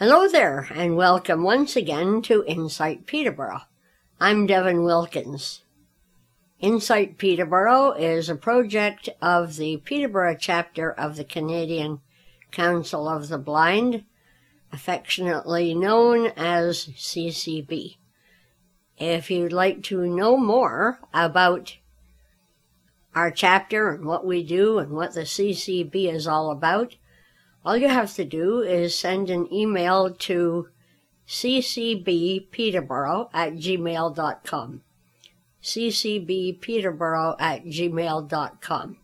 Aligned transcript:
Hello 0.00 0.26
there, 0.26 0.66
and 0.74 0.96
welcome 0.96 1.44
once 1.44 1.76
again 1.76 2.20
to 2.22 2.44
Insight 2.48 3.06
Peterborough. 3.06 3.62
I'm 4.18 4.44
Devin 4.44 4.82
Wilkins. 4.82 5.62
Insight 6.58 7.16
Peterborough 7.16 7.92
is 7.92 8.28
a 8.28 8.34
project 8.34 9.08
of 9.22 9.54
the 9.54 9.76
Peterborough 9.76 10.36
chapter 10.36 10.90
of 10.90 11.14
the 11.14 11.22
Canadian 11.22 12.00
Council 12.50 13.08
of 13.08 13.28
the 13.28 13.38
Blind, 13.38 14.02
affectionately 14.72 15.76
known 15.76 16.32
as 16.36 16.88
CCB. 16.96 17.98
If 18.98 19.30
you'd 19.30 19.52
like 19.52 19.84
to 19.84 20.08
know 20.08 20.36
more 20.36 20.98
about 21.14 21.76
our 23.14 23.30
chapter 23.30 23.92
and 23.92 24.04
what 24.04 24.26
we 24.26 24.42
do 24.42 24.78
and 24.78 24.90
what 24.90 25.14
the 25.14 25.20
CCB 25.20 26.12
is 26.12 26.26
all 26.26 26.50
about, 26.50 26.96
all 27.64 27.76
you 27.76 27.88
have 27.88 28.12
to 28.14 28.24
do 28.24 28.60
is 28.60 28.98
send 28.98 29.30
an 29.30 29.52
email 29.52 30.10
to 30.10 30.68
ccbpeterborough 31.26 33.30
at 33.32 33.54
gmail.com. 33.54 34.82
ccbpeterborough 35.62 37.36
at 37.40 37.64
gmail.com. 37.64 38.98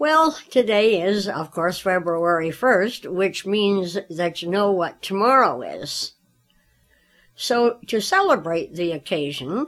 Well, 0.00 0.38
today 0.50 1.02
is, 1.02 1.28
of 1.28 1.50
course, 1.50 1.80
February 1.80 2.50
1st, 2.50 3.12
which 3.12 3.44
means 3.44 3.98
that 4.08 4.42
you 4.42 4.48
know 4.48 4.70
what 4.70 5.02
tomorrow 5.02 5.60
is. 5.62 6.12
So, 7.34 7.78
to 7.88 8.00
celebrate 8.00 8.74
the 8.74 8.92
occasion, 8.92 9.66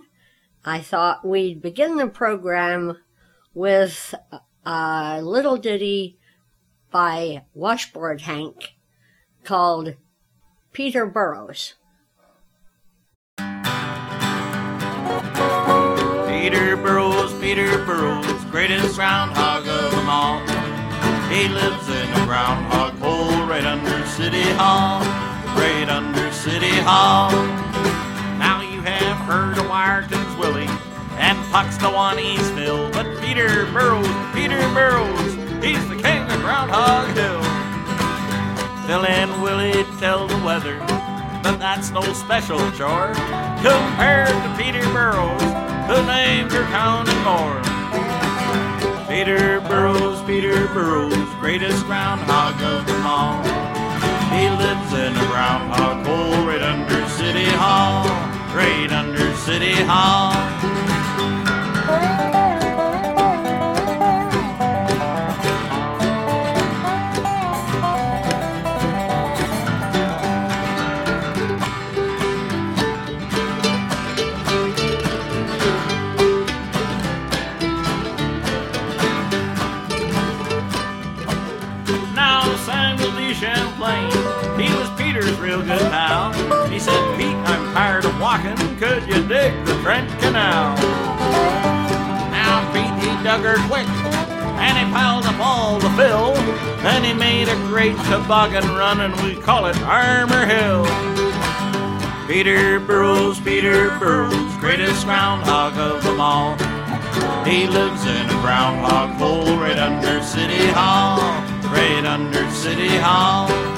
I 0.64 0.80
thought 0.80 1.26
we'd 1.26 1.62
begin 1.62 1.96
the 1.96 2.06
program 2.06 2.98
with 3.54 4.14
a 4.64 5.20
little 5.22 5.56
ditty 5.56 6.19
by 6.90 7.42
Washboard 7.54 8.22
Hank 8.22 8.74
called 9.44 9.94
Peter 10.72 11.06
Burrows. 11.06 11.74
Peter 16.28 16.76
Burrows, 16.76 17.32
Peter 17.40 17.84
Burrows, 17.84 18.44
greatest 18.50 18.96
groundhog 18.96 19.66
of 19.66 19.90
them 19.92 20.08
all. 20.08 20.40
He 21.28 21.48
lives 21.48 21.88
in 21.88 22.08
a 22.22 22.26
groundhog 22.26 22.94
hole 22.98 23.46
right 23.46 23.64
under 23.64 24.04
City 24.06 24.42
Hall, 24.52 25.00
right 25.56 25.88
under 25.88 26.32
City 26.32 26.74
Hall. 26.80 27.30
Now 28.38 28.62
you 28.62 28.80
have 28.82 29.16
heard 29.18 29.58
of 29.58 29.64
Wiarton 29.66 30.38
Willie 30.38 30.68
and 31.18 31.38
Punxsutawney 31.52 32.38
Phil, 32.56 32.90
but 32.90 33.06
Peter 33.20 33.66
Burrows, 33.66 34.08
Peter 34.34 34.58
Burrows, 34.74 35.34
he's 35.62 35.86
the 35.88 35.96
king 36.02 36.29
Groundhog 36.40 37.14
Hill. 37.16 37.42
Phil 38.86 39.04
and 39.06 39.42
Willie 39.42 39.84
tell 39.98 40.26
the 40.26 40.38
weather, 40.44 40.78
but 41.42 41.58
that's 41.58 41.90
no 41.90 42.00
special 42.12 42.58
chore 42.72 43.12
compared 43.62 44.28
to 44.28 44.54
Peter 44.56 44.82
Burrows, 44.92 45.42
who 45.86 46.06
named 46.06 46.50
your 46.50 46.64
town 46.64 47.06
and 47.08 47.22
more. 47.24 47.60
Peter 49.06 49.60
Burrows, 49.68 50.22
Peter 50.22 50.66
Burrows, 50.68 51.28
greatest 51.40 51.84
groundhog 51.84 52.54
of 52.62 52.86
them 52.86 53.06
all. 53.06 53.42
He 54.32 54.48
lives 54.48 54.92
in 54.92 55.16
a 55.16 55.26
groundhog 55.26 56.06
hole 56.06 56.46
right 56.46 56.62
under 56.62 57.06
City 57.10 57.44
Hall, 57.44 58.06
right 58.56 58.90
under 58.90 59.34
City 59.36 59.74
Hall. 59.74 60.59
A 97.50 97.56
great 97.66 97.96
toboggan 98.04 98.62
run, 98.76 99.00
and 99.00 99.12
we 99.22 99.34
call 99.34 99.66
it 99.66 99.76
Armour 99.82 100.46
Hill. 100.46 100.84
Peter 102.28 102.78
Burrows, 102.78 103.40
Peter 103.40 103.90
Burrows, 103.98 104.56
greatest 104.60 105.04
groundhog 105.04 105.76
of 105.76 106.04
them 106.04 106.20
all. 106.20 106.54
He 107.44 107.66
lives 107.66 108.06
in 108.06 108.30
a 108.30 108.40
groundhog 108.40 109.10
hole 109.16 109.56
right 109.56 109.78
under 109.78 110.22
City 110.22 110.64
Hall, 110.68 111.18
right 111.72 112.06
under 112.06 112.48
City 112.52 112.96
Hall. 112.98 113.69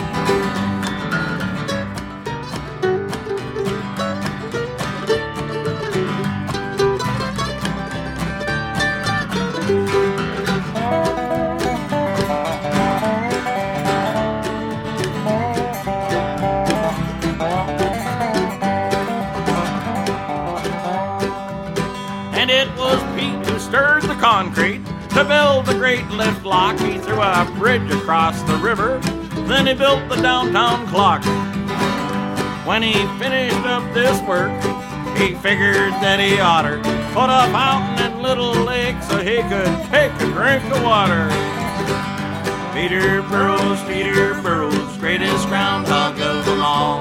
Concrete 24.42 24.84
to 25.10 25.25
build 25.25 25.66
the 25.66 25.75
great 25.75 26.04
lift 26.08 26.44
lock. 26.44 26.76
He 26.80 26.98
threw 26.98 27.20
a 27.20 27.48
bridge 27.58 27.88
across 27.92 28.42
the 28.42 28.56
river, 28.56 28.98
then 29.47 29.69
he 29.69 29.75
built 29.75 30.08
the 30.08 30.16
downtown 30.16 30.84
clock. 30.88 31.22
When 32.66 32.82
he 32.82 32.94
finished 33.22 33.64
up 33.64 33.84
this 33.94 34.20
work, 34.26 34.50
he 35.16 35.34
figured 35.36 35.92
that 36.02 36.19
he 36.19 36.41
oughter 36.41 36.78
put 37.14 37.31
a 37.31 37.47
fountain 37.54 38.12
in 38.12 38.20
Little 38.20 38.54
Lake 38.64 39.00
so 39.04 39.19
he 39.19 39.42
could 39.47 39.70
take 39.94 40.10
a 40.19 40.26
drink 40.34 40.64
of 40.75 40.82
water. 40.82 41.31
Peter 42.75 43.22
Burrows, 43.31 43.81
Peter 43.84 44.34
Burrows, 44.42 44.97
greatest 44.98 45.47
groundhog 45.47 46.19
of 46.20 46.44
them 46.44 46.62
all. 46.62 47.00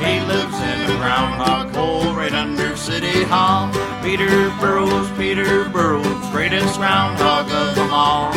He 0.00 0.20
lives 0.24 0.56
in 0.56 0.90
a 0.90 0.96
groundhog 0.96 1.74
hole 1.74 2.05
right 2.26 2.34
under 2.34 2.76
City 2.76 3.22
Hall. 3.22 3.70
Peter 4.02 4.50
Burrows, 4.58 5.08
Peter 5.16 5.68
Burrows, 5.68 6.30
greatest 6.32 6.76
groundhog 6.76 7.48
of 7.52 7.76
them 7.76 7.90
all. 7.92 8.32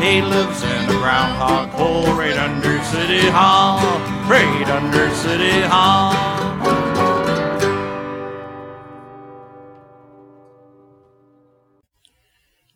He 0.00 0.22
lives 0.22 0.62
in 0.62 0.88
a 0.88 0.92
groundhog 0.92 1.70
hole 1.70 2.06
right 2.14 2.38
under 2.38 2.80
City 2.84 3.28
Hall, 3.30 3.80
right 4.30 4.68
under 4.68 5.12
City 5.16 5.60
Hall. 5.62 6.14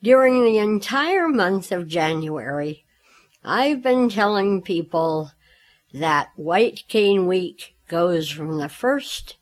During 0.03 0.45
the 0.45 0.59
entire 0.59 1.29
month 1.29 1.71
of 1.71 1.87
January, 1.87 2.85
I've 3.45 3.85
been 3.85 4.09
telling 4.09 4.63
people 4.63 5.31
that 5.93 6.31
White 6.35 6.83
Cane 6.89 7.29
Week 7.29 7.77
goes 7.87 8.29
from 8.29 8.59
the 8.59 8.67
1st 8.67 9.35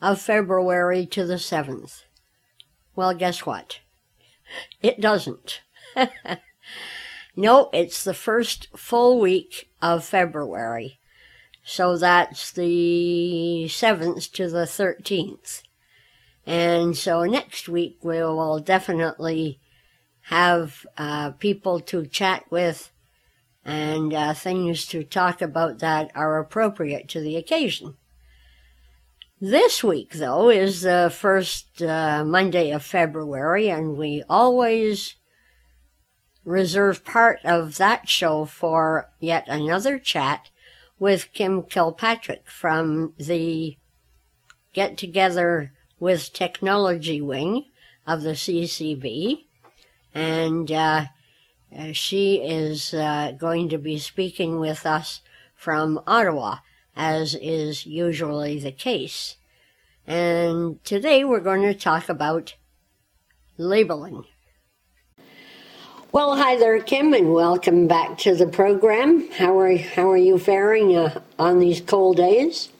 of 0.00 0.20
February 0.20 1.06
to 1.06 1.24
the 1.24 1.34
7th. 1.34 2.04
Well, 2.96 3.14
guess 3.14 3.44
what? 3.46 3.80
It 4.82 5.00
doesn't. 5.00 5.60
no, 7.36 7.70
it's 7.72 8.04
the 8.04 8.14
first 8.14 8.68
full 8.76 9.20
week 9.20 9.70
of 9.80 10.04
February. 10.04 10.98
So 11.62 11.96
that's 11.96 12.50
the 12.50 13.66
7th 13.68 14.32
to 14.32 14.48
the 14.48 14.64
13th. 14.64 15.62
And 16.46 16.96
so 16.96 17.24
next 17.24 17.68
week 17.68 17.98
we 18.02 18.18
will 18.18 18.58
definitely 18.58 19.60
have 20.22 20.86
uh, 20.96 21.32
people 21.32 21.80
to 21.80 22.06
chat 22.06 22.44
with 22.50 22.90
and 23.64 24.12
uh, 24.14 24.34
things 24.34 24.86
to 24.86 25.04
talk 25.04 25.42
about 25.42 25.80
that 25.80 26.10
are 26.14 26.38
appropriate 26.38 27.08
to 27.08 27.20
the 27.20 27.36
occasion. 27.36 27.94
This 29.42 29.82
week, 29.82 30.12
though, 30.12 30.50
is 30.50 30.82
the 30.82 31.10
first 31.10 31.80
uh, 31.80 32.22
Monday 32.26 32.72
of 32.72 32.84
February, 32.84 33.70
and 33.70 33.96
we 33.96 34.22
always 34.28 35.14
reserve 36.44 37.06
part 37.06 37.38
of 37.42 37.78
that 37.78 38.06
show 38.06 38.44
for 38.44 39.08
yet 39.18 39.46
another 39.48 39.98
chat 39.98 40.50
with 40.98 41.32
Kim 41.32 41.62
Kilpatrick 41.62 42.50
from 42.50 43.14
the 43.16 43.78
Get 44.74 44.98
Together 44.98 45.72
with 45.98 46.34
Technology 46.34 47.22
Wing 47.22 47.64
of 48.06 48.20
the 48.20 48.32
CCB. 48.32 49.46
And 50.14 50.70
uh, 50.70 51.06
uh, 51.74 51.92
she 51.92 52.42
is 52.42 52.92
uh, 52.92 53.32
going 53.38 53.70
to 53.70 53.78
be 53.78 53.98
speaking 53.98 54.60
with 54.60 54.84
us 54.84 55.22
from 55.54 55.98
Ottawa, 56.06 56.56
as 56.96 57.34
is 57.34 57.86
usually 57.86 58.58
the 58.58 58.72
case. 58.72 59.36
And 60.06 60.82
today 60.84 61.24
we're 61.24 61.40
going 61.40 61.62
to 61.62 61.74
talk 61.74 62.08
about 62.08 62.54
labeling. 63.56 64.24
Well, 66.12 66.36
hi 66.36 66.56
there, 66.56 66.80
Kim, 66.80 67.14
and 67.14 67.32
welcome 67.32 67.86
back 67.86 68.18
to 68.18 68.34
the 68.34 68.48
program. 68.48 69.30
How 69.30 69.56
are 69.56 69.76
how 69.76 70.10
are 70.10 70.16
you 70.16 70.38
faring 70.38 70.96
uh, 70.96 71.20
on 71.38 71.60
these 71.60 71.80
cold 71.80 72.16
days? 72.16 72.70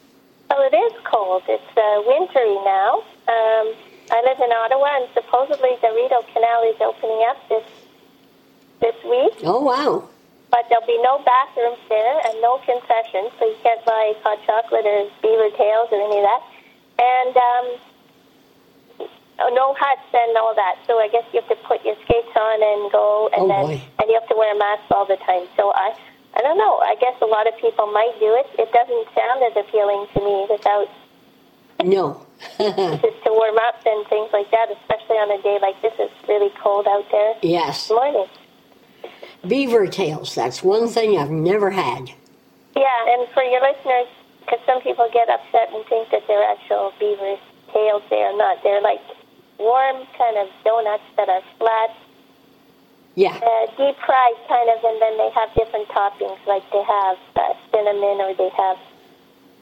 Well, 0.50 0.68
it 0.72 0.74
is 0.74 0.92
cold. 1.04 1.44
It's 1.48 1.62
uh, 1.76 2.02
wintry 2.06 2.54
now. 2.64 3.04
Um, 3.28 3.74
I 4.10 4.20
live 4.26 4.38
in 4.38 4.50
Ottawa, 4.50 4.88
and 5.02 5.08
supposedly 5.14 5.70
the 5.80 5.92
Rideau 5.94 6.24
Canal 6.32 6.62
is 6.68 6.80
opening 6.80 7.24
up 7.30 7.48
this 7.48 7.64
this 8.80 8.96
week. 9.04 9.34
Oh 9.44 9.60
wow! 9.60 10.08
But 10.50 10.66
there'll 10.68 10.86
be 10.86 10.98
no 11.02 11.22
bathrooms 11.22 11.78
there 11.88 12.18
and 12.26 12.34
no 12.42 12.58
concessions, 12.66 13.30
so 13.38 13.46
you 13.46 13.56
can't 13.62 13.84
buy 13.86 14.14
hot 14.26 14.38
chocolate 14.44 14.82
or 14.84 15.06
beaver 15.22 15.50
tails 15.56 15.88
or 15.94 15.98
any 16.02 16.18
of 16.18 16.26
that. 16.26 16.42
And 16.98 17.34
um, 17.38 17.66
no 19.54 19.74
huts 19.78 20.10
and 20.12 20.36
all 20.36 20.54
that. 20.54 20.76
So 20.86 20.98
I 20.98 21.08
guess 21.08 21.24
you 21.32 21.40
have 21.40 21.48
to 21.48 21.56
put 21.64 21.84
your 21.84 21.94
skates 22.04 22.34
on 22.34 22.58
and 22.60 22.90
go, 22.92 23.30
and 23.32 23.46
Oh, 23.46 23.48
then 23.48 23.64
boy. 23.64 23.78
and 24.02 24.04
you 24.10 24.14
have 24.18 24.28
to 24.28 24.36
wear 24.36 24.54
a 24.54 24.58
mask 24.58 24.90
all 24.90 25.06
the 25.06 25.16
time. 25.22 25.46
So 25.56 25.70
I, 25.74 25.94
I 26.34 26.42
don't 26.42 26.58
know. 26.58 26.78
I 26.82 26.94
guess 27.00 27.14
a 27.22 27.26
lot 27.30 27.46
of 27.46 27.54
people 27.62 27.86
might 27.94 28.14
do 28.18 28.34
it. 28.34 28.46
It 28.58 28.68
doesn't 28.74 29.06
sound 29.14 29.38
as 29.46 29.54
appealing 29.56 30.06
to 30.14 30.18
me 30.20 30.46
without 30.50 30.88
No. 31.86 32.26
just 32.58 33.18
to 33.22 33.30
warm 33.30 33.56
up 33.70 33.78
and 33.86 34.02
things 34.08 34.30
like 34.32 34.50
that, 34.50 34.66
especially 34.82 35.16
on 35.22 35.30
a 35.30 35.40
day 35.42 35.58
like 35.62 35.80
this. 35.80 35.94
It's 35.98 36.28
really 36.28 36.50
cold 36.62 36.86
out 36.90 37.06
there. 37.10 37.34
yes, 37.42 37.88
morning. 37.88 38.26
Beaver 39.46 39.86
tails. 39.86 40.34
That's 40.34 40.62
one 40.62 40.88
thing 40.88 41.16
I've 41.18 41.30
never 41.30 41.70
had. 41.70 42.10
Yeah, 42.76 43.14
and 43.14 43.28
for 43.30 43.42
your 43.42 43.60
listeners, 43.60 44.08
because 44.40 44.60
some 44.66 44.80
people 44.82 45.08
get 45.12 45.28
upset 45.28 45.72
and 45.72 45.84
think 45.86 46.10
that 46.10 46.22
they're 46.28 46.44
actual 46.44 46.92
beaver 46.98 47.36
tails, 47.72 48.02
they 48.10 48.22
are 48.22 48.36
not. 48.36 48.62
They're 48.62 48.80
like 48.82 49.00
warm 49.58 50.06
kind 50.16 50.36
of 50.38 50.48
donuts 50.64 51.04
that 51.16 51.28
are 51.28 51.42
flat, 51.58 51.90
Yeah. 53.14 53.36
uh, 53.36 53.66
deep 53.76 53.96
fried 54.06 54.38
kind 54.48 54.70
of, 54.70 54.82
and 54.84 55.00
then 55.02 55.16
they 55.18 55.30
have 55.34 55.52
different 55.54 55.88
toppings, 55.88 56.38
like 56.46 56.64
they 56.72 56.82
have 56.82 57.18
uh, 57.36 57.54
cinnamon 57.70 58.20
or 58.24 58.34
they 58.34 58.48
have, 58.56 58.78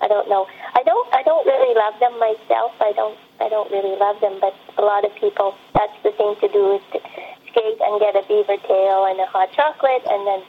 I 0.00 0.06
don't 0.06 0.28
know. 0.28 0.46
I 0.74 0.82
don't, 0.84 1.12
I 1.12 1.22
don't 1.24 1.44
really 1.46 1.74
love 1.74 1.98
them 1.98 2.14
myself. 2.20 2.72
I 2.80 2.92
don't, 2.94 3.18
I 3.40 3.48
don't 3.48 3.70
really 3.72 3.98
love 3.98 4.20
them, 4.20 4.38
but 4.40 4.54
a 4.76 4.82
lot 4.82 5.04
of 5.04 5.14
people, 5.16 5.54
that's 5.74 5.96
the 6.04 6.12
thing 6.12 6.36
to 6.40 6.48
do 6.48 6.76
is 6.76 6.82
to 6.92 7.00
skate 7.50 7.78
and 7.80 8.00
get 8.00 8.16
a 8.16 8.22
beaver 8.28 8.56
tail 8.66 9.06
and 9.06 9.18
a 9.20 9.26
hot 9.26 9.52
chocolate, 9.52 10.02
and 10.08 10.26
then 10.26 10.42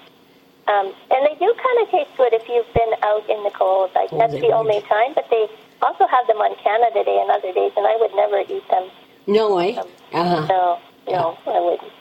um, 0.68 0.94
and 1.10 1.26
they 1.26 1.36
do 1.40 1.54
kind 1.58 1.78
of 1.82 1.90
taste 1.90 2.12
good 2.18 2.34
if 2.34 2.48
you've 2.48 2.72
been 2.74 2.94
out 3.02 3.28
in 3.30 3.44
the 3.44 3.52
cold. 3.52 3.92
Like 3.96 4.10
Oh, 4.12 4.18
that's 4.18 4.34
the 4.34 4.52
only 4.52 4.82
time. 4.82 5.14
But 5.16 5.26
they 5.30 5.48
also 5.82 6.06
have 6.08 6.28
them 6.28 6.38
on 6.38 6.56
Canada 6.64 7.04
Day 7.04 7.20
and 7.20 7.32
other 7.32 7.52
days, 7.54 7.72
and 7.76 7.88
I 7.88 7.96
would 7.98 8.14
never 8.16 8.40
eat 8.42 8.68
them. 8.70 8.90
No 9.28 9.56
way. 9.56 9.78
Uh-huh. 10.14 10.46
No, 10.48 10.80
no, 11.08 11.38
I 11.48 11.60
wouldn't. 11.60 11.92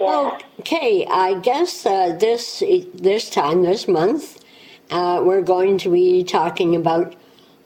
Yeah. 0.00 0.38
Okay, 0.60 1.06
I 1.06 1.38
guess 1.40 1.86
uh, 1.86 2.16
this 2.18 2.62
this 2.94 3.30
time 3.30 3.62
this 3.62 3.86
month 3.86 4.44
uh, 4.90 5.22
we're 5.24 5.42
going 5.42 5.78
to 5.78 5.90
be 5.90 6.24
talking 6.24 6.74
about 6.74 7.14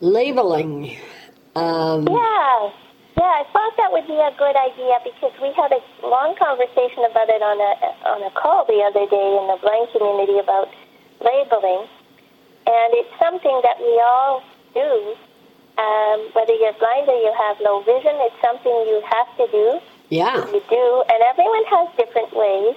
labeling. 0.00 0.96
Um, 1.54 2.06
Yeah, 2.06 2.70
yeah. 3.18 3.42
I 3.42 3.44
thought 3.52 3.74
that 3.76 3.90
would 3.92 4.06
be 4.06 4.16
a 4.18 4.32
good 4.38 4.56
idea 4.56 4.96
because 5.04 5.34
we 5.42 5.50
had 5.52 5.72
a 5.74 5.82
long 6.06 6.36
conversation 6.38 7.04
about 7.04 7.28
it 7.28 7.42
on 7.42 7.58
a 7.58 7.72
on 8.08 8.22
a 8.22 8.30
call 8.32 8.64
the 8.66 8.80
other 8.86 9.06
day 9.10 9.28
in 9.38 9.44
the 9.50 9.58
blind 9.60 9.88
community 9.92 10.38
about 10.38 10.70
labeling, 11.20 11.86
and 12.66 12.88
it's 12.94 13.10
something 13.18 13.60
that 13.66 13.78
we 13.80 13.92
all 14.00 14.42
do. 14.74 15.16
Um, 15.78 16.18
whether 16.34 16.54
you're 16.54 16.74
blind 16.74 17.06
or 17.08 17.14
you 17.14 17.32
have 17.38 17.60
low 17.60 17.82
vision, 17.86 18.10
it's 18.26 18.34
something 18.42 18.72
you 18.90 19.00
have 19.06 19.30
to 19.38 19.46
do. 19.52 19.78
yeah, 20.10 20.34
You 20.50 20.60
do, 20.68 20.84
and 21.06 21.22
everyone 21.22 21.64
has 21.70 21.86
different 21.96 22.34
ways 22.34 22.74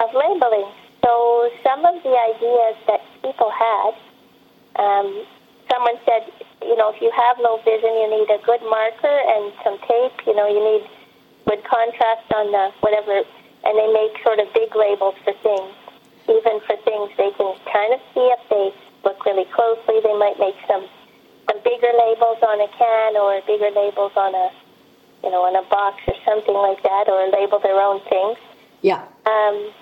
of 0.00 0.08
labeling. 0.14 0.72
So 1.04 1.50
some 1.62 1.84
of 1.84 2.02
the 2.02 2.16
ideas 2.16 2.76
that 2.86 3.00
people 3.20 3.50
had, 3.52 3.92
um, 4.80 5.26
someone 5.70 5.96
said, 6.06 6.32
you 6.68 6.76
know, 6.76 6.92
if 6.92 7.00
you 7.00 7.08
have 7.08 7.40
low 7.40 7.56
vision, 7.64 7.88
you 7.88 8.08
need 8.12 8.28
a 8.28 8.36
good 8.44 8.60
marker 8.68 9.08
and 9.08 9.50
some 9.64 9.80
tape. 9.88 10.20
You 10.28 10.36
know, 10.36 10.44
you 10.44 10.60
need 10.60 10.84
good 11.48 11.64
contrast 11.64 12.28
on 12.36 12.52
the 12.52 12.68
whatever, 12.84 13.24
and 13.64 13.72
they 13.72 13.88
make 13.88 14.12
sort 14.20 14.38
of 14.38 14.52
big 14.52 14.68
labels 14.76 15.16
for 15.24 15.32
things. 15.40 15.72
Even 16.28 16.60
for 16.68 16.76
things 16.84 17.08
they 17.16 17.32
can 17.40 17.56
kind 17.72 17.96
of 17.96 18.00
see 18.12 18.28
if 18.28 18.42
they 18.52 18.68
look 19.08 19.24
really 19.24 19.48
closely, 19.56 20.04
they 20.04 20.12
might 20.20 20.36
make 20.36 20.60
some 20.68 20.84
some 21.48 21.58
bigger 21.64 21.88
labels 21.96 22.36
on 22.44 22.60
a 22.60 22.68
can 22.76 23.16
or 23.16 23.40
bigger 23.48 23.72
labels 23.72 24.12
on 24.12 24.36
a 24.36 24.52
you 25.24 25.30
know, 25.30 25.42
on 25.42 25.56
a 25.56 25.64
box 25.66 25.98
or 26.06 26.14
something 26.24 26.54
like 26.54 26.82
that, 26.84 27.08
or 27.08 27.26
label 27.34 27.58
their 27.58 27.80
own 27.80 28.00
things. 28.06 28.38
yeah, 28.82 29.02
Um, 29.26 29.72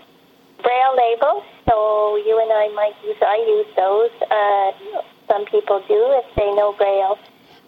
braille 0.63 0.97
labels, 0.97 1.45
so 1.69 2.17
you 2.17 2.41
and 2.41 2.49
I 2.49 2.73
might 2.73 2.97
use, 3.05 3.21
I 3.21 3.37
use 3.45 3.69
those. 3.77 4.15
Uh, 4.33 5.03
some 5.29 5.45
people 5.47 5.81
do 5.89 6.01
if 6.23 6.27
they 6.37 6.51
know 6.55 6.73
braille. 6.77 7.19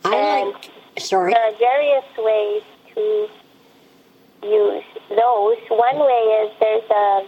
I 0.04 0.14
And 0.14 0.52
like. 0.52 0.70
Sorry. 0.98 1.32
There 1.32 1.42
are 1.42 1.56
various 1.58 2.04
ways 2.18 2.62
to 2.94 3.28
use 4.42 4.84
those. 5.10 5.58
One 5.70 5.98
way 5.98 6.22
is 6.42 6.52
there's 6.60 6.90
a, 6.90 7.26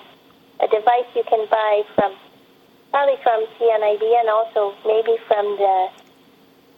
a 0.65 0.69
device 0.69 1.07
you 1.15 1.23
can 1.29 1.47
buy 1.51 1.83
from, 1.95 2.15
probably 2.91 3.17
from 3.23 3.47
CNIB 3.59 4.03
and 4.03 4.29
also 4.29 4.75
maybe 4.87 5.17
from 5.29 5.57
the 5.57 5.89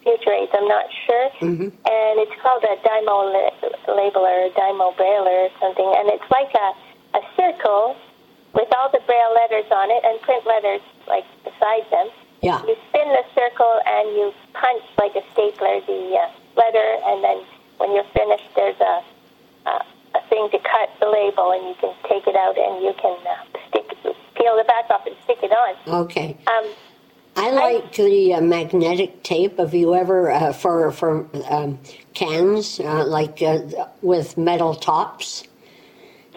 Future 0.03 0.33
Aids, 0.33 0.51
I'm 0.53 0.67
not 0.69 0.87
sure. 1.07 1.31
Mhm. 1.41 1.71
And 1.71 2.15
it's 2.21 2.35
called 2.43 2.65
a 2.65 2.77
Dymo 2.83 3.33
la- 3.33 3.95
labeler, 3.95 4.53
Dymo 4.53 4.95
Brailler 4.97 5.47
or 5.47 5.51
something. 5.61 5.95
And 5.97 6.09
it's 6.11 6.29
like 6.31 6.53
a, 6.55 7.19
a 7.19 7.23
circle 7.37 7.97
with 8.53 8.69
all 8.77 8.91
the 8.91 9.01
braille 9.07 9.33
letters 9.35 9.71
on 9.71 9.91
it 9.93 10.03
and 10.05 10.21
print 10.23 10.45
letters 10.45 10.81
like 11.07 11.25
beside 11.45 11.89
them. 11.91 12.09
Yeah, 12.43 12.61
You 12.67 12.77
spin 12.89 13.09
the 13.09 13.25
circle 13.35 13.81
and 13.87 14.09
you 14.17 14.35
punch 14.53 14.83
like 14.99 15.15
a 15.15 15.23
stapler 15.33 15.81
the 15.87 16.19
uh, 16.19 16.31
letter, 16.57 16.89
and 17.07 17.23
then 17.23 17.39
when 17.79 17.95
you're 17.95 18.11
finished, 18.13 18.51
there's 18.57 18.81
a, 18.81 19.03
a 19.67 19.85
a 20.15 20.21
thing 20.29 20.49
to 20.51 20.59
cut 20.59 20.91
the 21.01 21.07
label, 21.07 21.53
and 21.53 21.69
you 21.69 21.75
can 21.81 21.95
take 22.09 22.27
it 22.27 22.37
out 22.37 22.59
and 22.59 22.83
you 22.83 22.93
can 23.01 23.17
uh, 23.27 23.59
stick 23.69 23.89
peel 24.35 24.57
the 24.57 24.65
back 24.65 24.91
off 24.91 25.07
and 25.07 25.17
stick 25.25 25.39
it 25.43 25.53
on. 25.53 26.03
okay. 26.05 26.37
Um, 26.47 26.73
I 27.35 27.51
like 27.51 27.95
the 27.95 28.35
uh, 28.35 28.41
magnetic 28.43 29.23
tape. 29.23 29.59
Have 29.59 29.73
you 29.73 29.95
ever 29.95 30.31
uh, 30.31 30.53
for 30.53 30.91
for 30.91 31.27
um, 31.49 31.79
cans 32.13 32.79
uh, 32.81 33.07
like 33.07 33.41
uh, 33.41 33.61
with 34.03 34.37
metal 34.37 34.75
tops? 34.75 35.45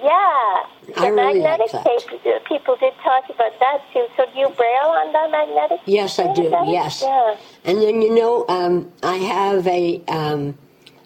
Yeah, 0.06 0.64
the 0.88 1.02
I 1.02 1.08
really 1.08 1.40
like 1.40 1.60
magnetic 1.60 1.72
that. 1.72 1.86
tape. 1.86 2.46
People 2.46 2.76
did 2.78 2.94
talk 3.04 3.26
about 3.30 3.60
that 3.60 3.82
too. 3.92 4.08
So 4.16 4.26
do 4.32 4.40
you 4.40 4.50
braille 4.50 4.94
on 5.02 5.12
the 5.12 5.30
magnetic? 5.32 5.80
Yes, 5.86 6.20
I 6.20 6.34
do. 6.34 6.44
Yes. 6.68 7.02
Yeah. 7.02 7.38
And 7.64 7.82
then 7.82 8.02
you 8.02 8.14
know, 8.14 8.46
um, 8.48 8.92
I 9.04 9.18
have 9.18 9.68
a 9.68 10.02
um, 10.08 10.58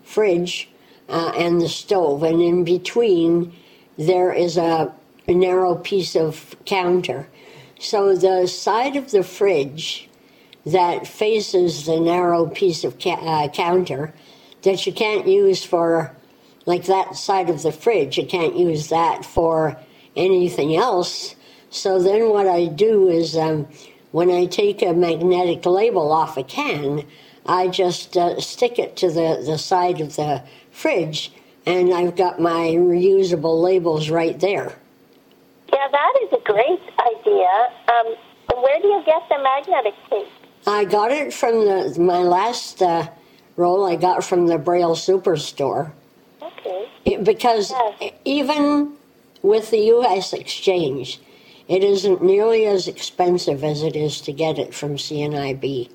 fridge 0.03 0.70
uh, 1.08 1.32
and 1.36 1.62
the 1.62 1.70
stove, 1.70 2.24
and 2.24 2.41
in 2.41 2.63
between 2.63 3.53
there 3.98 4.32
is 4.32 4.58
a, 4.58 4.94
a 5.27 5.34
narrow 5.34 5.75
piece 5.75 6.15
of 6.15 6.56
counter. 6.65 7.27
So 7.79 8.15
the 8.15 8.48
side 8.48 8.96
of 8.96 9.12
the 9.12 9.24
fridge 9.24 10.10
that 10.65 11.08
faces 11.08 11.86
the 11.86 12.00
narrow 12.00 12.48
piece 12.48 12.84
of 12.84 13.00
ca- 13.00 13.22
uh, 13.22 13.48
counter 13.50 14.13
that 14.63 14.86
you 14.86 14.94
can't 14.94 15.27
use 15.27 15.63
for, 15.63 16.15
like 16.69 16.85
that 16.85 17.15
side 17.15 17.49
of 17.49 17.63
the 17.63 17.71
fridge, 17.71 18.15
you 18.15 18.27
can't 18.27 18.55
use 18.55 18.89
that 18.89 19.25
for 19.25 19.75
anything 20.15 20.75
else. 20.75 21.35
So 21.71 21.99
then 21.99 22.29
what 22.29 22.45
I 22.45 22.67
do 22.67 23.09
is 23.09 23.35
um, 23.35 23.67
when 24.11 24.29
I 24.29 24.45
take 24.45 24.83
a 24.83 24.93
magnetic 24.93 25.65
label 25.65 26.11
off 26.11 26.38
a 26.38 26.43
can, 26.43 27.07
I 27.47 27.69
just 27.69 28.15
uh, 28.15 28.39
stick 28.39 28.77
it 28.77 28.95
to 28.97 29.07
the, 29.07 29.41
the 29.43 29.57
side 29.57 29.99
of 29.99 30.15
the 30.15 30.43
fridge, 30.69 31.31
and 31.65 31.91
I've 31.91 32.15
got 32.15 32.39
my 32.39 32.67
reusable 32.77 33.59
labels 33.63 34.11
right 34.11 34.39
there. 34.39 34.77
Yeah, 35.73 35.88
that 35.91 36.13
is 36.21 36.33
a 36.33 36.43
great 36.43 36.81
idea. 36.99 37.49
Um, 37.88 38.15
where 38.61 38.79
do 38.79 38.88
you 38.89 39.01
get 39.07 39.23
the 39.27 39.39
magnetic 39.41 39.95
tape? 40.07 40.27
I 40.67 40.85
got 40.85 41.11
it 41.11 41.33
from 41.33 41.65
the 41.65 41.99
my 41.99 42.19
last 42.19 42.83
uh, 42.83 43.07
roll. 43.55 43.88
I 43.88 43.95
got 43.95 44.23
from 44.23 44.45
the 44.45 44.59
Braille 44.59 44.95
Superstore 44.95 45.93
Okay. 46.58 47.18
Because 47.24 47.72
Yes. 48.01 48.13
even 48.25 48.94
with 49.41 49.72
the 49.72 49.79
U.S. 49.96 50.34
exchange, 50.34 51.20
it 51.68 51.84
isn't 51.84 52.22
nearly 52.24 52.65
as 52.65 52.88
expensive 52.88 53.63
as 53.63 53.84
it 53.84 53.96
is 53.96 54.22
to 54.22 54.32
get 54.34 54.58
it 54.60 54.74
from 54.74 54.96
CNIB. 54.98 55.89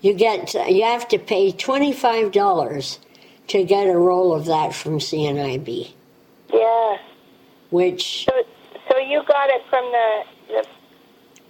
You 0.00 0.12
get 0.14 0.54
you 0.68 0.82
have 0.84 1.08
to 1.08 1.18
pay 1.18 1.50
twenty 1.52 1.92
five 1.92 2.32
dollars 2.32 2.98
to 3.48 3.64
get 3.64 3.86
a 3.86 3.96
roll 3.96 4.34
of 4.34 4.46
that 4.46 4.74
from 4.74 4.98
CNIB, 4.98 5.92
Yeah. 6.52 6.98
which 7.70 8.24
So, 8.26 8.32
so 8.90 8.98
you 8.98 9.22
got 9.26 9.48
it 9.50 9.62
from 9.70 9.84
the 9.92 10.24
the, 10.48 10.66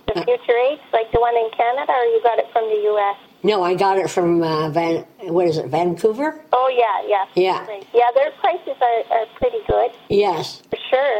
the 0.06 0.14
the 0.14 0.24
Future 0.24 0.56
Aids, 0.70 0.82
like 0.92 1.10
the 1.12 1.20
one 1.20 1.36
in 1.36 1.50
Canada, 1.56 1.92
or 1.92 2.04
you 2.04 2.20
got 2.22 2.38
it 2.38 2.46
from 2.52 2.68
the 2.68 2.80
U.S.? 2.92 3.16
No, 3.44 3.62
I 3.62 3.74
got 3.74 3.98
it 3.98 4.10
from 4.10 4.42
uh, 4.42 4.70
Van. 4.70 5.06
What 5.28 5.46
is 5.46 5.58
it, 5.58 5.66
Vancouver? 5.68 6.40
Oh 6.52 6.68
yeah, 6.72 7.06
yeah. 7.06 7.26
Yeah. 7.36 7.66
Yeah, 7.94 8.10
their 8.14 8.32
prices 8.40 8.76
are, 8.80 9.02
are 9.20 9.26
pretty 9.36 9.60
good 9.68 9.92
Yes. 10.08 10.62
for 10.70 10.78
sure. 10.90 11.18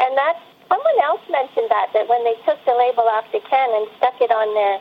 And 0.00 0.16
that's 0.16 0.40
someone 0.68 0.98
else 1.04 1.20
mentioned 1.30 1.68
that 1.70 1.88
that 1.94 2.08
when 2.08 2.24
they 2.24 2.34
took 2.46 2.58
the 2.64 2.72
label 2.72 3.04
off 3.04 3.26
the 3.32 3.40
can 3.48 3.68
and 3.74 3.86
stuck 3.98 4.20
it 4.20 4.30
on 4.32 4.48
their 4.54 4.80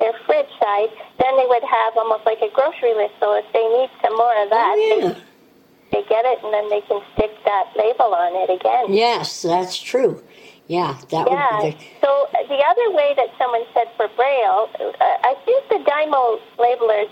their 0.00 0.14
fridge 0.26 0.50
side, 0.60 0.90
then 1.20 1.36
they 1.36 1.46
would 1.46 1.64
have 1.64 1.96
almost 1.98 2.24
like 2.24 2.38
a 2.40 2.50
grocery 2.54 2.94
list. 2.94 3.14
So 3.20 3.34
if 3.36 3.44
they 3.52 3.66
need 3.66 3.90
some 4.00 4.16
more 4.16 4.36
of 4.44 4.50
that, 4.50 4.74
Oh, 4.78 4.98
yeah. 5.02 5.08
they, 5.10 6.02
they 6.02 6.08
get 6.08 6.24
it 6.24 6.38
and 6.44 6.54
then 6.54 6.70
they 6.70 6.82
can 6.82 7.02
stick 7.14 7.32
that 7.44 7.66
label 7.76 8.14
on 8.14 8.36
it 8.36 8.50
again. 8.54 8.94
Yes, 8.94 9.42
that's 9.42 9.76
true. 9.78 10.22
Yeah, 10.68 10.96
that 11.10 11.26
Yeah. 11.28 11.62
would 11.64 11.78
be 11.78 11.86
So 12.00 12.28
uh, 12.34 12.46
the 12.46 12.60
other 12.62 12.90
way 12.92 13.14
that 13.16 13.28
someone 13.38 13.64
said 13.74 13.88
for 13.96 14.08
Braille, 14.16 14.68
uh, 14.78 14.92
I 15.24 15.34
think 15.44 15.68
the 15.68 15.80
Dymo 15.90 16.38
labelers 16.58 17.10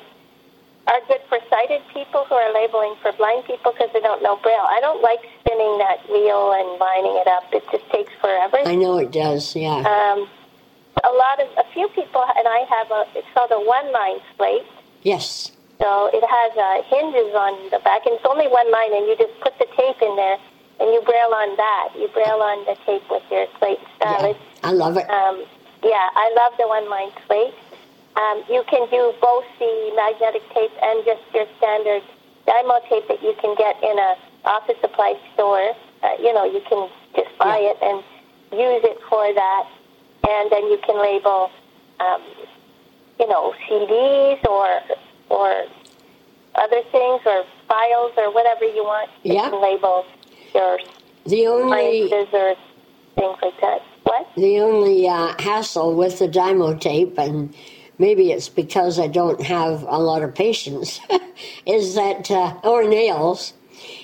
are 0.88 1.00
good 1.08 1.20
for 1.28 1.38
sighted 1.50 1.82
people 1.92 2.24
who 2.28 2.34
are 2.36 2.52
labeling 2.54 2.94
for 3.02 3.12
blind 3.12 3.44
people 3.46 3.72
because 3.72 3.90
they 3.92 4.00
don't 4.00 4.22
know 4.22 4.36
Braille. 4.36 4.66
I 4.68 4.78
don't 4.80 5.02
like 5.02 5.20
spinning 5.40 5.78
that 5.78 5.98
wheel 6.08 6.52
and 6.52 6.78
lining 6.78 7.16
it 7.16 7.26
up. 7.26 7.44
It 7.52 7.64
just 7.72 7.88
takes 7.90 8.12
forever. 8.20 8.58
I 8.64 8.76
know 8.76 8.98
it 8.98 9.10
does. 9.10 9.56
Yeah. 9.56 9.78
Um, 9.82 10.28
a 11.04 11.12
lot 11.12 11.40
of 11.40 11.48
a 11.58 11.64
few 11.74 11.88
people, 11.88 12.22
and 12.36 12.46
I 12.48 12.64
have 12.70 12.90
a. 12.90 13.04
It's 13.18 13.26
called 13.34 13.50
a 13.52 13.60
one-line 13.60 14.20
slate. 14.36 14.66
yes. 15.02 15.52
So 15.78 16.08
it 16.12 16.24
has 16.24 16.52
uh, 16.56 16.82
hinges 16.88 17.34
on 17.34 17.52
the 17.70 17.78
back, 17.84 18.06
and 18.06 18.14
it's 18.16 18.24
only 18.24 18.48
one 18.48 18.70
line, 18.72 18.94
and 18.96 19.06
you 19.06 19.14
just 19.18 19.38
put 19.40 19.52
the 19.58 19.66
tape 19.76 20.00
in 20.00 20.16
there, 20.16 20.38
and 20.80 20.88
you 20.92 21.00
braille 21.02 21.32
on 21.34 21.56
that. 21.56 21.88
You 21.98 22.08
braille 22.08 22.42
on 22.42 22.64
the 22.66 22.76
tape 22.84 23.02
with 23.10 23.22
your 23.30 23.46
slate 23.58 23.80
Yeah. 24.00 24.18
stylus. 24.18 24.36
I 24.62 24.72
love 24.72 24.96
it. 24.96 25.08
Um, 25.10 25.44
yeah, 25.82 26.08
I 26.14 26.32
love 26.36 26.52
the 26.58 26.66
one-line 26.68 27.12
slate. 27.26 27.54
Um, 28.16 28.42
you 28.48 28.62
can 28.68 28.88
do 28.90 29.12
both 29.20 29.44
the 29.58 29.92
magnetic 29.94 30.42
tape 30.54 30.72
and 30.82 31.04
just 31.04 31.20
your 31.34 31.46
standard 31.58 32.02
Dymo 32.46 32.80
tape 32.88 33.08
that 33.08 33.22
you 33.22 33.34
can 33.40 33.54
get 33.56 33.82
in 33.82 33.98
a 33.98 34.16
office 34.44 34.76
supply 34.80 35.18
store. 35.34 35.74
Uh, 36.02 36.08
you 36.20 36.32
know, 36.32 36.44
you 36.44 36.60
can 36.68 36.88
just 37.16 37.36
buy 37.38 37.58
Yeah. 37.58 37.70
it 37.70 37.78
and 37.82 38.04
use 38.52 38.84
it 38.84 39.00
for 39.10 39.32
that, 39.32 39.66
and 40.28 40.50
then 40.50 40.64
you 40.70 40.78
can 40.78 40.96
label, 40.98 41.50
um, 42.00 42.22
you 43.18 43.26
know, 43.26 43.52
CDs 43.68 44.38
or 44.48 44.80
or 45.28 45.64
other 46.54 46.82
things 46.92 47.20
or 47.26 47.44
files 47.68 48.12
or 48.16 48.30
whatever 48.30 48.64
you 48.64 48.84
want. 48.84 49.10
You 49.24 49.34
Yeah. 49.34 49.50
can 49.50 49.60
label 49.60 50.06
your 50.56 50.78
The 51.26 51.46
only 51.46 52.12
or 52.12 52.56
things 53.14 53.38
like 53.42 53.60
that. 53.60 53.80
What? 54.04 54.26
the 54.36 54.58
only 54.60 55.08
uh, 55.08 55.34
hassle 55.38 55.94
with 55.94 56.18
the 56.18 56.28
Dymo 56.28 56.80
tape, 56.80 57.18
and 57.18 57.54
maybe 57.98 58.32
it's 58.32 58.48
because 58.48 58.98
I 58.98 59.08
don't 59.08 59.40
have 59.42 59.82
a 59.82 59.98
lot 59.98 60.22
of 60.22 60.34
patience, 60.34 61.00
is 61.66 61.94
that 61.94 62.30
uh, 62.30 62.54
or 62.64 62.88
nails, 62.88 63.52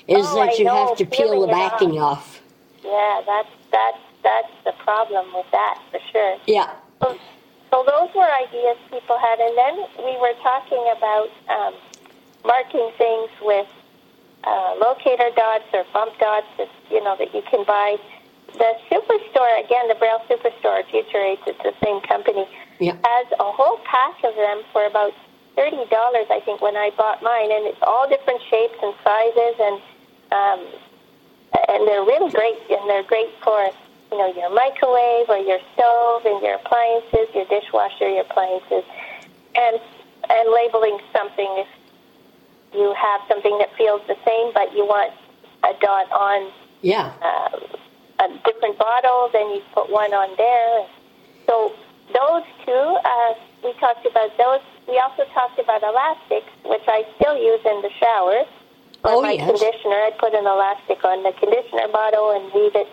is 0.09 0.27
Oh, 0.29 0.35
that 0.37 0.51
I 0.51 0.55
you 0.55 0.65
know, 0.65 0.89
have 0.89 0.97
to 0.99 1.07
peel 1.07 1.41
the 1.41 1.47
backing 1.49 1.99
off. 1.99 2.41
Yeah, 2.85 3.23
that's 3.27 3.49
that's 3.71 3.99
that's 4.23 4.53
the 4.65 4.73
problem 4.85 5.27
with 5.35 5.47
that 5.53 5.81
for 5.91 6.01
sure. 6.13 6.37
Yeah. 6.47 6.75
So, 7.03 7.17
so 7.71 7.85
those 7.87 8.11
were 8.15 8.29
ideas 8.47 8.77
people 8.91 9.19
had, 9.19 9.39
and 9.41 9.57
then 9.57 9.77
we 10.05 10.19
were 10.21 10.35
talking 10.43 10.85
about 10.97 11.31
um, 11.49 11.75
marking 12.45 12.91
things 12.99 13.31
with 13.41 13.67
uh, 14.45 14.75
locator 14.81 15.31
dots 15.37 15.65
or 15.73 15.85
bump 15.93 16.19
dots, 16.19 16.47
that, 16.59 16.69
you 16.91 17.03
know, 17.03 17.17
that 17.19 17.35
you 17.35 17.43
can 17.51 17.65
buy. 17.65 17.97
The 18.53 18.71
superstore, 18.91 19.65
again, 19.65 19.89
the 19.89 19.95
Braille 19.95 20.21
Superstore, 20.29 20.85
Future 20.91 21.19
Aids, 21.25 21.41
it's 21.47 21.63
the 21.63 21.73
same 21.83 22.01
company, 22.03 22.47
Yeah. 22.79 22.97
has 23.03 23.27
a 23.41 23.51
whole 23.51 23.79
pack 23.85 24.23
of 24.25 24.35
them 24.37 24.63
for 24.73 24.85
about 24.85 25.15
thirty 25.57 25.85
dollars, 25.89 26.27
I 26.31 26.41
think, 26.45 26.61
when 26.61 26.77
I 26.77 26.91
bought 26.97 27.23
mine, 27.23 27.51
and 27.51 27.65
it's 27.67 27.81
all 27.83 28.09
different 28.09 28.43
shapes 28.51 28.77
and 28.83 28.95
sizes, 29.05 29.55
and 29.61 29.77
um, 30.33 30.61
and 31.69 31.89
they're 31.89 32.05
really 32.05 32.31
great, 32.31 32.59
and 32.69 32.89
they're 32.91 33.05
great 33.05 33.31
for 33.43 33.71
you 34.11 34.19
know 34.19 34.29
your 34.35 34.51
microwave 34.53 35.31
or 35.31 35.39
your 35.39 35.59
stove 35.73 36.27
and 36.27 36.43
your 36.43 36.57
appliances, 36.57 37.33
your 37.35 37.47
dishwasher, 37.47 38.09
your 38.09 38.23
appliances, 38.29 38.85
and 39.57 39.81
and 40.29 40.45
labeling 40.53 40.99
something 41.17 41.49
if 41.57 41.69
you 42.75 42.95
have 42.97 43.21
something 43.29 43.57
that 43.59 43.71
feels 43.77 44.01
the 44.09 44.17
same, 44.25 44.53
but 44.55 44.73
you 44.75 44.85
want 44.87 45.13
a 45.65 45.73
dot 45.81 46.11
on 46.13 46.51
Yeah. 46.83 47.13
um, 47.23 47.61
a 48.19 48.29
different 48.45 48.79
bottle, 48.79 49.31
then 49.33 49.51
you 49.51 49.63
put 49.75 49.91
one 49.91 50.13
on 50.15 50.31
there. 50.37 50.87
So 51.47 51.73
those 52.13 52.43
two, 52.65 52.73
uh, 53.05 53.35
we 53.65 53.73
talked 53.75 54.07
about 54.07 54.37
those. 54.39 54.61
We 54.89 54.99
also 54.99 55.25
talked 55.33 55.59
about 55.59 55.83
elastics, 55.83 56.51
which 56.65 56.83
I 56.89 57.05
still 57.17 57.37
use 57.37 57.61
in 57.65 57.83
the 57.83 57.91
shower. 58.01 58.45
Oh, 59.05 59.21
my 59.21 59.33
yes. 59.33 59.47
conditioner, 59.51 59.97
I 59.97 60.11
put 60.19 60.35
an 60.35 60.47
elastic 60.47 61.05
on 61.05 61.23
the 61.25 61.33
conditioner 61.33 61.89
bottle 61.93 62.31
and 62.31 62.45
leave 62.55 62.75
it, 62.77 62.89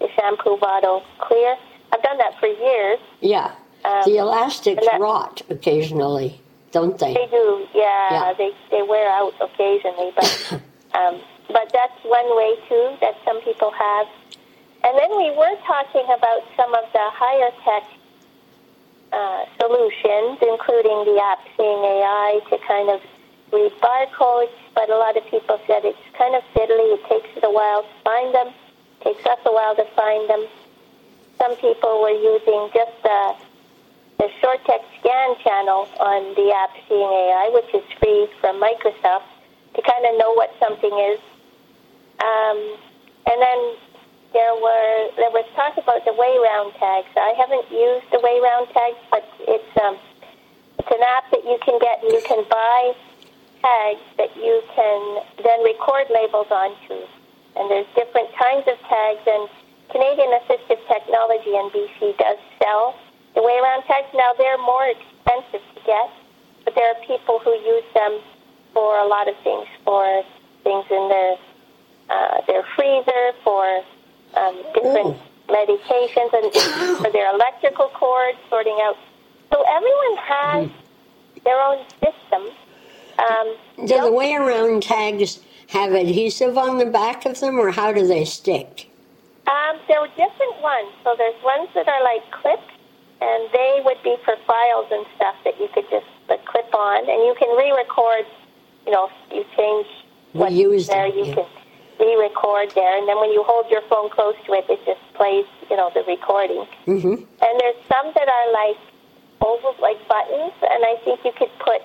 the 0.00 0.08
shampoo 0.16 0.56
bottle, 0.58 1.02
clear. 1.18 1.56
I've 1.92 2.02
done 2.02 2.18
that 2.18 2.38
for 2.40 2.46
years. 2.46 2.98
Yeah. 3.20 3.52
Um, 3.84 4.02
the 4.06 4.16
elastics 4.18 4.86
that- 4.90 5.00
rot 5.00 5.42
occasionally, 5.50 6.40
don't 6.72 6.98
they? 6.98 7.14
They 7.14 7.28
do, 7.30 7.66
yeah. 7.74 8.08
Yeah. 8.10 8.34
They 8.38 8.52
they 8.70 8.82
wear 8.82 9.10
out 9.10 9.34
occasionally, 9.40 10.12
but 10.16 10.52
um, 10.98 11.20
but 11.48 11.70
that's 11.72 11.98
one 12.04 12.36
way 12.36 12.56
too 12.68 12.96
that 13.02 13.16
some 13.24 13.40
people 13.42 13.72
have. 13.72 14.08
And 14.84 14.98
then 14.98 15.10
we 15.18 15.30
were 15.36 15.56
talking 15.66 16.04
about 16.06 16.42
some 16.56 16.74
of 16.74 16.84
the 16.92 17.04
higher 17.14 17.50
tech 17.64 17.84
uh, 19.12 19.44
solutions, 19.60 20.38
including 20.42 21.04
the 21.06 21.20
app 21.22 21.40
Seeing 21.56 21.82
AI 21.84 22.40
to 22.50 22.58
kind 22.66 22.90
of 22.90 23.00
read 23.52 23.72
barcodes. 23.80 24.52
But 24.74 24.90
a 24.90 24.96
lot 24.96 25.16
of 25.16 25.24
people 25.26 25.60
said 25.66 25.84
it's 25.84 25.98
kind 26.18 26.34
of 26.34 26.42
fiddly. 26.54 26.96
It 26.98 27.04
takes 27.08 27.30
it 27.36 27.44
a 27.44 27.50
while 27.50 27.82
to 27.82 27.88
find 28.04 28.34
them. 28.34 28.54
takes 29.04 29.24
us 29.26 29.38
a 29.46 29.52
while 29.52 29.76
to 29.76 29.86
find 29.96 30.30
them. 30.30 30.46
Some 31.38 31.56
people 31.56 32.02
were 32.02 32.10
using 32.16 32.70
just 32.74 32.92
the 33.02 33.34
the 34.22 34.30
short 34.38 34.62
text 34.70 34.86
scan 35.02 35.34
channel 35.42 35.90
on 35.98 36.30
the 36.38 36.54
app 36.54 36.70
Seeing 36.86 37.10
AI, 37.10 37.50
which 37.50 37.66
is 37.74 37.82
free 37.98 38.30
from 38.38 38.62
Microsoft, 38.62 39.26
to 39.74 39.82
kind 39.82 40.06
of 40.06 40.14
know 40.14 40.30
what 40.38 40.54
something 40.62 40.94
is. 41.10 41.18
Um, 42.22 42.58
and 43.26 43.42
then 43.42 43.60
there 44.30 44.54
were 44.54 45.10
there 45.18 45.34
was 45.34 45.42
talk 45.58 45.74
about 45.74 46.06
the 46.06 46.14
WayAround 46.14 46.70
tags. 46.78 47.10
I 47.18 47.34
haven't 47.34 47.66
used 47.66 48.06
the 48.14 48.22
WayAround 48.22 48.70
tags, 48.70 49.02
but 49.10 49.26
it's 49.50 49.72
um, 49.82 49.98
it's 50.78 50.92
an 50.94 51.02
app 51.02 51.26
that 51.34 51.42
you 51.42 51.58
can 51.66 51.82
get 51.82 52.06
and 52.06 52.14
you 52.14 52.22
can 52.22 52.46
buy 52.46 52.94
tags 53.58 54.06
that 54.22 54.30
you 54.38 54.62
can 54.70 55.02
then 55.42 55.66
record 55.66 56.06
labels 56.14 56.46
onto. 56.54 57.02
And 57.58 57.66
there's 57.66 57.90
different 57.98 58.30
kinds 58.38 58.70
of 58.70 58.78
tags 58.86 59.26
and 59.26 59.50
Canadian 59.90 60.30
Assistive 60.46 60.78
Technology 60.86 61.58
NBC 61.58 62.16
does 62.22 62.38
sell 62.62 62.94
the 63.34 63.40
WayAround 63.40 63.86
tags. 63.86 64.08
Now 64.14 64.32
they're 64.36 64.58
more 64.58 64.86
expensive 64.86 65.62
to 65.74 65.80
get, 65.86 66.10
but 66.64 66.74
there 66.74 66.88
are 66.88 67.00
people 67.06 67.38
who 67.40 67.52
use 67.52 67.84
them 67.94 68.20
for 68.72 68.98
a 68.98 69.06
lot 69.06 69.28
of 69.28 69.34
things, 69.44 69.66
for 69.84 70.24
things 70.64 70.84
in 70.90 71.08
their 71.08 71.34
uh, 72.10 72.40
their 72.46 72.64
freezer, 72.76 73.32
for 73.44 73.64
um, 74.34 74.56
different 74.74 75.16
medications, 75.48 76.30
and 76.32 76.98
for 77.04 77.10
their 77.10 77.32
electrical 77.32 77.88
cords, 77.94 78.38
sorting 78.50 78.78
out. 78.82 78.96
So 79.52 79.62
everyone 79.68 80.16
has 80.18 80.70
their 81.44 81.60
own 81.60 81.84
system. 82.00 82.50
Um, 83.18 83.56
Do 83.86 84.00
the 84.00 84.10
WayAround 84.10 84.82
tags 84.82 85.40
have 85.68 85.92
adhesive 85.92 86.58
on 86.58 86.78
the 86.78 86.86
back 86.86 87.24
of 87.26 87.40
them, 87.40 87.58
or 87.58 87.70
how 87.70 87.92
do 87.92 88.06
they 88.06 88.24
stick? 88.24 88.90
Um, 89.46 89.80
there 89.88 90.00
were 90.00 90.08
different 90.08 90.60
ones. 90.62 90.92
So 91.04 91.14
there's 91.16 91.42
ones 91.42 91.68
that 91.74 91.88
are 91.88 92.02
like 92.02 92.30
clips, 92.30 92.72
and 93.22 93.40
they 93.54 93.80
would 93.86 94.02
be 94.02 94.16
for 94.24 94.34
files 94.46 94.88
and 94.90 95.06
stuff 95.14 95.36
that 95.44 95.54
you 95.60 95.68
could 95.74 95.86
just 95.88 96.06
clip 96.46 96.74
on, 96.74 96.98
and 97.08 97.18
you 97.26 97.34
can 97.38 97.50
re-record. 97.56 98.26
You 98.86 98.92
know, 98.92 99.08
you 99.30 99.44
change 99.56 99.86
what's 100.32 100.52
Reuse 100.52 100.88
there, 100.88 101.06
you 101.06 101.26
yeah. 101.26 101.34
can 101.34 101.46
re-record 102.00 102.72
there, 102.74 102.98
and 102.98 103.06
then 103.08 103.20
when 103.20 103.30
you 103.30 103.44
hold 103.46 103.70
your 103.70 103.82
phone 103.82 104.10
close 104.10 104.34
to 104.46 104.52
it, 104.54 104.66
it 104.68 104.80
just 104.84 105.00
plays. 105.14 105.46
You 105.70 105.76
know, 105.76 105.90
the 105.94 106.02
recording. 106.04 106.66
hmm 106.84 107.24
And 107.46 107.52
there's 107.60 107.80
some 107.88 108.12
that 108.12 108.28
are 108.28 108.48
like 108.52 108.76
oval, 109.40 109.74
like 109.80 109.96
buttons, 110.08 110.52
and 110.60 110.80
I 110.84 110.96
think 111.04 111.24
you 111.24 111.32
could 111.32 111.52
put 111.60 111.80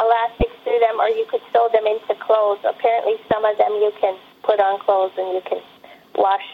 elastics 0.00 0.56
through 0.64 0.80
them, 0.80 1.00
or 1.00 1.08
you 1.08 1.24
could 1.30 1.40
sew 1.52 1.68
them 1.72 1.86
into 1.86 2.14
clothes. 2.20 2.60
Apparently, 2.66 3.16
some 3.32 3.44
of 3.44 3.56
them 3.58 3.72
you 3.78 3.92
can 4.00 4.16
put 4.42 4.60
on 4.60 4.80
clothes 4.80 5.12
and 5.16 5.32
you 5.32 5.42
can 5.48 5.60
wash 6.16 6.44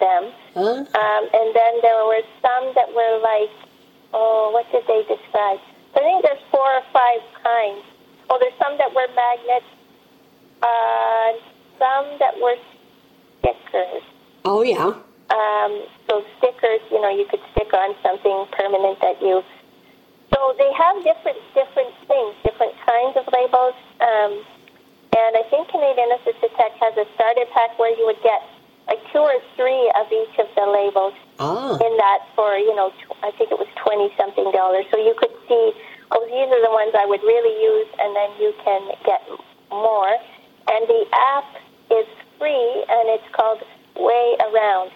them. 0.00 0.32
Huh? 0.54 0.82
Um, 0.82 1.22
and 1.32 1.48
then 1.54 1.72
there 1.82 2.04
were 2.04 2.24
some 2.42 2.72
that 2.74 2.88
were 2.92 3.20
like, 3.22 3.52
oh, 4.12 4.50
what 4.52 4.66
did 4.70 4.84
they 4.86 5.02
describe? 5.08 5.58
I 5.96 6.00
think 6.00 6.22
there's 6.22 6.44
four 6.50 6.66
or 6.66 6.84
five 6.92 7.22
kinds. 7.42 7.84
Oh, 8.28 8.38
there's 8.40 8.56
some 8.58 8.76
that 8.78 8.92
were 8.92 9.08
magnets, 9.14 9.70
uh, 10.60 11.30
some 11.78 12.18
that 12.18 12.34
were 12.42 12.56
stickers. 13.38 14.02
Oh 14.44 14.62
yeah. 14.62 14.92
Um, 15.26 15.72
so 16.06 16.22
stickers, 16.38 16.82
you 16.90 17.00
know, 17.00 17.10
you 17.10 17.26
could 17.30 17.42
stick 17.52 17.72
on 17.72 17.94
something 18.02 18.46
permanent 18.52 19.00
that 19.00 19.20
you. 19.22 19.42
So 20.34 20.54
they 20.58 20.70
have 20.74 21.02
different 21.02 21.38
different 21.54 21.94
things, 22.06 22.34
different 22.44 22.74
kinds 22.84 23.14
of 23.16 23.24
labels. 23.32 23.74
Um, 24.02 24.32
and 25.16 25.32
I 25.32 25.42
think 25.48 25.72
Canadian 25.72 26.12
Assisted 26.20 26.52
Tech 26.60 26.76
has 26.76 26.92
a 26.98 27.06
starter 27.14 27.48
pack 27.54 27.78
where 27.78 27.96
you 27.96 28.04
would 28.04 28.20
get 28.22 28.42
like 28.86 29.00
two 29.12 29.18
or 29.18 29.38
three 29.56 29.92
of 29.98 30.06
each 30.12 30.38
of 30.38 30.46
the 30.54 30.66
labels 30.70 31.14
Ah, 31.38 31.76
in 31.76 31.92
that 31.98 32.20
for 32.34 32.56
you 32.56 32.74
know 32.74 32.90
tw- 33.02 33.18
I 33.22 33.30
think 33.36 33.50
it 33.50 33.58
was 33.58 33.68
twenty 33.76 34.08
something 34.16 34.50
dollars. 34.52 34.86
So 34.90 34.96
you 34.96 35.14
could 35.18 35.34
see, 35.48 35.72
oh, 36.12 36.22
these 36.26 36.48
are 36.48 36.62
the 36.62 36.72
ones 36.72 36.94
I 36.96 37.04
would 37.06 37.22
really 37.22 37.54
use, 37.62 37.88
and 38.00 38.14
then 38.16 38.30
you 38.40 38.54
can 38.64 38.82
get 39.04 39.22
more. 39.70 40.14
And 40.68 40.82
the 40.88 41.02
app 41.34 41.46
is 41.90 42.06
free, 42.38 42.84
and 42.88 43.04
it's 43.14 43.28
called 43.32 43.62
Way 43.96 44.36
Around. 44.50 44.90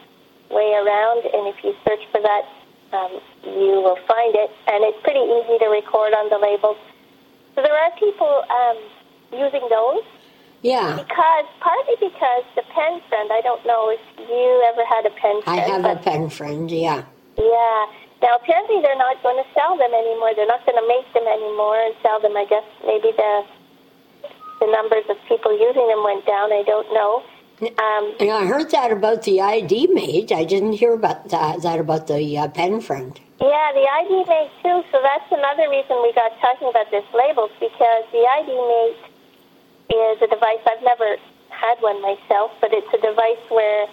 WayAround, 0.51 1.23
and 1.33 1.47
if 1.47 1.63
you 1.63 1.75
search 1.87 2.03
for 2.11 2.21
that, 2.21 2.43
um, 2.93 3.21
you 3.45 3.79
will 3.79 3.99
find 4.09 4.35
it. 4.35 4.51
And 4.67 4.83
it's 4.83 4.99
pretty 5.07 5.23
easy 5.23 5.59
to 5.63 5.69
record 5.71 6.13
on 6.13 6.29
the 6.29 6.39
labels. 6.39 6.77
So 7.55 7.63
there 7.63 7.75
are 7.75 7.91
people 7.99 8.43
um, 8.51 8.79
using 9.31 9.63
those 9.71 10.03
yeah. 10.63 10.97
because 10.97 11.47
partly 11.61 11.97
because 12.01 12.45
the 12.57 12.63
pen 12.75 13.01
friend. 13.09 13.31
I 13.33 13.41
don't 13.43 13.65
know 13.67 13.91
if 13.91 14.01
you 14.19 14.49
ever 14.73 14.85
had 14.85 15.07
a 15.07 15.15
pen 15.21 15.43
friend. 15.43 15.61
I 15.61 15.65
have 15.69 15.85
a 15.85 15.97
pen 16.01 16.29
friend, 16.31 16.71
yeah. 16.71 17.05
yeah. 17.39 17.81
Now 18.23 18.37
apparently 18.37 18.81
they're 18.83 18.99
not 19.01 19.23
going 19.23 19.43
to 19.43 19.49
sell 19.57 19.77
them 19.77 19.93
anymore. 19.93 20.33
They're 20.37 20.47
not 20.47 20.65
going 20.67 20.77
to 20.77 20.87
make 20.89 21.09
them 21.15 21.25
anymore 21.27 21.81
and 21.81 21.95
sell 22.03 22.21
them. 22.21 22.37
I 22.37 22.45
guess 22.45 22.65
maybe 22.87 23.13
the 23.17 23.33
the 24.61 24.67
numbers 24.69 25.05
of 25.09 25.17
people 25.27 25.53
using 25.57 25.89
them 25.89 26.05
went 26.05 26.27
down. 26.27 26.53
I 26.53 26.63
don't 26.67 26.89
know. 26.93 27.23
Um, 27.61 28.15
And 28.21 28.31
I 28.31 28.47
heard 28.47 28.71
that 28.71 28.93
about 28.93 29.23
the 29.25 29.41
ID 29.41 29.89
mate. 29.89 30.33
I 30.33 30.45
didn't 30.45 30.75
hear 30.75 30.95
about 30.95 31.29
that, 31.29 31.63
that 31.63 31.79
about 31.79 32.07
the 32.07 32.39
uh, 32.39 32.49
pen 32.49 32.81
friend. 32.81 33.19
yeah, 33.41 33.73
the 33.73 33.85
ID 34.01 34.25
Mate 34.29 34.51
too. 34.63 34.83
So 34.93 35.01
that's 35.03 35.29
another 35.33 35.69
reason 35.69 35.97
we 36.03 36.13
got 36.15 36.33
talking 36.41 36.69
about 36.69 36.91
this 36.91 37.05
labels 37.13 37.51
because 37.61 38.05
the 38.13 38.25
ID 38.25 38.49
Mate 38.49 38.97
is 39.91 40.23
a 40.23 40.27
device 40.29 40.63
I've 40.67 40.83
never 40.83 41.17
had 41.51 41.77
one 41.81 42.01
myself, 42.03 42.53
but 42.61 42.73
it's 42.73 42.89
a 42.95 42.99
device 42.99 43.43
where, 43.51 43.87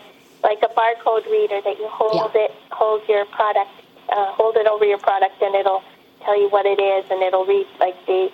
like 0.43 0.59
a 0.63 0.69
barcode 0.69 1.25
reader, 1.29 1.61
that 1.61 1.77
you 1.79 1.87
hold 1.89 2.31
Yeah. 2.35 2.43
it, 2.45 2.51
hold 2.71 3.01
your 3.09 3.25
product, 3.25 3.71
uh, 4.09 4.31
hold 4.33 4.55
it 4.57 4.67
over 4.67 4.85
your 4.85 4.99
product, 4.99 5.41
and 5.41 5.55
it'll 5.55 5.83
tell 6.23 6.39
you 6.39 6.49
what 6.49 6.65
it 6.65 6.79
is, 6.79 7.05
and 7.09 7.21
it'll 7.23 7.45
read 7.45 7.67
like 7.79 7.95
the 8.05 8.31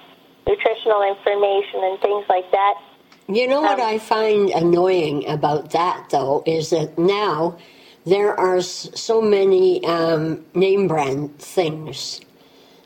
nutritional 0.47 1.01
information 1.03 1.83
and 1.83 1.99
things 2.01 2.25
like 2.29 2.49
that. 2.51 2.75
You 3.27 3.47
know 3.47 3.61
what 3.61 3.79
Um, 3.79 3.87
I 3.87 3.97
find 3.99 4.49
annoying 4.49 5.27
about 5.27 5.71
that, 5.71 6.09
though, 6.09 6.43
is 6.45 6.71
that 6.71 6.97
now 6.99 7.55
there 8.05 8.37
are 8.37 8.61
so 8.61 9.21
many 9.21 9.83
um, 9.85 10.43
name 10.53 10.87
brand 10.89 11.39
things 11.39 12.19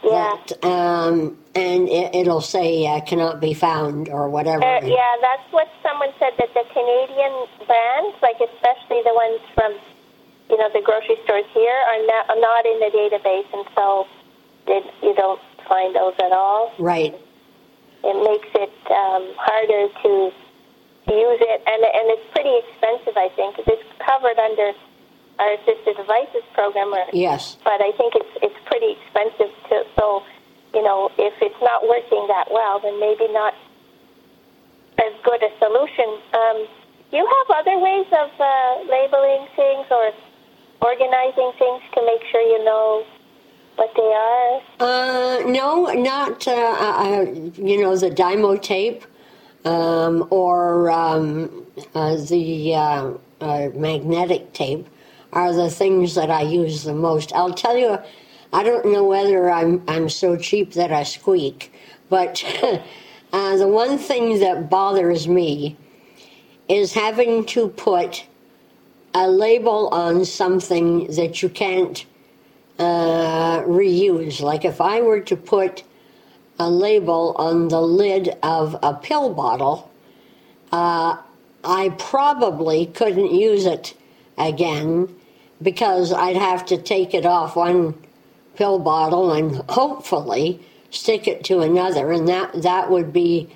Yeah. 0.07 0.37
that, 0.47 0.65
um, 0.65 1.37
and 1.55 1.89
it, 1.89 2.15
it'll 2.15 2.41
say 2.41 2.87
uh, 2.87 3.01
cannot 3.01 3.41
be 3.41 3.53
found 3.53 4.09
or 4.09 4.29
whatever. 4.29 4.63
Uh, 4.63 4.85
yeah, 4.85 5.15
that's 5.21 5.51
what 5.51 5.67
someone 5.83 6.09
said 6.19 6.33
that 6.39 6.53
the 6.53 6.63
Canadian 6.71 7.33
brands, 7.67 8.15
like 8.21 8.39
especially 8.39 9.03
the 9.03 9.13
ones 9.13 9.41
from, 9.53 9.75
you 10.49 10.57
know, 10.57 10.69
the 10.73 10.81
grocery 10.81 11.17
stores 11.23 11.45
here, 11.53 11.79
are 11.91 12.05
not, 12.05 12.29
are 12.29 12.39
not 12.39 12.65
in 12.65 12.79
the 12.79 12.91
database, 12.95 13.47
and 13.53 13.67
so 13.75 14.07
it, 14.67 14.83
you 15.03 15.13
don't 15.15 15.41
find 15.67 15.95
those 15.95 16.15
at 16.23 16.31
all. 16.31 16.73
Right. 16.79 17.13
It 18.03 18.17
makes 18.23 18.47
it 18.55 18.75
um, 18.91 19.33
harder 19.35 19.91
to 20.03 20.31
to 21.07 21.13
use 21.15 21.39
it, 21.39 21.59
and 21.65 21.81
and 21.83 22.05
it's 22.11 22.27
pretty 22.31 22.51
expensive. 22.67 23.15
I 23.15 23.29
think 23.35 23.55
it's 23.59 23.89
covered 24.03 24.37
under 24.37 24.71
our 25.39 25.53
assisted 25.53 25.95
devices 25.97 26.43
program, 26.53 26.93
or 26.93 27.05
Yes. 27.13 27.57
but 27.63 27.81
I 27.81 27.91
think 27.97 28.15
it's 28.15 28.33
it's 28.41 28.59
pretty 28.65 28.97
expensive 28.97 29.53
to 29.69 29.83
so 29.99 30.23
you 30.73 30.83
know 30.83 31.09
if 31.17 31.33
it's 31.41 31.61
not 31.61 31.87
working 31.87 32.25
that 32.27 32.47
well 32.51 32.79
then 32.79 32.99
maybe 32.99 33.27
not 33.31 33.53
as 34.99 35.13
good 35.23 35.41
a 35.43 35.51
solution. 35.59 36.09
Um, 36.33 36.67
you 37.11 37.23
have 37.25 37.57
other 37.59 37.77
ways 37.79 38.07
of 38.11 38.29
uh, 38.39 38.81
labeling 38.89 39.47
things 39.55 39.85
or 39.91 40.11
organizing 40.81 41.51
things 41.57 41.81
to 41.93 42.05
make 42.05 42.21
sure 42.31 42.41
you 42.41 42.63
know 42.63 43.05
what 43.75 43.91
they 43.95 44.01
are. 44.01 44.61
Uh, 44.79 45.39
no, 45.47 45.85
not, 45.93 46.47
uh, 46.47 46.51
uh, 46.51 47.21
you 47.55 47.81
know, 47.81 47.95
the 47.95 48.09
Dymo 48.09 48.61
tape 48.61 49.03
um, 49.65 50.27
or 50.31 50.89
um, 50.89 51.65
uh, 51.93 52.15
the 52.15 52.73
uh, 52.73 53.13
uh, 53.39 53.69
magnetic 53.75 54.53
tape 54.53 54.87
are 55.37 55.53
the 55.53 55.69
things 55.69 56.15
that 56.15 56.31
I 56.31 56.41
use 56.41 56.83
the 56.83 56.95
most. 56.95 57.31
I'll 57.33 57.53
tell 57.53 57.77
you, 57.77 57.99
I 58.51 58.63
don't 58.63 58.87
know 58.91 59.03
whether 59.03 59.51
I'm, 59.51 59.83
I'm 59.87 60.09
so 60.09 60.35
cheap 60.35 60.73
that 60.73 60.91
I 60.91 61.03
squeak, 61.03 61.71
but 62.09 62.43
uh, 63.33 63.57
the 63.57 63.67
one 63.67 63.99
thing 63.99 64.39
that 64.39 64.71
bothers 64.71 65.27
me 65.27 65.77
is 66.67 66.93
having 66.93 67.45
to 67.47 67.69
put 67.69 68.25
a 69.13 69.29
label 69.29 69.89
on 69.89 70.25
something 70.25 71.07
that 71.15 71.43
you 71.43 71.49
can't 71.49 72.05
uh, 72.79 73.61
reuse. 73.61 74.41
Like 74.41 74.65
if 74.65 74.81
I 74.81 75.01
were 75.01 75.21
to 75.21 75.37
put 75.37 75.83
a 76.59 76.69
label 76.69 77.35
on 77.37 77.69
the 77.69 77.81
lid 77.81 78.37
of 78.43 78.77
a 78.83 78.95
pill 78.95 79.33
bottle, 79.35 79.91
uh, 80.71 81.17
I 81.63 81.89
probably 81.99 82.87
couldn't 82.87 83.33
use 83.33 83.65
it 83.67 83.95
again 84.37 85.15
because 85.61 86.13
I'd 86.13 86.35
have 86.35 86.65
to 86.67 86.77
take 86.77 87.13
it 87.13 87.25
off 87.25 87.55
one 87.55 87.95
pill 88.55 88.79
bottle 88.79 89.31
and 89.31 89.55
hopefully 89.69 90.59
stick 90.89 91.27
it 91.27 91.43
to 91.45 91.59
another, 91.59 92.11
and 92.11 92.27
that 92.27 92.61
that 92.63 92.89
would 92.89 93.13
be 93.13 93.49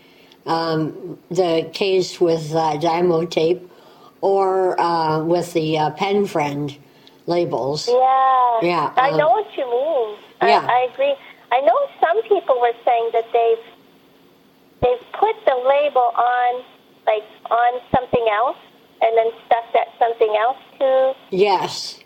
um, 0.45 1.17
the 1.29 1.69
case 1.73 2.19
with 2.19 2.51
uh, 2.53 2.77
Dymo 2.77 3.29
tape 3.29 3.69
or 4.21 4.79
uh, 4.79 5.23
with 5.23 5.53
the 5.53 5.77
uh, 5.77 5.89
pen 5.91 6.25
friend 6.25 6.75
labels. 7.25 7.87
Yeah. 7.87 8.59
Yeah, 8.61 8.93
I 8.95 9.09
um, 9.11 9.17
know 9.17 9.29
what 9.29 9.57
you 9.57 9.65
mean. 9.65 10.17
Yeah. 10.41 10.67
I, 10.67 10.87
I 10.87 10.93
agree. 10.93 11.15
I 11.51 11.61
know 11.61 11.77
some 11.99 12.21
people 12.23 12.59
were 12.59 12.73
saying 12.85 13.09
that 13.13 13.25
they've 13.33 13.65
they've 14.81 15.11
put 15.13 15.35
the 15.45 15.55
label 15.55 16.11
on 16.15 16.63
like 17.05 17.23
on 17.49 17.81
something 17.91 18.25
else 18.31 18.57
and 19.01 19.17
then 19.17 19.29
stuck 19.45 19.65
that 19.73 19.87
something 19.99 20.29
else 20.39 20.57
to 20.79 21.15
Yes. 21.31 21.99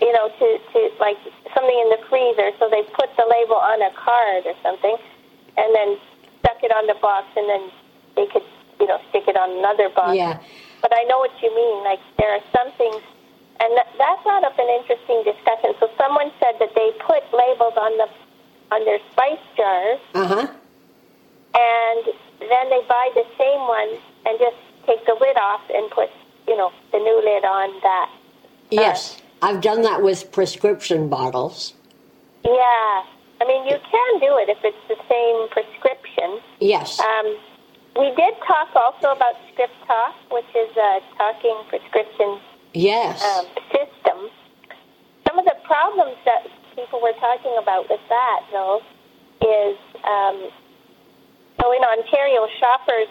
you 0.00 0.12
know, 0.12 0.28
to, 0.28 0.46
to 0.72 0.78
like 1.00 1.18
something 1.54 1.78
in 1.84 1.88
the 1.90 2.00
freezer. 2.08 2.50
So 2.58 2.68
they 2.70 2.82
put 2.94 3.08
the 3.16 3.26
label 3.28 3.56
on 3.56 3.80
a 3.82 3.90
card 3.96 4.44
or 4.46 4.54
something 4.62 4.96
and 5.56 5.74
then 5.74 5.96
stuck 6.40 6.62
it 6.62 6.70
on 6.70 6.86
the 6.86 6.94
box 7.00 7.26
and 7.36 7.48
then 7.48 7.70
they 8.14 8.26
could, 8.26 8.44
you 8.80 8.86
know, 8.86 9.00
stick 9.10 9.24
it 9.26 9.36
on 9.36 9.50
another 9.58 9.88
box. 9.90 10.14
Yeah. 10.16 10.38
But 10.82 10.92
I 10.94 11.02
know 11.04 11.18
what 11.18 11.32
you 11.42 11.50
mean. 11.54 11.82
Like 11.84 12.00
there 12.18 12.30
are 12.30 12.44
some 12.52 12.70
things, 12.76 13.02
and 13.58 13.72
that, 13.76 13.88
that 13.98 14.16
brought 14.22 14.44
up 14.44 14.58
an 14.58 14.68
interesting 14.68 15.24
discussion. 15.24 15.72
So 15.80 15.88
someone 15.96 16.30
said 16.38 16.60
that 16.60 16.74
they 16.76 16.92
put 17.00 17.24
labels 17.32 17.74
on 17.80 17.96
the 17.96 18.08
on 18.70 18.84
their 18.84 18.98
spice 19.12 19.40
jars, 19.56 20.00
Uh 20.14 20.26
huh. 20.26 20.46
and 21.54 22.04
then 22.40 22.68
they 22.68 22.82
buy 22.88 23.10
the 23.14 23.24
same 23.38 23.60
one 23.66 23.96
and 24.26 24.38
just 24.38 24.56
take 24.86 25.04
the 25.06 25.16
lid 25.20 25.36
off 25.38 25.62
and 25.72 25.90
put, 25.90 26.10
you 26.46 26.56
know, 26.56 26.72
the 26.92 26.98
new 26.98 27.16
lid 27.24 27.44
on 27.44 27.80
that. 27.82 28.10
Yes. 28.70 29.20
I've 29.42 29.60
done 29.60 29.82
that 29.82 30.02
with 30.02 30.32
prescription 30.32 31.08
bottles. 31.08 31.74
Yeah, 32.44 33.04
I 33.40 33.44
mean 33.46 33.66
you 33.66 33.76
can 33.78 34.20
do 34.20 34.38
it 34.38 34.48
if 34.48 34.58
it's 34.64 34.84
the 34.88 34.96
same 35.08 35.48
prescription. 35.50 36.40
Yes. 36.60 37.00
Um, 37.00 37.36
we 37.98 38.14
did 38.14 38.34
talk 38.46 38.74
also 38.74 39.12
about 39.12 39.34
Script 39.52 39.74
Talk, 39.86 40.14
which 40.30 40.48
is 40.54 40.76
a 40.76 41.00
talking 41.16 41.56
prescription 41.68 42.38
yes. 42.74 43.22
um, 43.22 43.46
system. 43.72 44.30
Some 45.26 45.38
of 45.38 45.44
the 45.44 45.56
problems 45.64 46.16
that 46.24 46.46
people 46.76 47.00
were 47.00 47.16
talking 47.20 47.56
about 47.60 47.88
with 47.88 48.00
that, 48.08 48.40
though, 48.52 48.80
is 49.40 49.76
um, 50.04 50.50
so 51.60 51.72
in 51.72 51.82
Ontario, 51.82 52.46
shoppers 52.60 53.08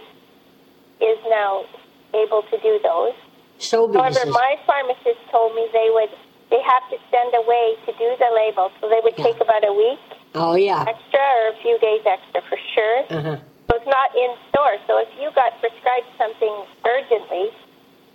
is 1.01 1.17
now 1.27 1.65
able 2.13 2.43
to 2.43 2.57
do 2.61 2.79
those. 2.83 3.13
However, 3.59 4.25
my 4.31 4.59
pharmacist 4.67 5.19
told 5.31 5.55
me 5.55 5.67
they 5.73 5.89
would 5.93 6.09
they 6.51 6.61
have 6.61 6.85
to 6.91 6.97
send 7.09 7.33
away 7.33 7.75
to 7.87 7.91
do 7.97 8.15
the 8.19 8.29
label, 8.35 8.71
so 8.79 8.87
they 8.89 8.99
would 9.03 9.17
Yeah. 9.17 9.25
take 9.25 9.41
about 9.41 9.67
a 9.67 9.73
week 9.73 9.99
oh 10.35 10.55
yeah. 10.55 10.85
extra 10.87 11.19
or 11.41 11.47
a 11.49 11.55
few 11.61 11.77
days 11.79 12.01
extra 12.05 12.41
for 12.49 12.57
sure. 12.75 12.99
Uh 13.09 13.21
huh. 13.21 13.37
So 13.67 13.77
it's 13.77 13.87
not 13.87 14.15
in 14.15 14.29
store. 14.49 14.77
So 14.87 14.99
if 14.99 15.09
you 15.19 15.31
got 15.33 15.59
prescribed 15.59 16.05
something 16.17 16.53
urgently, 16.85 17.49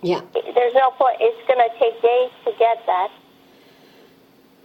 Yeah. 0.01 0.21
there's 0.33 0.73
no 0.73 0.91
point. 0.91 1.17
It's 1.19 1.41
going 1.47 1.59
to 1.59 1.69
take 1.77 2.01
days 2.01 2.31
to 2.45 2.51
get 2.57 2.85
that. 2.87 3.11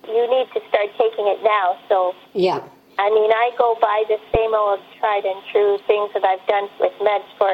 You 0.06 0.30
need 0.30 0.46
to 0.54 0.60
start 0.68 0.88
taking 0.96 1.26
it 1.26 1.42
now. 1.42 1.76
So, 1.88 2.14
Yeah. 2.32 2.60
I 2.98 3.10
mean, 3.10 3.30
I 3.32 3.50
go 3.58 3.76
by 3.80 4.04
the 4.08 4.18
same 4.32 4.54
old 4.54 4.80
tried 5.00 5.24
and 5.26 5.42
true 5.52 5.78
things 5.86 6.12
that 6.14 6.24
I've 6.24 6.46
done 6.46 6.68
with 6.80 6.92
meds 7.00 7.26
for 7.36 7.50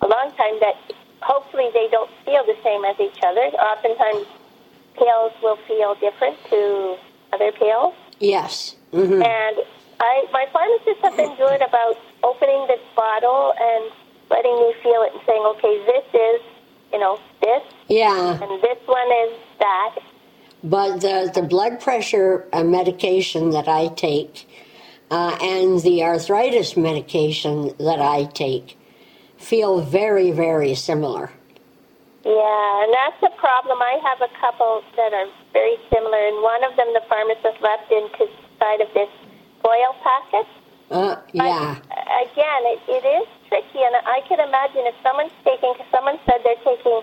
a 0.00 0.06
long 0.06 0.30
time 0.38 0.56
that 0.60 0.76
hopefully 1.22 1.68
they 1.72 1.88
don't 1.90 2.10
feel 2.24 2.44
the 2.44 2.56
same 2.62 2.84
as 2.84 2.98
each 3.00 3.18
other. 3.22 3.40
Oftentimes 3.56 4.26
pails 4.96 5.32
will 5.42 5.58
feel 5.68 5.94
different 5.96 6.36
to 6.50 6.96
other 7.32 7.52
pails. 7.52 7.94
Yes. 8.20 8.76
hmm 8.92 9.22
And 9.22 9.56
I, 10.00 10.26
my 10.32 10.46
pharmacists 10.52 11.02
have 11.02 11.16
been 11.16 11.34
good 11.36 11.62
about 11.62 11.96
opening 12.22 12.66
this 12.66 12.80
bottle 12.94 13.52
and 13.58 13.92
letting 14.30 14.54
me 14.56 14.74
feel 14.82 15.02
it 15.02 15.12
and 15.12 15.22
saying, 15.26 15.42
okay, 15.56 15.84
this 15.86 16.04
is, 16.14 16.40
you 16.92 16.98
know, 16.98 17.18
this, 17.40 17.62
Yeah. 17.88 18.38
and 18.42 18.62
this 18.62 18.78
one 18.86 19.12
is 19.26 19.38
that. 19.58 19.96
But 20.64 20.98
the, 21.00 21.30
the 21.34 21.42
blood 21.42 21.80
pressure 21.80 22.46
uh, 22.52 22.64
medication 22.64 23.50
that 23.50 23.68
I 23.68 23.88
take 23.88 24.48
uh, 25.10 25.36
and 25.40 25.80
the 25.82 26.02
arthritis 26.02 26.76
medication 26.76 27.72
that 27.78 28.00
I 28.00 28.24
take 28.24 28.76
feel 29.38 29.80
very, 29.80 30.30
very 30.30 30.74
similar. 30.74 31.30
Yeah, 32.24 32.82
and 32.82 32.92
that's 32.92 33.20
the 33.20 33.30
problem. 33.38 33.78
I 33.80 34.00
have 34.02 34.20
a 34.20 34.32
couple 34.40 34.82
that 34.96 35.12
are 35.14 35.26
very 35.52 35.76
similar, 35.92 36.18
and 36.18 36.42
one 36.42 36.64
of 36.64 36.74
them 36.76 36.88
the 36.92 37.02
pharmacist 37.08 37.62
left 37.62 37.86
inside 37.92 38.80
of 38.80 38.88
this 38.94 39.08
foil 39.62 39.94
packet. 40.02 40.46
Uh, 40.90 41.16
yeah. 41.32 41.76
But, 41.78 41.98
again, 42.26 42.62
it, 42.74 42.80
it 42.88 43.04
is 43.06 43.26
tricky, 43.48 43.78
and 43.82 43.94
I 44.06 44.22
can 44.28 44.40
imagine 44.40 44.86
if 44.90 44.94
someone's 45.02 45.32
taking, 45.44 45.72
because 45.74 45.86
someone 45.90 46.18
said 46.26 46.42
they're 46.42 46.62
taking 46.66 47.02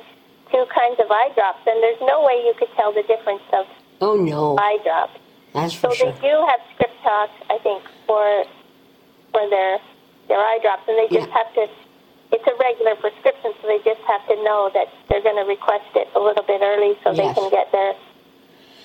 two 0.51 0.65
kinds 0.75 0.99
of 0.99 1.07
eye 1.09 1.31
drops, 1.35 1.63
and 1.67 1.81
there's 1.81 2.01
no 2.01 2.23
way 2.25 2.43
you 2.43 2.53
could 2.59 2.71
tell 2.75 2.91
the 2.91 3.03
difference 3.03 3.43
of 3.53 3.65
Oh, 4.01 4.15
no. 4.15 4.57
eye 4.57 4.79
drops. 4.83 5.19
That's 5.53 5.77
So 5.79 5.91
sure. 5.91 6.11
they 6.11 6.19
do 6.19 6.35
have 6.51 6.59
ScriptTalk, 6.75 7.29
I 7.49 7.57
think, 7.63 7.83
for 8.07 8.43
for 9.31 9.49
their 9.49 9.79
their 10.27 10.39
eye 10.39 10.59
drops, 10.61 10.83
and 10.87 10.97
they 10.97 11.07
just 11.15 11.29
Yeah. 11.29 11.33
have 11.37 11.53
to. 11.55 11.67
It's 12.33 12.47
a 12.47 12.55
regular 12.59 12.95
prescription, 12.95 13.53
so 13.61 13.67
they 13.67 13.77
just 13.85 14.01
have 14.07 14.25
to 14.27 14.35
know 14.43 14.71
that 14.73 14.87
they're 15.07 15.21
going 15.21 15.37
to 15.37 15.47
request 15.47 15.85
it 15.95 16.07
a 16.15 16.19
little 16.19 16.43
bit 16.43 16.61
early, 16.61 16.97
so 17.03 17.13
they 17.13 17.31
can 17.33 17.49
get 17.51 17.71
their, 17.71 17.93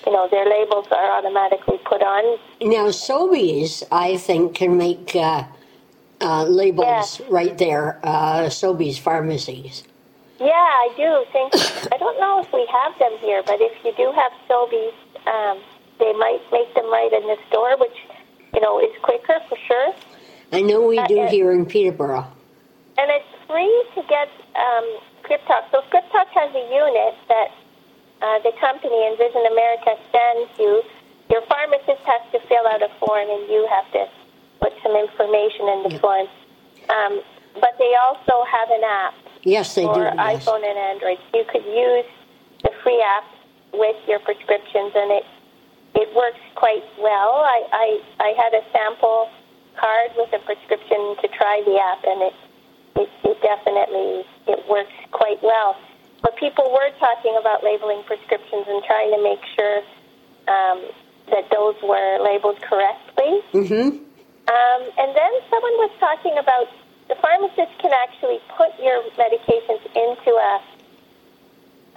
you 0.05 0.11
know, 0.13 0.27
their 0.29 0.45
labels 0.45 0.85
are 0.91 1.17
automatically 1.17 1.79
put 1.83 2.01
on. 2.03 2.37
Now, 2.61 2.89
Sobeys, 2.89 3.83
I 3.91 4.17
think, 4.17 4.53
can 4.53 4.77
make 4.77 5.15
uh, 5.15 5.45
uh, 6.21 6.43
labels 6.43 7.21
right 7.29 7.57
there, 7.57 7.99
uh, 8.03 8.49
Sobeys 8.49 8.99
pharmacies. 8.99 9.83
Yeah, 10.39 10.45
I 10.53 10.89
do. 10.95 11.25
I 11.91 11.97
don't 11.97 12.19
know 12.19 12.39
if 12.41 12.53
we 12.53 12.65
have 12.71 12.97
them 12.99 13.17
here, 13.19 13.41
but 13.45 13.57
if 13.59 13.73
you 13.83 13.93
do 13.97 14.13
have 14.15 14.31
Sobeys, 14.47 14.93
um, 15.27 15.59
they 15.99 16.13
might 16.13 16.39
make 16.51 16.73
them 16.75 16.85
right 16.91 17.11
in 17.11 17.23
the 17.23 17.35
store, 17.49 17.77
which 17.77 17.97
you 18.53 18.61
know 18.61 18.79
is 18.79 18.93
quicker 19.01 19.39
for 19.49 19.57
sure. 19.67 19.93
I 20.53 20.61
know 20.61 20.81
we 20.81 20.95
do 21.07 21.19
Uh, 21.19 21.23
uh, 21.23 21.29
here 21.29 21.51
in 21.51 21.65
Peterborough. 21.65 22.27
And 22.97 23.11
it's 23.11 23.38
free 23.49 23.73
to 23.97 24.01
get 24.05 24.29
um, 24.53 24.85
ScriptTalk. 25.25 25.73
So 25.73 25.81
ScriptTalk 25.89 26.29
has 26.37 26.53
a 26.53 26.65
unit 26.69 27.17
that 27.27 27.49
uh, 28.21 28.37
the 28.45 28.53
company 28.61 28.93
Envision 29.09 29.43
America 29.49 29.97
sends 30.13 30.53
you. 30.61 30.83
Your 31.33 31.41
pharmacist 31.49 32.05
has 32.05 32.21
to 32.31 32.39
fill 32.47 32.65
out 32.69 32.81
a 32.85 32.89
form, 33.01 33.25
and 33.25 33.49
you 33.49 33.65
have 33.69 33.89
to 33.97 34.05
put 34.61 34.73
some 34.85 34.93
information 34.95 35.65
in 35.73 35.79
the 35.89 35.93
form. 35.99 36.27
Um, 36.89 37.21
but 37.57 37.73
they 37.77 37.93
also 38.05 38.45
have 38.45 38.69
an 38.69 38.83
app 38.85 39.13
Yes, 39.43 39.73
they 39.75 39.83
for 39.83 39.93
do. 39.95 40.01
Yes. 40.01 40.45
iPhone 40.45 40.63
and 40.67 40.77
Android. 40.77 41.17
You 41.33 41.45
could 41.49 41.65
use 41.65 42.05
the 42.63 42.71
free 42.83 43.01
app 43.01 43.23
with 43.73 43.95
your 44.07 44.19
prescriptions, 44.19 44.91
and 44.95 45.11
it 45.11 45.25
it 45.95 46.13
works 46.15 46.39
quite 46.55 46.83
well. 46.99 47.41
I, 47.41 47.65
I, 47.73 47.87
I 48.21 48.29
had 48.37 48.53
a 48.53 48.61
sample 48.71 49.27
card 49.79 50.11
with 50.17 50.29
a 50.33 50.39
prescription 50.45 51.15
to 51.21 51.27
try 51.33 51.63
the 51.65 51.79
app, 51.79 52.03
and 52.05 52.21
it, 52.29 52.33
it, 52.95 53.09
it 53.23 53.41
definitely 53.41 54.25
it 54.47 54.59
works 54.69 54.93
quite 55.11 55.41
well. 55.43 55.75
But 56.21 56.35
people 56.37 56.65
were 56.71 56.89
talking 56.99 57.35
about 57.39 57.63
labeling 57.63 58.03
prescriptions 58.03 58.65
and 58.67 58.83
trying 58.83 59.11
to 59.15 59.23
make 59.23 59.39
sure 59.55 59.77
um, 60.47 60.79
that 61.31 61.49
those 61.51 61.75
were 61.83 62.19
labeled 62.23 62.61
correctly. 62.61 63.39
Mm-hmm. 63.53 64.03
Um, 64.49 64.81
and 64.97 65.09
then 65.15 65.31
someone 65.49 65.75
was 65.85 65.91
talking 65.99 66.35
about 66.37 66.67
the 67.07 67.15
pharmacist 67.21 67.77
can 67.79 67.91
actually 67.93 68.39
put 68.57 68.69
your 68.83 69.01
medications 69.17 69.85
into 69.95 70.31
a 70.31 70.61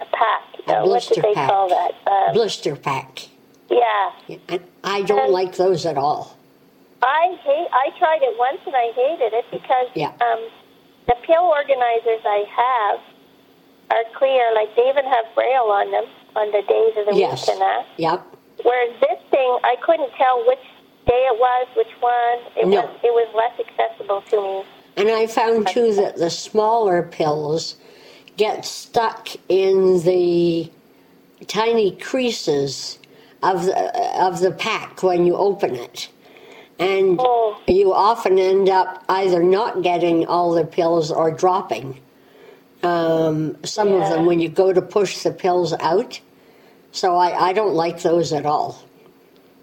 a 0.01 0.05
pack. 0.05 0.43
A 0.67 0.73
Uh, 0.79 0.85
what 0.87 1.03
did 1.07 1.23
they 1.23 1.33
pack. 1.33 1.49
call 1.49 1.69
that? 1.69 1.91
Uh, 2.07 2.33
Blister 2.33 2.75
pack. 2.75 3.27
yeah, 3.69 4.11
I, 4.49 4.59
I 4.83 5.01
don't 5.03 5.27
Um, 5.27 5.31
like 5.31 5.55
those 5.55 5.85
at 5.85 5.97
all. 5.97 6.37
I 7.01 7.35
hate. 7.43 7.67
I 7.73 7.89
tried 7.99 8.21
it 8.23 8.37
once 8.39 8.59
and 8.65 8.75
I 8.75 8.91
hated 8.95 9.33
it 9.33 9.45
because 9.51 9.87
Yeah. 9.93 10.11
um, 10.21 10.47
the 11.07 11.15
pill 11.25 11.43
organizers 11.43 12.21
I 12.25 12.45
have 12.49 12.99
are 13.91 14.03
clear. 14.17 14.53
Like 14.55 14.75
they 14.75 14.89
even 14.89 15.05
have 15.05 15.25
braille 15.35 15.69
on 15.71 15.91
them 15.91 16.05
on 16.35 16.51
the 16.51 16.61
days 16.67 16.93
of 16.97 17.05
the 17.13 17.15
Yes. 17.19 17.47
week 17.47 17.53
and 17.55 17.61
that. 17.61 17.85
Yep. 17.97 18.25
Whereas 18.63 18.99
this 19.01 19.19
thing, 19.31 19.57
I 19.63 19.75
couldn't 19.85 20.11
tell 20.17 20.45
which 20.47 20.63
day 21.07 21.27
it 21.31 21.39
was, 21.39 21.67
which 21.75 21.93
one. 21.99 22.39
It 22.55 22.67
No. 22.67 22.81
was. 22.81 22.99
It 23.03 23.13
was 23.13 23.27
less 23.35 23.59
accessible 23.59 24.21
to 24.29 24.41
me. 24.41 24.63
And 24.97 25.09
I 25.09 25.27
found 25.27 25.67
too 25.67 25.93
that 25.95 26.17
the 26.17 26.29
smaller 26.29 27.03
pills 27.03 27.75
get 28.37 28.65
stuck 28.65 29.29
in 29.49 30.01
the 30.03 30.71
tiny 31.47 31.91
creases 31.97 32.99
of 33.41 33.65
the, 33.65 34.21
of 34.23 34.39
the 34.39 34.51
pack 34.51 35.03
when 35.03 35.25
you 35.25 35.35
open 35.35 35.75
it. 35.75 36.09
And 36.79 37.19
Oh. 37.19 37.57
you 37.67 37.93
often 37.93 38.39
end 38.39 38.67
up 38.69 39.03
either 39.07 39.43
not 39.43 39.83
getting 39.83 40.25
all 40.25 40.51
the 40.51 40.65
pills 40.65 41.11
or 41.11 41.31
dropping 41.31 41.99
um, 42.83 43.57
some 43.63 43.91
of 43.93 44.09
them 44.09 44.25
when 44.25 44.39
you 44.39 44.49
go 44.49 44.73
to 44.73 44.81
push 44.81 45.23
the 45.23 45.31
pills 45.31 45.73
out. 45.79 46.19
So 46.91 47.15
I, 47.15 47.49
I 47.49 47.53
don't 47.53 47.73
like 47.73 48.01
those 48.01 48.33
at 48.33 48.45
all. 48.45 48.83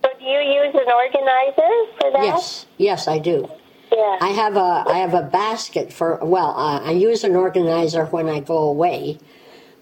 So 0.03 0.11
do 0.19 0.25
you 0.25 0.39
use 0.41 0.75
an 0.75 0.91
organizer 0.91 1.93
for 2.01 2.11
that? 2.13 2.23
Yes, 2.23 2.67
yes, 2.79 3.07
I 3.07 3.19
do. 3.19 3.49
Yeah. 3.93 4.19
I 4.21 4.29
have 4.29 4.57
a 4.57 4.85
I 4.89 4.99
have 4.99 5.15
a 5.15 5.23
basket 5.23 5.93
for 5.93 6.19
well 6.23 6.55
uh, 6.57 6.81
I 6.81 6.93
use 6.93 7.25
an 7.25 7.35
organizer 7.35 8.07
when 8.07 8.29
I 8.29 8.41
go 8.41 8.57
away, 8.59 9.19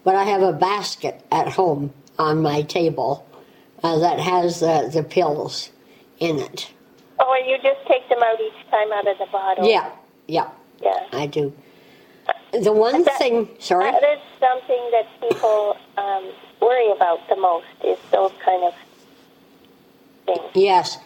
but 0.03 0.15
I 0.15 0.23
have 0.23 0.41
a 0.41 0.51
basket 0.51 1.23
at 1.31 1.47
home 1.49 1.93
on 2.17 2.41
my 2.41 2.63
table 2.63 3.25
uh, 3.83 3.99
that 3.99 4.19
has 4.19 4.59
the 4.59 4.89
the 4.91 5.03
pills 5.03 5.69
in 6.19 6.39
it. 6.39 6.71
Oh, 7.19 7.33
and 7.39 7.49
you 7.49 7.57
just 7.57 7.85
take 7.87 8.07
them 8.09 8.19
out 8.23 8.39
each 8.41 8.69
time 8.71 8.91
out 8.93 9.07
of 9.07 9.17
the 9.17 9.25
bottle. 9.31 9.65
Yeah, 9.67 9.89
yeah, 10.27 10.49
Yeah. 10.81 11.05
I 11.13 11.25
do. 11.27 11.53
The 12.51 12.71
one 12.71 13.03
That- 13.03 13.17
thing, 13.17 13.49
sorry, 13.59 13.91
That 13.91 14.03
is 14.03 14.19
something 14.39 14.91
that 14.91 15.05
people 15.21 15.77
um, 15.97 16.23
worry 16.61 16.91
about 16.91 17.19
the 17.29 17.35
most 17.35 17.65
is 17.83 17.97
those 18.11 18.31
kind 18.43 18.63
of 18.63 18.73
things. 20.25 20.41
yes, 20.53 20.97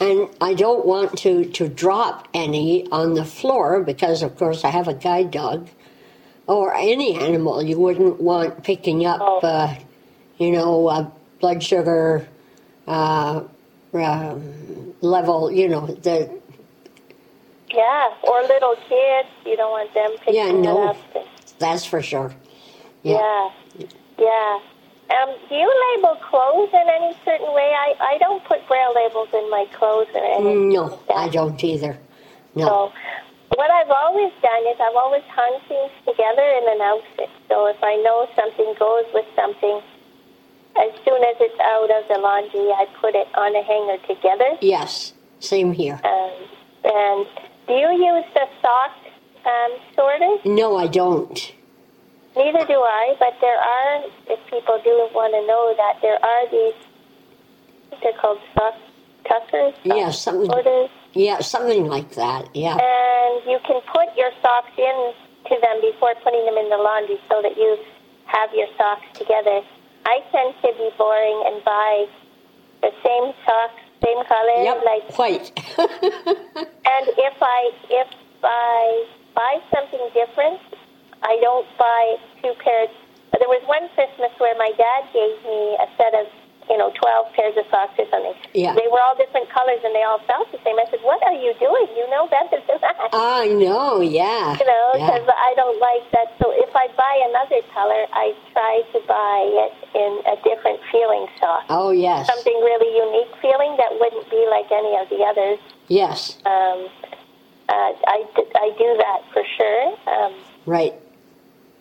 and 0.00 0.28
I 0.40 0.54
don't 0.54 0.84
want 0.86 1.16
to 1.18 1.44
to 1.44 1.68
drop 1.68 2.28
any 2.34 2.86
on 2.90 3.14
the 3.14 3.24
floor 3.24 3.80
because 3.80 4.22
of 4.22 4.36
course 4.38 4.64
I 4.64 4.68
have 4.68 4.88
a 4.88 4.94
guide 4.94 5.30
dog, 5.30 5.68
or 6.46 6.74
any 6.74 7.14
animal 7.18 7.62
you 7.62 7.78
wouldn't 7.78 8.20
want 8.20 8.62
picking 8.62 9.06
up, 9.06 9.20
Oh. 9.22 9.38
uh, 9.46 9.74
you 10.38 10.50
know, 10.50 10.86
uh, 10.88 11.06
blood 11.40 11.62
sugar 11.62 12.26
uh, 12.88 13.42
um, 13.94 14.94
level. 15.00 15.50
You 15.50 15.68
know, 15.68 15.86
the 15.86 16.30
Yeah, 17.72 18.08
or 18.22 18.42
little 18.42 18.76
kids, 18.88 19.28
you 19.46 19.56
don't 19.56 19.70
want 19.72 19.92
them 19.94 20.10
picking 20.18 20.34
Yeah, 20.34 20.48
it 20.50 20.62
no. 20.64 20.88
up. 20.88 20.96
that's 21.58 21.84
for 21.84 22.02
sure. 22.02 22.34
Yeah, 23.02 23.50
yeah. 24.18 24.58
Um, 25.10 25.34
do 25.48 25.54
you 25.56 25.96
label 25.96 26.16
clothes 26.22 26.70
in 26.72 26.86
any 26.88 27.14
certain 27.24 27.52
way? 27.52 27.74
I, 27.74 27.94
I 28.14 28.18
don't 28.18 28.44
put 28.44 28.66
braille 28.68 28.94
labels 28.94 29.28
in 29.34 29.50
my 29.50 29.66
clothes 29.72 30.06
or 30.14 30.24
anything. 30.24 30.68
No, 30.68 30.84
like. 31.08 31.16
I 31.16 31.28
don't 31.28 31.62
either. 31.64 31.98
No. 32.54 32.66
So, 32.66 32.92
what 33.56 33.70
I've 33.70 33.90
always 33.90 34.32
done 34.42 34.62
is 34.70 34.76
I've 34.80 34.94
always 34.96 35.24
hung 35.34 35.58
things 35.66 35.90
together 36.06 36.42
in 36.42 36.68
an 36.68 36.80
outfit. 36.80 37.28
So 37.48 37.66
if 37.66 37.82
I 37.82 37.96
know 37.96 38.28
something 38.36 38.74
goes 38.78 39.04
with 39.12 39.26
something, 39.34 39.80
as 40.78 40.90
soon 41.04 41.22
as 41.24 41.36
it's 41.40 41.60
out 41.60 41.90
of 41.90 42.08
the 42.08 42.18
laundry, 42.20 42.70
I 42.72 42.86
put 43.00 43.14
it 43.14 43.28
on 43.34 43.54
a 43.56 43.62
hanger 43.62 43.98
together. 44.06 44.56
Yes, 44.60 45.12
same 45.40 45.72
here. 45.72 46.00
Um, 46.04 46.32
and 46.84 47.26
do 47.66 47.74
you 47.74 47.90
use 47.92 48.24
the 48.34 48.46
sock 48.62 48.92
um, 49.46 49.72
sorters? 49.94 50.40
No, 50.44 50.76
I 50.76 50.86
don't. 50.86 51.52
Neither 52.36 52.64
do 52.66 52.78
I, 52.80 53.16
but 53.18 53.34
there 53.40 53.58
are, 53.58 54.04
if 54.28 54.38
people 54.48 54.80
do 54.84 55.08
want 55.12 55.34
to 55.34 55.42
know 55.46 55.74
that, 55.76 55.98
there 56.00 56.18
are 56.24 56.48
these, 56.50 56.78
they're 58.02 58.12
called 58.20 58.38
sock 58.54 58.74
tuckers, 59.28 59.74
sock 59.74 59.96
Yeah, 59.98 60.10
something. 60.10 60.48
sorters. 60.50 60.90
Yeah, 61.12 61.40
something 61.40 61.86
like 61.86 62.14
that. 62.14 62.54
Yeah. 62.54 62.78
and 62.78 63.42
you 63.50 63.58
can 63.66 63.80
put 63.92 64.16
your 64.16 64.30
socks 64.40 64.70
in 64.78 65.12
to 65.50 65.60
them 65.60 65.80
before 65.80 66.14
putting 66.22 66.44
them 66.46 66.56
in 66.56 66.68
the 66.70 66.76
laundry 66.78 67.18
so 67.28 67.42
that 67.42 67.56
you 67.56 67.76
have 68.26 68.54
your 68.54 68.68
socks 68.78 69.06
together. 69.18 69.60
I 70.10 70.18
tend 70.34 70.54
to 70.62 70.68
be 70.74 70.90
boring 70.98 71.38
and 71.46 71.62
buy 71.62 72.06
the 72.82 72.90
same 73.06 73.26
socks, 73.46 73.80
same 74.02 74.20
color, 74.26 74.58
Yep. 74.66 74.78
like 74.84 75.04
White. 75.18 75.48
and 75.78 77.04
if 77.30 77.36
I 77.40 77.60
if 77.90 78.08
I 78.42 79.06
buy 79.34 79.54
something 79.72 80.02
different, 80.12 80.58
I 81.22 81.38
don't 81.40 81.66
buy 81.78 82.16
two 82.42 82.54
pairs 82.64 82.90
but 83.30 83.38
there 83.38 83.48
was 83.48 83.62
one 83.66 83.86
Christmas 83.94 84.32
where 84.38 84.56
my 84.58 84.72
dad 84.76 85.06
gave 85.14 85.38
me 85.46 85.78
a 85.78 85.86
set 85.96 86.14
of 86.18 86.26
you 86.70 86.78
know, 86.78 86.94
12 86.94 87.34
pairs 87.34 87.54
of 87.58 87.66
socks 87.66 87.98
or 87.98 88.06
something. 88.14 88.32
Yeah. 88.54 88.78
They 88.78 88.86
were 88.86 89.02
all 89.02 89.18
different 89.18 89.50
colors 89.50 89.82
and 89.82 89.90
they 89.90 90.06
all 90.06 90.22
felt 90.30 90.46
the 90.54 90.62
same. 90.62 90.78
I 90.78 90.86
said, 90.86 91.02
what 91.02 91.18
are 91.26 91.34
you 91.34 91.50
doing? 91.58 91.90
You 91.98 92.06
know 92.08 92.30
better 92.30 92.62
than 92.62 92.78
that. 92.80 93.10
I 93.12 93.50
know, 93.50 93.98
yeah. 94.00 94.54
You 94.54 94.64
know, 94.64 94.86
yeah. 94.94 95.10
because 95.10 95.26
I 95.34 95.50
don't 95.58 95.82
like 95.82 96.06
that. 96.14 96.30
So 96.38 96.54
if 96.54 96.70
I 96.70 96.86
buy 96.94 97.14
another 97.26 97.60
color, 97.74 98.06
I 98.14 98.32
try 98.54 98.86
to 98.94 98.98
buy 99.10 99.38
it 99.66 99.74
in 99.98 100.12
a 100.30 100.36
different 100.46 100.78
feeling 100.94 101.26
sock. 101.42 101.66
Oh, 101.68 101.90
yes. 101.90 102.30
Something 102.30 102.54
really 102.62 102.94
unique 102.94 103.34
feeling 103.42 103.74
that 103.76 103.98
wouldn't 103.98 104.30
be 104.30 104.46
like 104.48 104.70
any 104.70 104.94
of 104.94 105.10
the 105.10 105.26
others. 105.26 105.58
Yes, 105.90 106.38
Um, 106.46 106.86
uh, 107.68 107.92
I, 108.06 108.24
I 108.54 108.70
do 108.78 108.96
that 108.98 109.20
for 109.32 109.42
sure. 109.56 109.96
Um, 110.06 110.34
right. 110.66 110.94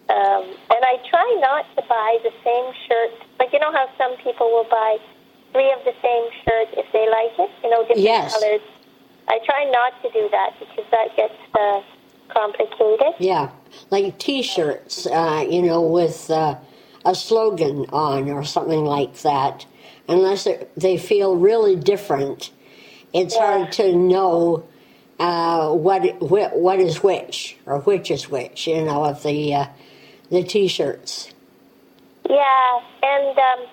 Um, 0.10 0.44
and 0.74 0.82
I 0.84 0.98
try 1.10 1.38
not 1.40 1.66
to 1.76 1.82
buy 1.88 2.18
the 2.24 2.32
same 2.44 2.74
shirt. 2.88 3.12
Like, 3.40 3.54
you 3.54 3.60
know 3.60 3.72
how 3.72 3.88
some 3.98 4.18
people 4.18 4.48
will 4.52 4.68
buy 4.70 4.98
three 5.54 5.72
of 5.72 5.84
the 5.86 5.94
same 6.02 6.26
shirt 6.44 6.68
if 6.78 6.86
they 6.94 7.08
like 7.10 7.38
it, 7.40 7.52
you 7.64 7.70
know, 7.70 7.82
different 7.84 8.04
Yes. 8.06 8.34
colors. 8.34 8.62
I 9.28 9.40
try 9.46 9.66
not 9.72 9.94
to 10.02 10.10
do 10.12 10.28
that 10.32 10.54
because 10.60 10.86
that 10.92 11.16
gets 11.16 11.36
uh, 11.54 11.82
complicated. 12.30 13.14
Yeah, 13.20 13.50
like 13.92 14.18
T-shirts, 14.18 15.06
uh, 15.08 15.46
you 15.50 15.62
know, 15.62 15.82
with 15.82 16.30
uh, 16.32 16.56
a 17.06 17.14
slogan 17.16 17.86
on 17.94 18.30
or 18.30 18.44
something 18.44 18.86
like 18.86 19.14
that. 19.22 19.66
Unless 20.08 20.48
it, 20.48 20.72
they 20.76 20.98
feel 20.98 21.36
really 21.36 21.76
different, 21.76 22.50
it's 23.14 23.36
Yeah. 23.36 23.46
hard 23.60 23.72
to 23.74 23.96
know 23.96 24.64
uh, 25.20 25.70
what 25.74 26.02
wh- 26.22 26.56
what 26.56 26.80
is 26.80 27.04
which 27.04 27.58
or 27.66 27.80
which 27.82 28.10
is 28.10 28.30
which. 28.30 28.66
You 28.68 28.84
know, 28.84 29.04
of 29.06 29.22
the 29.22 29.54
uh, 29.54 29.66
the 30.30 30.44
T-shirts. 30.44 31.32
Yeah, 32.30 32.80
and 33.04 33.38
um, 33.38 33.66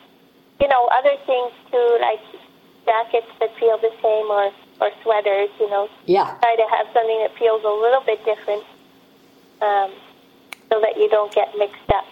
you 0.60 0.68
know 0.68 0.88
other 0.98 1.16
things 1.26 1.52
too, 1.70 1.98
like 2.00 2.20
jackets 2.86 3.26
that 3.40 3.54
feel 3.58 3.78
the 3.78 3.90
same 4.02 4.26
or 4.30 4.50
or 4.80 4.90
sweaters. 5.02 5.50
You 5.60 5.68
know, 5.70 5.88
Yeah, 6.06 6.36
try 6.40 6.56
to 6.56 6.66
have 6.76 6.86
something 6.94 7.18
that 7.20 7.36
feels 7.38 7.62
a 7.64 7.68
little 7.68 8.02
bit 8.06 8.24
different, 8.24 8.64
um, 9.60 9.92
so 10.70 10.80
that 10.80 10.96
you 10.96 11.08
don't 11.10 11.34
get 11.34 11.48
mixed 11.58 11.90
up. 11.94 12.04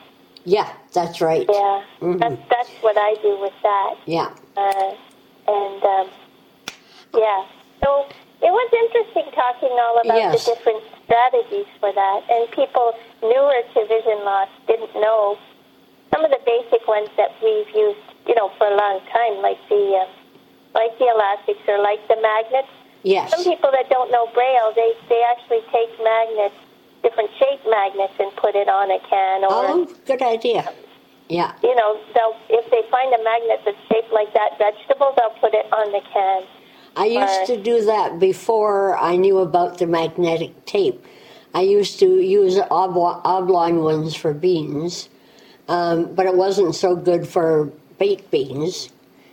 yeah, 0.45 0.71
that's 0.93 1.21
right. 1.23 1.47
Yeah, 1.49 1.83
Mhm. 2.01 2.19
that's 2.19 2.37
that's 2.51 2.71
what 2.83 2.97
I 2.99 3.15
do 3.23 3.39
with 3.41 3.55
that. 3.63 3.95
Yeah, 4.07 4.31
Uh, 4.57 4.93
and 5.49 5.83
um, 5.85 6.09
yeah, 7.15 7.45
so 7.83 8.07
it 8.45 8.53
was 8.53 8.69
interesting 8.85 9.33
talking 9.33 9.73
all 9.73 9.97
about 10.05 10.21
Yes. 10.21 10.45
the 10.45 10.55
different 10.55 10.83
strategies 11.05 11.67
for 11.81 11.91
that. 11.93 12.21
And 12.29 12.51
people 12.53 12.93
newer 13.23 13.61
to 13.75 13.81
vision 13.89 14.21
loss 14.25 14.49
didn't 14.69 14.95
know 14.95 15.39
some 16.13 16.25
of 16.25 16.31
the 16.31 16.41
basic 16.45 16.87
ones 16.87 17.09
that 17.17 17.33
we've 17.43 17.69
used, 17.75 18.05
you 18.29 18.35
know, 18.37 18.51
for 18.59 18.69
a 18.69 18.77
long 18.77 19.01
time, 19.11 19.41
like 19.43 19.59
the 19.69 19.97
uh, 19.97 20.07
like 20.75 20.93
the 20.99 21.07
elastics 21.09 21.63
or 21.67 21.79
like 21.79 22.07
the 22.09 22.17
magnets. 22.21 22.69
yes, 23.03 23.31
Some 23.31 23.45
people 23.45 23.71
that 23.73 23.89
don't 23.89 24.11
know 24.13 24.27
Braille, 24.35 24.73
they 24.77 24.93
they 25.09 25.23
actually 25.33 25.63
take 25.73 25.91
magnets, 26.03 26.55
different 27.03 27.31
shaped 27.39 27.65
magnets, 27.67 28.15
and 28.21 28.31
put 28.37 28.55
it 28.55 28.69
on 28.69 28.91
a 28.91 29.01
can 29.09 29.45
or 29.45 29.49
Oh, 29.51 29.89
good 30.07 30.21
idea. 30.23 30.69
Yeah, 31.29 31.53
you 31.63 31.75
know, 31.75 31.99
they'll 32.13 32.37
if 32.61 32.69
they 32.71 32.83
find 32.91 33.09
a 33.15 33.23
magnet 33.25 33.61
that's 33.65 33.81
shaped 33.91 34.13
like 34.13 34.35
that 34.35 34.59
vegetable, 34.59 35.15
they'll 35.17 35.39
put 35.41 35.55
it 35.55 35.65
on 35.73 35.91
the 35.93 36.03
can. 36.13 36.43
I 36.97 37.07
used 37.07 37.47
to 37.47 37.61
do 37.61 37.85
that 37.87 38.19
before 38.21 38.97
I 38.99 39.17
knew 39.17 39.39
about 39.39 39.79
the 39.79 39.87
magnetic 39.87 40.65
tape. 40.65 41.05
I 41.53 41.63
used 41.63 41.99
to 42.01 42.21
use 42.21 42.57
oblo- 42.57 43.21
oblong 43.25 43.83
ones 43.83 44.15
for 44.15 44.33
beans, 44.33 45.09
um, 45.69 46.15
but 46.15 46.27
it 46.27 46.35
wasn't 46.35 46.75
so 46.75 46.95
good 46.97 47.27
for 47.27 47.67
baked 47.99 48.31
beans 48.31 48.91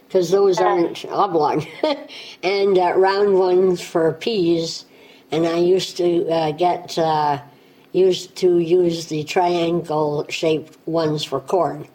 because 0.08 0.30
those 0.30 0.60
aren't 0.60 1.06
oblong, 1.06 1.66
and 2.44 2.78
uh, 2.78 2.94
round 2.96 3.38
ones 3.38 3.82
for 3.82 4.12
peas. 4.14 4.86
And 5.32 5.48
I 5.48 5.58
used 5.58 5.98
to 5.98 6.28
uh, 6.30 6.52
get 6.52 6.98
uh, 6.98 7.42
used 7.94 8.36
to 8.38 8.60
use 8.60 9.08
the 9.08 9.24
triangle 9.24 10.26
shaped 10.30 10.78
ones 10.86 11.24
for 11.24 11.40
corn. 11.40 11.88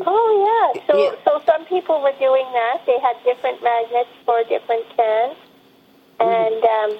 Oh 0.00 0.28
yeah. 0.74 0.82
So 0.86 0.94
Yeah. 0.98 1.16
so 1.24 1.42
some 1.46 1.64
people 1.66 2.02
were 2.02 2.14
doing 2.18 2.46
that. 2.52 2.82
They 2.86 2.98
had 3.00 3.16
different 3.24 3.62
magnets 3.62 4.10
for 4.26 4.42
different 4.44 4.84
cans, 4.96 5.36
and 6.20 6.64
um, 6.64 6.98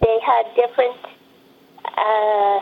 they 0.00 0.18
had 0.24 0.44
different 0.54 0.98
uh, 1.84 2.60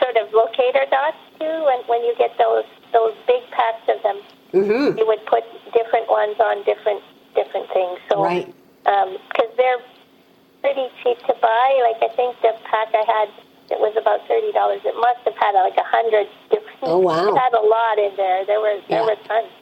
sort 0.00 0.16
of 0.16 0.32
locator 0.32 0.86
dots 0.90 1.18
too. 1.38 1.68
And 1.72 1.84
when 1.88 2.02
you 2.04 2.14
get 2.18 2.36
those 2.38 2.64
those 2.92 3.14
big 3.26 3.42
packs 3.52 3.88
of 3.88 4.02
them, 4.02 4.18
hmm 4.52 4.98
you 4.98 5.06
would 5.06 5.24
put 5.26 5.44
different 5.74 6.08
ones 6.10 6.36
on 6.40 6.64
different 6.64 7.02
different 7.34 7.68
things. 7.72 7.98
So 8.10 8.22
Right. 8.22 8.54
because 8.84 9.52
they're 9.56 9.82
pretty 10.62 10.88
cheap 11.02 11.18
to 11.26 11.34
buy. 11.42 11.68
Like 11.92 12.10
I 12.10 12.14
think 12.16 12.40
the 12.42 12.54
pack 12.64 12.88
I 12.94 13.04
had 13.06 13.28
it 13.70 13.78
was 13.80 13.94
about 13.96 14.26
thirty 14.28 14.52
dollars. 14.52 14.80
It 14.84 14.94
must 14.96 15.20
have 15.24 15.36
had 15.36 15.52
like 15.52 15.76
a 15.76 15.84
hundred 15.84 16.26
different. 16.50 16.78
Oh, 16.82 16.98
wow. 16.98 17.28
It 17.28 17.38
had 17.38 17.52
a 17.54 17.60
lot 17.64 17.98
in 17.98 18.16
there. 18.16 18.44
There 18.46 18.60
were 18.60 18.80
there 18.88 19.00
Yeah. 19.00 19.06
were 19.06 19.16
tons. 19.28 19.52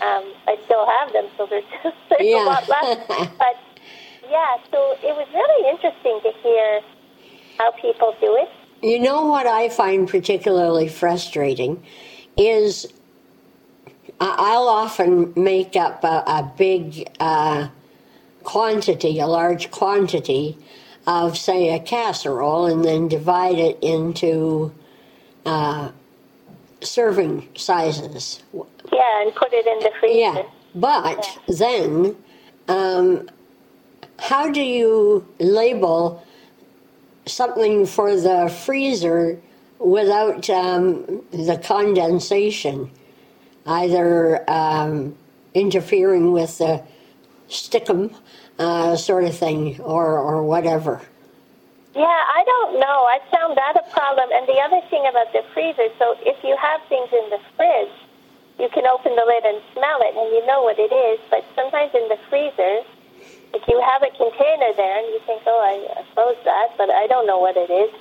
Um, 0.00 0.24
I 0.48 0.58
still 0.64 0.86
have 0.86 1.12
them, 1.12 1.26
so 1.36 1.46
there's 1.46 1.64
there's 2.10 2.20
Yeah. 2.22 2.44
a 2.44 2.46
lot 2.46 2.68
left. 2.68 3.08
but 3.38 3.56
yeah, 4.28 4.56
so 4.70 4.96
it 5.02 5.14
was 5.16 5.26
really 5.34 5.68
interesting 5.70 6.20
to 6.22 6.32
hear 6.42 6.80
how 7.58 7.70
people 7.72 8.14
do 8.20 8.36
it. 8.36 8.48
You 8.84 8.98
know 8.98 9.26
what 9.26 9.46
I 9.46 9.68
find 9.68 10.08
particularly 10.08 10.88
frustrating 10.88 11.82
is 12.36 12.86
I- 14.20 14.34
I'll 14.38 14.68
often 14.68 15.32
make 15.36 15.76
up 15.76 16.02
a, 16.04 16.22
a 16.26 16.52
big 16.56 17.08
uh, 17.20 17.68
quantity, 18.42 19.20
a 19.20 19.26
large 19.26 19.70
quantity 19.70 20.58
of, 21.06 21.36
say, 21.36 21.74
a 21.74 21.80
casserole 21.80 22.66
and 22.66 22.84
then 22.84 23.08
divide 23.08 23.58
it 23.58 23.78
into 23.82 24.72
uh, 25.44 25.90
serving 26.80 27.48
sizes. 27.56 28.42
Yeah, 28.92 29.22
and 29.22 29.34
put 29.34 29.52
it 29.52 29.66
in 29.66 29.78
the 29.80 29.90
freezer. 29.98 30.18
Yeah, 30.18 30.42
but 30.74 31.38
then 31.48 32.16
um, 32.68 33.28
how 34.18 34.50
do 34.50 34.62
you 34.62 35.26
label 35.38 36.24
something 37.26 37.86
for 37.86 38.16
the 38.16 38.48
freezer 38.64 39.40
without 39.78 40.48
um, 40.50 41.22
the 41.32 41.60
condensation 41.62 42.90
either 43.66 44.48
um, 44.50 45.16
interfering 45.54 46.32
with 46.32 46.58
the 46.58 46.82
stickum 47.48 48.14
uh, 48.58 48.96
sort 48.96 49.24
of 49.24 49.36
thing 49.36 49.80
or, 49.80 50.18
or 50.18 50.42
whatever? 50.42 51.00
Yeah, 51.94 52.04
I 52.04 52.42
don't 52.46 52.80
know. 52.80 53.04
I 53.04 53.18
found 53.30 53.56
that 53.56 53.76
a 53.76 53.84
problem. 53.92 54.28
And 54.32 54.48
the 54.48 54.58
other 54.64 54.80
thing 54.88 55.04
about 55.06 55.32
the 55.32 55.44
freezer, 55.52 55.88
so 55.98 56.16
if 56.20 56.42
you 56.42 56.56
have 56.56 56.80
things 56.88 57.08
in 57.12 57.28
the 57.30 57.38
fridge, 57.56 57.92
you 58.58 58.68
can 58.72 58.86
open 58.86 59.14
the 59.16 59.24
lid 59.26 59.44
and 59.44 59.60
smell 59.72 60.00
it 60.00 60.16
and 60.16 60.32
you 60.32 60.44
know 60.46 60.62
what 60.62 60.78
it 60.78 60.92
is. 60.92 61.20
But 61.30 61.44
sometimes 61.54 61.92
in 61.94 62.08
the 62.08 62.18
freezer, 62.30 62.80
if 63.52 63.62
you 63.68 63.76
have 63.80 64.02
a 64.02 64.10
container 64.16 64.72
there 64.76 64.98
and 64.98 65.06
you 65.08 65.20
think, 65.26 65.42
oh, 65.46 65.60
I, 65.60 66.00
I 66.00 66.04
suppose 66.08 66.36
that, 66.44 66.68
but 66.78 66.88
I 66.90 67.06
don't 67.06 67.26
know 67.26 67.38
what 67.38 67.56
it 67.56 67.68
is. 67.68 67.92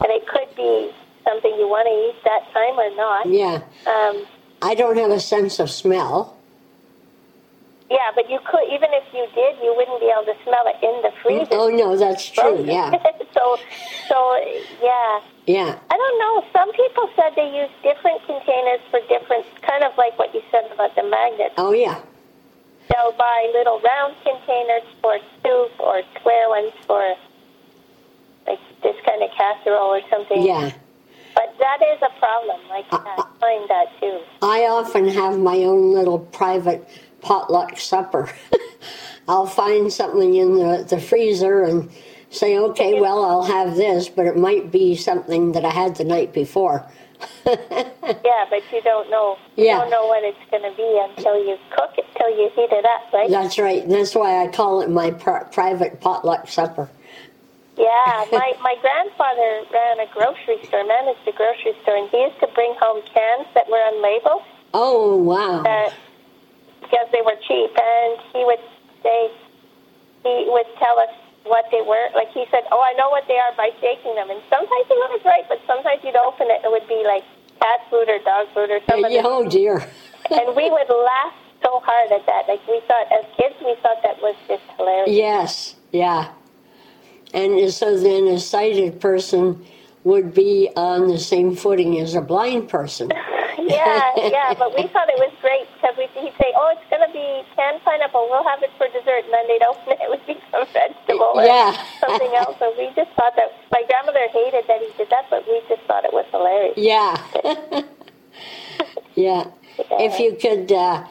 And 0.00 0.12
it 0.12 0.26
could 0.28 0.54
be 0.54 0.92
something 1.24 1.50
you 1.56 1.68
want 1.68 1.88
to 1.88 1.96
eat 2.08 2.24
that 2.24 2.44
time 2.52 2.78
or 2.78 2.90
not. 2.96 3.26
Yeah, 3.28 3.62
Um, 3.86 4.26
I 4.60 4.74
don't 4.74 4.96
have 4.96 5.10
a 5.10 5.20
sense 5.20 5.58
of 5.58 5.70
smell. 5.70 6.37
Yeah, 7.90 8.12
but 8.14 8.28
you 8.30 8.38
could, 8.44 8.64
even 8.72 8.90
if 8.92 9.04
you 9.12 9.26
did, 9.34 9.56
you 9.62 9.74
wouldn't 9.76 10.00
be 10.00 10.12
able 10.12 10.26
to 10.28 10.36
smell 10.44 10.64
it 10.68 10.76
in 10.82 11.02
the 11.02 11.08
mm, 11.08 11.22
freezer. 11.22 11.48
Oh, 11.52 11.68
no, 11.68 11.96
that's 11.96 12.28
true, 12.30 12.64
yeah, 12.64 12.90
so, 13.34 13.56
so, 14.08 14.16
yeah. 14.82 15.20
yeah. 15.46 15.78
I 15.90 15.96
don't 15.96 16.18
know. 16.18 16.44
Some 16.52 16.72
people 16.72 17.08
said 17.16 17.32
they 17.36 17.48
use 17.48 17.70
different 17.82 18.20
containers 18.26 18.80
for 18.90 19.00
different, 19.08 19.46
kind 19.62 19.84
of 19.84 19.96
like 19.96 20.18
what 20.18 20.34
you 20.34 20.42
said 20.50 20.70
about 20.72 20.94
the 20.96 21.04
magnets. 21.04 21.54
Oh, 21.56 21.72
yeah, 21.72 22.00
They'll 22.88 23.12
buy 23.12 23.50
little 23.52 23.80
round 23.80 24.14
containers 24.24 24.82
for 25.02 25.18
soup 25.42 25.78
or 25.78 26.02
square 26.18 26.48
ones 26.48 26.72
for 26.86 27.14
like 28.46 28.58
this 28.82 28.96
kind 29.06 29.22
of 29.22 29.30
casserole 29.36 29.94
or 29.94 30.00
something. 30.10 30.42
yeah. 30.42 30.72
But 31.34 31.54
that 31.60 31.80
is 31.82 32.00
a 32.02 32.18
problem. 32.18 32.60
Like 32.68 32.86
I 32.90 32.98
can't 32.98 33.40
find 33.40 33.68
that 33.68 33.86
too. 34.00 34.20
I 34.42 34.60
often 34.66 35.06
have 35.08 35.38
my 35.38 35.56
own 35.58 35.92
little 35.92 36.18
private 36.18 36.88
potluck 37.20 37.78
supper. 37.78 38.30
I'll 39.28 39.46
find 39.46 39.92
something 39.92 40.34
in 40.34 40.54
the, 40.54 40.86
the 40.88 41.00
freezer 41.00 41.62
and 41.62 41.90
say, 42.30 42.58
okay, 42.58 43.00
well, 43.00 43.24
I'll 43.24 43.42
have 43.42 43.76
this, 43.76 44.08
but 44.08 44.26
it 44.26 44.36
might 44.36 44.70
be 44.70 44.94
something 44.94 45.52
that 45.52 45.64
I 45.64 45.70
had 45.70 45.96
the 45.96 46.04
night 46.04 46.32
before. 46.32 46.84
Yeah, 48.24 48.44
but 48.50 48.62
you 48.72 48.80
don't 48.82 49.10
know. 49.10 49.36
You 49.56 49.64
Yeah. 49.66 49.78
don't 49.78 49.90
know 49.90 50.06
what 50.06 50.22
it's 50.22 50.38
going 50.50 50.62
to 50.62 50.74
be 50.76 51.00
until 51.08 51.36
you 51.44 51.56
cook 51.76 51.90
it, 51.98 52.04
till 52.16 52.30
you 52.30 52.50
heat 52.54 52.70
it 52.70 52.84
up, 52.84 53.12
right? 53.12 53.28
That's 53.30 53.58
right. 53.58 53.88
That's 53.88 54.14
why 54.14 54.42
I 54.44 54.48
call 54.48 54.80
it 54.82 54.90
my 54.90 55.10
pri- 55.10 55.44
private 55.52 56.00
potluck 56.00 56.48
supper. 56.48 56.88
Yeah, 57.76 58.24
my, 58.32 58.52
my 58.62 58.74
grandfather 58.80 59.62
ran 59.72 60.00
a 60.00 60.06
grocery 60.12 60.64
store, 60.66 60.84
managed 60.86 61.26
a 61.26 61.32
grocery 61.32 61.72
store, 61.82 61.96
and 61.96 62.08
he 62.10 62.22
used 62.22 62.38
to 62.40 62.48
bring 62.54 62.74
home 62.80 63.02
cans 63.14 63.46
that 63.54 63.68
were 63.70 63.78
unlabeled 63.92 64.42
Oh, 64.74 65.16
wow. 65.16 65.62
uh, 65.64 65.90
because 66.80 67.06
they 67.12 67.22
were 67.22 67.36
cheap. 67.46 67.70
And 67.74 68.18
he 68.32 68.44
would 68.44 68.62
say, 69.02 69.30
he 70.22 70.46
would 70.48 70.68
tell 70.78 70.98
us 70.98 71.14
what 71.44 71.66
they 71.70 71.82
were. 71.82 72.08
Like 72.14 72.30
he 72.32 72.44
said, 72.50 72.64
oh, 72.70 72.80
I 72.80 72.92
know 72.94 73.08
what 73.10 73.24
they 73.28 73.38
are 73.38 73.54
by 73.56 73.70
shaking 73.80 74.14
them. 74.14 74.30
And 74.30 74.40
sometimes 74.50 74.86
he 74.88 74.96
was 74.96 75.22
right, 75.24 75.44
but 75.48 75.60
sometimes 75.66 76.02
you'd 76.04 76.16
open 76.16 76.48
it 76.50 76.60
and 76.64 76.68
it 76.68 76.72
would 76.72 76.88
be 76.88 77.02
like 77.06 77.24
cat 77.60 77.80
food 77.90 78.08
or 78.08 78.18
dog 78.22 78.48
food 78.54 78.70
or 78.70 78.80
something. 78.88 79.10
Yeah, 79.12 79.22
oh, 79.24 79.48
dear. 79.48 79.78
and 80.30 80.54
we 80.54 80.70
would 80.70 80.88
laugh 80.88 81.34
so 81.62 81.80
hard 81.82 82.12
at 82.12 82.26
that. 82.26 82.48
Like 82.48 82.62
we 82.68 82.80
thought, 82.86 83.06
as 83.12 83.24
kids, 83.36 83.54
we 83.64 83.74
thought 83.82 84.02
that 84.02 84.20
was 84.22 84.36
just 84.46 84.62
hilarious. 84.76 85.10
Yes, 85.10 85.74
yeah. 85.92 86.32
And 87.34 87.70
so 87.72 87.98
then 87.98 88.26
a 88.28 88.40
sighted 88.40 89.00
person 89.00 89.64
would 90.04 90.32
be 90.32 90.70
on 90.76 91.08
the 91.08 91.18
same 91.18 91.54
footing 91.54 91.98
as 92.00 92.14
a 92.14 92.20
blind 92.20 92.68
person. 92.68 93.10
yeah, 93.68 94.12
yeah, 94.32 94.54
but 94.58 94.74
we 94.74 94.88
thought 94.88 95.08
it 95.08 95.20
was 95.20 95.32
great 95.40 95.68
because 95.76 95.96
we, 95.98 96.08
he'd 96.20 96.34
say, 96.40 96.50
"Oh, 96.56 96.72
it's 96.76 96.86
going 96.90 97.04
to 97.06 97.12
be 97.12 97.44
canned 97.56 97.82
pineapple. 97.84 98.28
We'll 98.30 98.44
have 98.48 98.62
it 98.62 98.70
for 98.78 98.88
dessert," 98.88 99.24
and 99.28 99.32
then 99.34 99.46
they'd 99.48 99.64
open 99.68 99.92
it, 99.94 100.00
it 100.02 100.10
would 100.10 100.24
be 100.26 100.40
some 100.50 100.66
vegetable 100.72 101.36
or 101.38 101.44
Yeah. 101.44 101.76
something 102.00 102.32
else. 102.34 102.56
So 102.58 102.74
we 102.78 102.90
just 102.96 103.12
thought 103.16 103.36
that 103.36 103.52
my 103.72 103.84
grandmother 103.86 104.26
hated 104.32 104.64
that 104.68 104.80
he 104.80 104.90
did 104.98 105.10
that, 105.10 105.26
but 105.30 105.46
we 105.46 105.60
just 105.68 105.82
thought 105.86 106.04
it 106.04 106.12
was 106.12 106.26
hilarious. 106.32 106.76
Yeah. 106.76 107.16
yeah. 109.14 109.44
If 109.78 110.18
you 110.20 110.36
could 110.40 110.72
uh, 110.72 111.06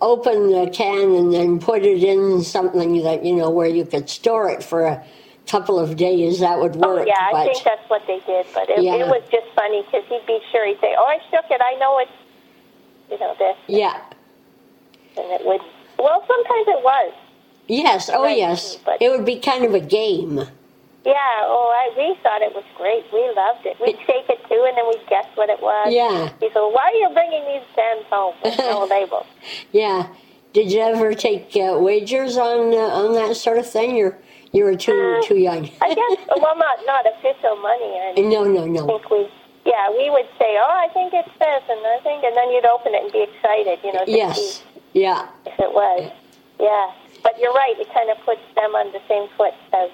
open 0.00 0.50
the 0.52 0.70
can 0.72 1.12
and 1.14 1.32
then 1.34 1.58
put 1.60 1.82
it 1.84 2.02
in 2.02 2.42
something 2.42 3.02
that, 3.04 3.24
you 3.24 3.34
know, 3.36 3.50
where 3.50 3.68
you 3.68 3.84
could 3.86 4.08
store 4.10 4.50
it 4.50 4.62
for 4.62 4.84
a 4.86 5.04
couple 5.52 5.78
of 5.78 5.96
days, 5.96 6.40
that 6.40 6.58
would 6.58 6.74
work. 6.76 6.84
Oh 6.86 6.94
work. 6.96 7.06
yeah, 7.08 7.28
I 7.34 7.44
think 7.44 7.62
that's 7.62 7.86
what 7.90 8.02
they 8.06 8.20
did. 8.26 8.46
But 8.54 8.70
it, 8.70 8.82
Yeah. 8.82 8.94
it 9.04 9.06
was 9.06 9.22
just 9.30 9.46
funny 9.54 9.82
because 9.82 10.04
he'd 10.08 10.26
be 10.26 10.40
sure 10.50 10.66
he'd 10.66 10.80
say, 10.80 10.94
"Oh, 10.98 11.04
I 11.04 11.18
shook 11.30 11.44
it. 11.50 11.60
I 11.62 11.74
know 11.82 11.98
it's 11.98 12.18
you 13.10 13.18
know 13.18 13.34
this," 13.38 13.56
yeah. 13.68 14.00
and 15.16 15.26
it 15.36 15.44
would. 15.44 15.60
Well, 15.98 16.24
sometimes 16.26 16.66
it 16.76 16.82
was. 16.82 17.12
Yes, 17.68 18.10
oh 18.12 18.22
Right, 18.24 18.36
yes. 18.36 18.76
but- 18.84 19.00
It 19.00 19.10
would 19.10 19.24
be 19.24 19.38
kind 19.38 19.64
of 19.64 19.72
a 19.74 19.80
game. 19.80 20.38
Yeah. 21.04 21.14
Oh, 21.54 21.68
I 21.80 21.84
we 21.98 22.16
thought 22.22 22.40
it 22.42 22.54
was 22.54 22.64
great. 22.76 23.04
We 23.12 23.20
loved 23.36 23.66
it. 23.66 23.76
We'd 23.80 23.98
shake 24.06 24.28
it 24.28 24.40
too, 24.48 24.64
and 24.68 24.74
then 24.76 24.86
we'd 24.88 25.06
guess 25.08 25.26
what 25.34 25.48
it 25.50 25.60
was. 25.60 25.88
Yeah. 25.92 26.30
He 26.40 26.48
said, 26.48 26.60
"Why 26.76 26.84
are 26.92 26.98
you 27.04 27.08
bringing 27.12 27.44
these 27.52 27.66
cans 27.76 28.04
home 28.10 28.34
with 28.42 28.56
no 28.58 28.84
label?" 28.96 29.26
Yeah. 29.72 30.06
Did 30.54 30.70
you 30.72 30.80
ever 30.80 31.14
take 31.14 31.54
uh, 31.56 31.78
wagers 31.78 32.36
on 32.38 32.72
uh, 32.74 33.00
on 33.00 33.12
that 33.14 33.36
sort 33.36 33.58
of 33.58 33.66
thing? 33.68 34.00
Or 34.02 34.18
you 34.52 34.64
were 34.64 34.76
too 34.76 35.18
Uh, 35.18 35.26
too 35.26 35.38
young? 35.38 35.68
I 35.80 35.94
guess. 35.94 36.18
well, 36.40 36.56
not 36.56 36.78
not 36.86 37.04
official 37.06 37.56
money 37.56 37.98
anything. 38.04 38.28
no, 38.30 38.44
no, 38.44 38.84
I 38.84 38.86
think 38.86 39.10
we. 39.10 39.28
Yeah, 39.64 39.90
we 39.90 40.10
would 40.10 40.26
say, 40.38 40.58
"Oh, 40.58 40.66
I 40.86 40.88
think 40.92 41.12
it's 41.14 41.30
this," 41.38 41.62
and 41.70 41.80
I 41.86 41.98
think, 42.02 42.24
and 42.24 42.36
then 42.36 42.50
you'd 42.50 42.66
open 42.66 42.94
it 42.94 43.04
and 43.04 43.12
be 43.12 43.22
excited, 43.22 43.78
you 43.84 43.92
know, 43.92 44.02
Yes. 44.06 44.62
Yeah. 44.92 45.28
if 45.46 45.58
it 45.58 45.72
was. 45.72 46.10
Yeah, 46.58 46.90
but 47.22 47.38
you're 47.38 47.52
right. 47.52 47.74
It 47.78 47.86
kind 47.94 48.10
of 48.10 48.18
puts 48.24 48.40
them 48.56 48.74
on 48.74 48.90
the 48.92 49.00
same 49.08 49.28
foot 49.36 49.54
as 49.72 49.90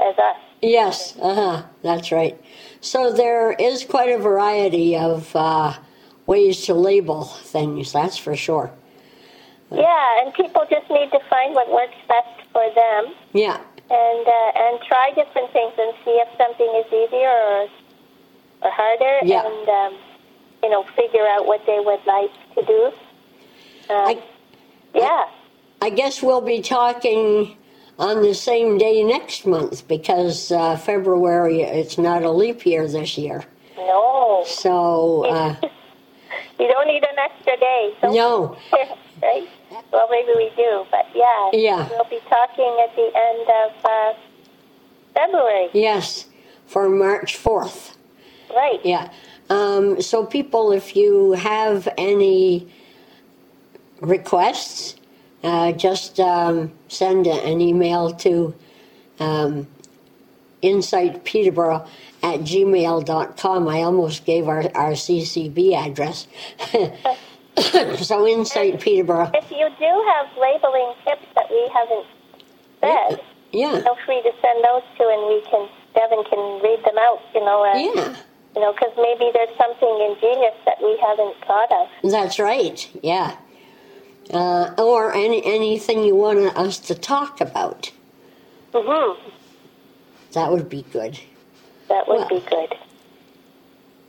as 0.00 0.16
us. 0.16 0.36
Yes, 0.62 1.16
uh 1.20 1.34
huh, 1.34 1.62
that's 1.82 2.12
right. 2.12 2.40
So 2.80 3.12
there 3.12 3.52
is 3.52 3.84
quite 3.84 4.10
a 4.10 4.18
variety 4.18 4.96
of 4.96 5.34
uh, 5.34 5.74
ways 6.26 6.62
to 6.66 6.74
label 6.74 7.24
things, 7.24 7.92
that's 7.92 8.16
for 8.16 8.36
sure. 8.36 8.70
Yeah, 9.70 10.22
and 10.24 10.32
people 10.34 10.64
just 10.70 10.88
need 10.90 11.10
to 11.12 11.20
find 11.28 11.54
what 11.54 11.70
works 11.70 11.96
best 12.08 12.48
for 12.52 12.64
them, 12.74 13.14
Yeah, 13.34 13.60
and 13.90 14.26
uh, 14.26 14.52
and 14.64 14.80
try 14.82 15.12
different 15.14 15.52
things 15.52 15.72
and 15.78 15.92
see 16.04 16.12
if 16.12 16.28
something 16.38 16.70
is 16.76 16.86
easier 16.92 17.28
or 17.28 17.68
or 18.62 18.70
harder, 18.70 19.18
Yeah. 19.24 19.44
and 19.46 19.68
um, 19.68 20.00
you 20.62 20.70
know, 20.70 20.84
figure 20.96 21.26
out 21.26 21.46
what 21.46 21.64
they 21.66 21.78
would 21.80 22.04
like 22.06 22.32
to 22.56 22.64
do. 22.64 22.84
Um, 23.90 24.06
I, 24.08 24.22
yeah. 24.94 25.24
I 25.80 25.90
guess 25.90 26.22
we'll 26.22 26.40
be 26.40 26.60
talking 26.60 27.56
on 27.98 28.22
the 28.22 28.34
same 28.34 28.78
day 28.78 29.02
next 29.04 29.46
month 29.46 29.86
because 29.86 30.50
uh, 30.50 30.76
February, 30.76 31.62
it's 31.62 31.98
not 31.98 32.22
a 32.22 32.30
leap 32.30 32.64
year 32.66 32.86
this 32.88 33.16
year. 33.18 33.44
No, 33.76 34.44
So, 34.46 35.24
uh, 35.26 35.56
you 36.58 36.68
don't 36.68 36.86
need 36.88 37.02
an 37.04 37.18
extra 37.18 37.56
day. 37.58 37.94
So 38.00 38.12
no, 38.12 38.56
right? 39.22 39.48
Well, 39.92 40.06
maybe 40.10 40.32
we 40.36 40.50
do, 40.56 40.84
but 40.90 41.06
yeah. 41.14 41.50
Yeah. 41.52 41.88
We'll 41.90 42.04
be 42.04 42.20
talking 42.28 42.78
at 42.84 42.94
the 42.94 43.10
end 43.14 43.48
of 43.48 43.84
uh, 43.84 44.12
February. 45.14 45.68
yes, 45.72 46.26
for 46.66 46.88
March 46.88 47.36
4th. 47.36 47.96
Right. 48.50 48.80
Yeah. 48.84 49.10
Um, 49.50 50.00
so, 50.02 50.26
people, 50.26 50.72
if 50.72 50.94
you 50.94 51.32
have 51.32 51.88
any 51.96 52.68
requests, 54.00 54.96
uh, 55.42 55.72
just 55.72 56.20
um, 56.20 56.72
send 56.88 57.26
an 57.26 57.60
email 57.60 58.12
to 58.12 58.54
um, 59.20 59.66
insightpeterborough 60.62 61.86
at 62.22 62.40
gmail.com. 62.40 63.68
I 63.68 63.82
almost 63.82 64.24
gave 64.24 64.48
our, 64.48 64.62
our 64.74 64.92
CCB 64.92 65.74
address. 65.74 66.26
so, 68.02 68.26
Insight 68.26 68.80
Peterborough. 68.80 69.30
If 69.34 69.50
you 69.50 69.68
do 69.78 70.04
have 70.14 70.26
labeling 70.38 70.94
tips 71.04 71.26
that 71.34 71.50
we 71.50 71.68
haven't 71.72 72.06
said, 72.80 73.20
Yeah. 73.52 73.80
feel 73.82 73.96
free 74.06 74.22
to 74.22 74.32
send 74.40 74.64
those 74.64 74.82
to, 74.98 75.04
and 75.08 75.26
we 75.28 75.40
can 75.50 75.68
Devin 75.94 76.22
can 76.30 76.62
read 76.62 76.84
them 76.84 76.98
out. 76.98 77.20
You 77.34 77.40
know, 77.44 77.64
uh, 77.64 77.76
Yeah. 77.76 78.16
you 78.54 78.60
know, 78.62 78.72
because 78.72 78.92
maybe 78.96 79.30
there's 79.32 79.56
something 79.56 80.00
ingenious 80.10 80.54
that 80.66 80.80
we 80.82 80.96
haven't 80.98 81.34
thought 81.46 81.72
of. 81.72 81.88
That's 82.10 82.38
right. 82.38 82.88
Yeah. 83.02 83.36
Uh, 84.32 84.74
or 84.78 85.14
any 85.14 85.44
anything 85.44 86.04
you 86.04 86.14
want 86.14 86.56
us 86.56 86.78
to 86.78 86.94
talk 86.94 87.40
about. 87.40 87.90
Mm-hmm. 88.74 89.28
That 90.32 90.52
would 90.52 90.68
be 90.68 90.82
good. 90.92 91.18
That 91.88 92.06
would 92.06 92.18
Well. 92.18 92.28
be 92.28 92.40
good. 92.40 92.74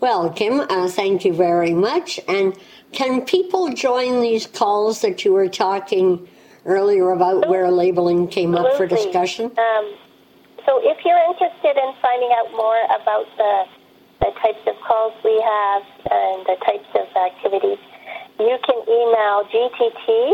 Well, 0.01 0.29
Kim, 0.29 0.61
uh, 0.61 0.87
thank 0.89 1.25
you 1.25 1.33
very 1.33 1.73
much. 1.73 2.19
And 2.27 2.55
can 2.91 3.21
people 3.21 3.69
join 3.69 4.21
these 4.21 4.47
calls 4.47 5.01
that 5.01 5.23
you 5.23 5.33
were 5.33 5.47
talking 5.47 6.27
earlier 6.65 7.11
about 7.11 7.47
where 7.47 7.69
labeling 7.71 8.27
came 8.27 8.55
up 8.55 8.75
for 8.75 8.87
discussion? 8.87 9.45
Um, 9.45 9.95
so 10.65 10.79
if 10.83 11.03
you're 11.05 11.23
interested 11.29 11.77
in 11.77 11.93
finding 12.01 12.29
out 12.37 12.51
more 12.51 12.79
about 12.93 13.25
the, 13.37 13.65
the 14.19 14.31
types 14.41 14.61
of 14.67 14.75
calls 14.85 15.13
we 15.23 15.39
have 15.41 15.83
and 16.11 16.45
the 16.45 16.57
types 16.65 16.89
of 16.95 17.07
activities, 17.15 17.79
you 18.39 18.57
can 18.65 18.79
email 18.87 19.43
GTT 19.49 20.33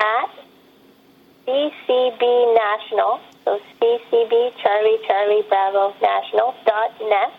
at 0.00 0.30
CCB 1.46 2.54
National, 2.54 3.20
so 3.44 3.60
CCB 3.80 4.52
Charlie 4.62 4.98
Charlie 5.06 5.42
Bravo 5.48 5.94
National 6.02 6.54
dot 6.66 6.90
net, 7.00 7.32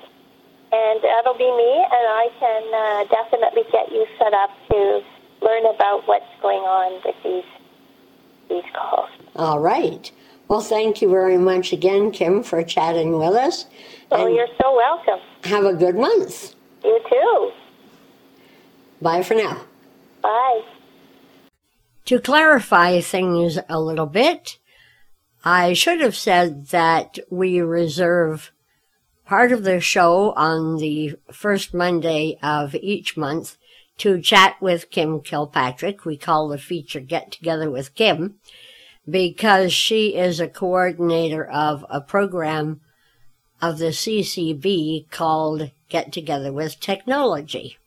and 0.71 1.01
that'll 1.01 1.37
be 1.37 1.49
me, 1.49 1.73
and 1.79 2.05
I 2.11 2.27
can 2.39 2.63
uh, 2.73 3.03
definitely 3.09 3.63
get 3.71 3.91
you 3.91 4.05
set 4.17 4.33
up 4.33 4.49
to 4.69 5.01
learn 5.41 5.65
about 5.65 6.07
what's 6.07 6.25
going 6.41 6.59
on 6.59 7.01
with 7.05 7.15
these 7.23 7.43
these 8.49 8.63
calls. 8.73 9.09
All 9.35 9.59
right. 9.59 10.11
Well, 10.47 10.61
thank 10.61 11.01
you 11.01 11.09
very 11.09 11.37
much 11.37 11.73
again, 11.73 12.11
Kim, 12.11 12.41
for 12.41 12.63
chatting 12.63 13.17
with 13.17 13.33
us. 13.33 13.65
Oh, 14.11 14.27
you're 14.27 14.47
so 14.61 14.73
welcome. 14.75 15.19
have 15.43 15.65
a 15.65 15.73
good 15.73 15.95
month. 15.95 16.55
You 16.83 16.99
too. 17.09 17.51
Bye 19.01 19.23
for 19.23 19.35
now. 19.35 19.65
Bye. 20.21 20.61
To 22.05 22.19
clarify 22.19 23.01
things 23.01 23.59
a 23.67 23.81
little 23.81 24.05
bit, 24.05 24.57
I 25.43 25.73
should 25.73 25.99
have 25.99 26.15
said 26.15 26.67
that 26.67 27.19
we 27.29 27.59
reserve 27.59 28.51
part 29.27 29.51
of 29.51 29.65
the 29.65 29.81
show 29.81 30.31
on 30.37 30.77
the 30.77 31.13
first 31.31 31.73
Monday 31.73 32.39
of 32.41 32.73
each 32.75 33.17
month 33.17 33.57
to 33.97 34.21
chat 34.21 34.55
with 34.61 34.89
Kim 34.89 35.19
Kilpatrick. 35.19 36.05
We 36.05 36.15
call 36.15 36.47
the 36.47 36.57
feature 36.57 37.01
Get 37.01 37.33
Together 37.33 37.69
with 37.69 37.93
Kim 37.93 38.35
because 39.07 39.73
she 39.73 40.15
is 40.15 40.39
a 40.39 40.47
coordinator 40.47 41.45
of 41.45 41.85
a 41.89 41.99
program 41.99 42.79
of 43.61 43.79
the 43.79 43.87
CCB 43.87 45.11
called 45.11 45.71
Get 45.89 46.13
Together 46.13 46.53
with 46.53 46.79
Technology. 46.79 47.77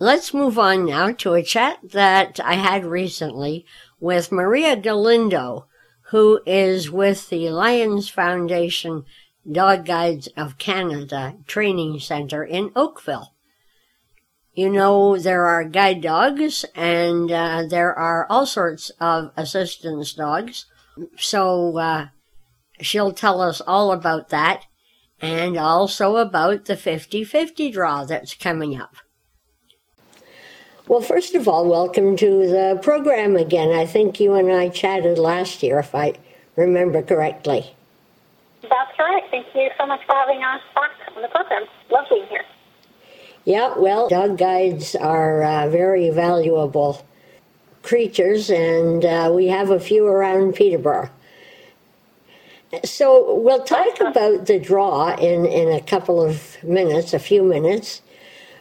Let's 0.00 0.34
move 0.34 0.58
on 0.58 0.86
now 0.86 1.12
to 1.12 1.34
a 1.34 1.42
chat 1.42 1.78
that 1.92 2.40
I 2.40 2.54
had 2.54 2.84
recently 2.84 3.64
with 4.00 4.32
Maria 4.32 4.74
Galindo, 4.74 5.66
who 6.10 6.40
is 6.46 6.90
with 6.90 7.28
the 7.28 7.50
Lions 7.50 8.08
Foundation 8.08 9.04
Dog 9.50 9.86
Guides 9.86 10.28
of 10.36 10.58
Canada 10.58 11.36
Training 11.46 12.00
Center 12.00 12.44
in 12.44 12.70
Oakville. 12.76 13.32
You 14.54 14.68
know, 14.68 15.16
there 15.16 15.46
are 15.46 15.64
guide 15.64 16.02
dogs 16.02 16.64
and 16.74 17.30
uh, 17.30 17.64
there 17.68 17.96
are 17.96 18.26
all 18.28 18.44
sorts 18.44 18.90
of 19.00 19.30
assistance 19.36 20.12
dogs. 20.12 20.66
So, 21.16 21.78
uh, 21.78 22.08
she'll 22.80 23.12
tell 23.12 23.40
us 23.40 23.60
all 23.60 23.92
about 23.92 24.28
that 24.30 24.64
and 25.20 25.56
also 25.56 26.16
about 26.16 26.66
the 26.66 26.76
50 26.76 27.24
50 27.24 27.70
draw 27.70 28.04
that's 28.04 28.34
coming 28.34 28.80
up. 28.80 28.96
Well, 30.86 31.00
first 31.02 31.34
of 31.34 31.46
all, 31.46 31.68
welcome 31.68 32.16
to 32.16 32.46
the 32.46 32.78
program 32.82 33.36
again. 33.36 33.70
I 33.70 33.84
think 33.84 34.20
you 34.20 34.34
and 34.34 34.50
I 34.50 34.70
chatted 34.70 35.18
last 35.18 35.62
year, 35.62 35.78
if 35.78 35.94
I 35.94 36.14
remember 36.56 37.02
correctly. 37.02 37.74
That's 38.62 38.96
correct. 38.96 39.30
Thank 39.30 39.46
you 39.54 39.70
so 39.78 39.86
much 39.86 40.00
for 40.06 40.14
having 40.14 40.42
us 40.42 40.60
back 40.74 40.90
on 41.16 41.22
the 41.22 41.28
program. 41.28 41.64
Love 41.90 42.06
being 42.10 42.26
here. 42.28 42.44
Yeah, 43.44 43.78
well, 43.78 44.08
dog 44.08 44.36
guides 44.36 44.94
are 44.94 45.42
uh, 45.42 45.68
very 45.68 46.10
valuable 46.10 47.06
creatures, 47.82 48.50
and 48.50 49.04
uh, 49.04 49.30
we 49.34 49.46
have 49.46 49.70
a 49.70 49.80
few 49.80 50.06
around 50.06 50.54
Peterborough. 50.54 51.10
So 52.84 53.34
we'll 53.40 53.64
talk 53.64 53.98
about 54.00 54.46
the 54.46 54.58
draw 54.58 55.14
in, 55.14 55.46
in 55.46 55.68
a 55.72 55.80
couple 55.80 56.20
of 56.20 56.62
minutes, 56.62 57.14
a 57.14 57.18
few 57.18 57.42
minutes. 57.42 58.02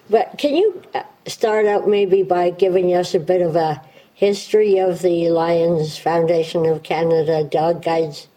But 0.09 0.37
can 0.37 0.55
you 0.55 0.81
uh, 0.95 1.03
start 1.25 1.65
out 1.65 1.89
maybe 1.89 2.23
by 2.23 2.51
giving 2.51 2.95
us 2.95 3.13
a 3.13 3.19
bit 3.19 3.41
of 3.41 3.57
a 3.57 3.81
history 4.13 4.77
of 4.77 5.01
the 5.01 5.29
Lions 5.29 5.97
Foundation 5.97 6.65
of 6.65 6.83
Canada 6.83 7.43
Dog 7.43 7.83
Guides 7.83 8.27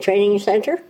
Training 0.00 0.40
Center? 0.40 0.82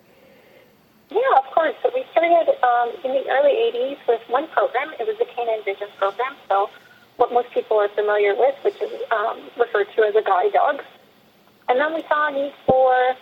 Yeah, 1.10 1.36
of 1.38 1.44
course. 1.52 1.74
So 1.82 1.90
we 1.94 2.04
started 2.12 2.48
um, 2.64 2.90
in 3.04 3.12
the 3.12 3.24
early 3.28 3.54
80s 3.72 3.98
with 4.08 4.22
one 4.28 4.48
program. 4.48 4.92
It 4.98 5.06
was 5.06 5.16
the 5.18 5.26
Canine 5.26 5.62
Vision 5.64 5.88
program. 5.98 6.34
So 6.48 6.70
what 7.16 7.32
most 7.32 7.50
people 7.52 7.78
are 7.78 7.88
familiar 7.88 8.34
with, 8.34 8.54
which 8.64 8.80
is 8.80 8.90
um, 9.12 9.38
referred 9.58 9.88
to 9.96 10.02
as 10.02 10.14
a 10.16 10.22
guide 10.22 10.52
dog. 10.52 10.82
And 11.68 11.78
then 11.80 11.94
we 11.94 12.02
saw 12.08 12.28
a 12.28 12.32
need 12.32 12.52
for 12.66 13.14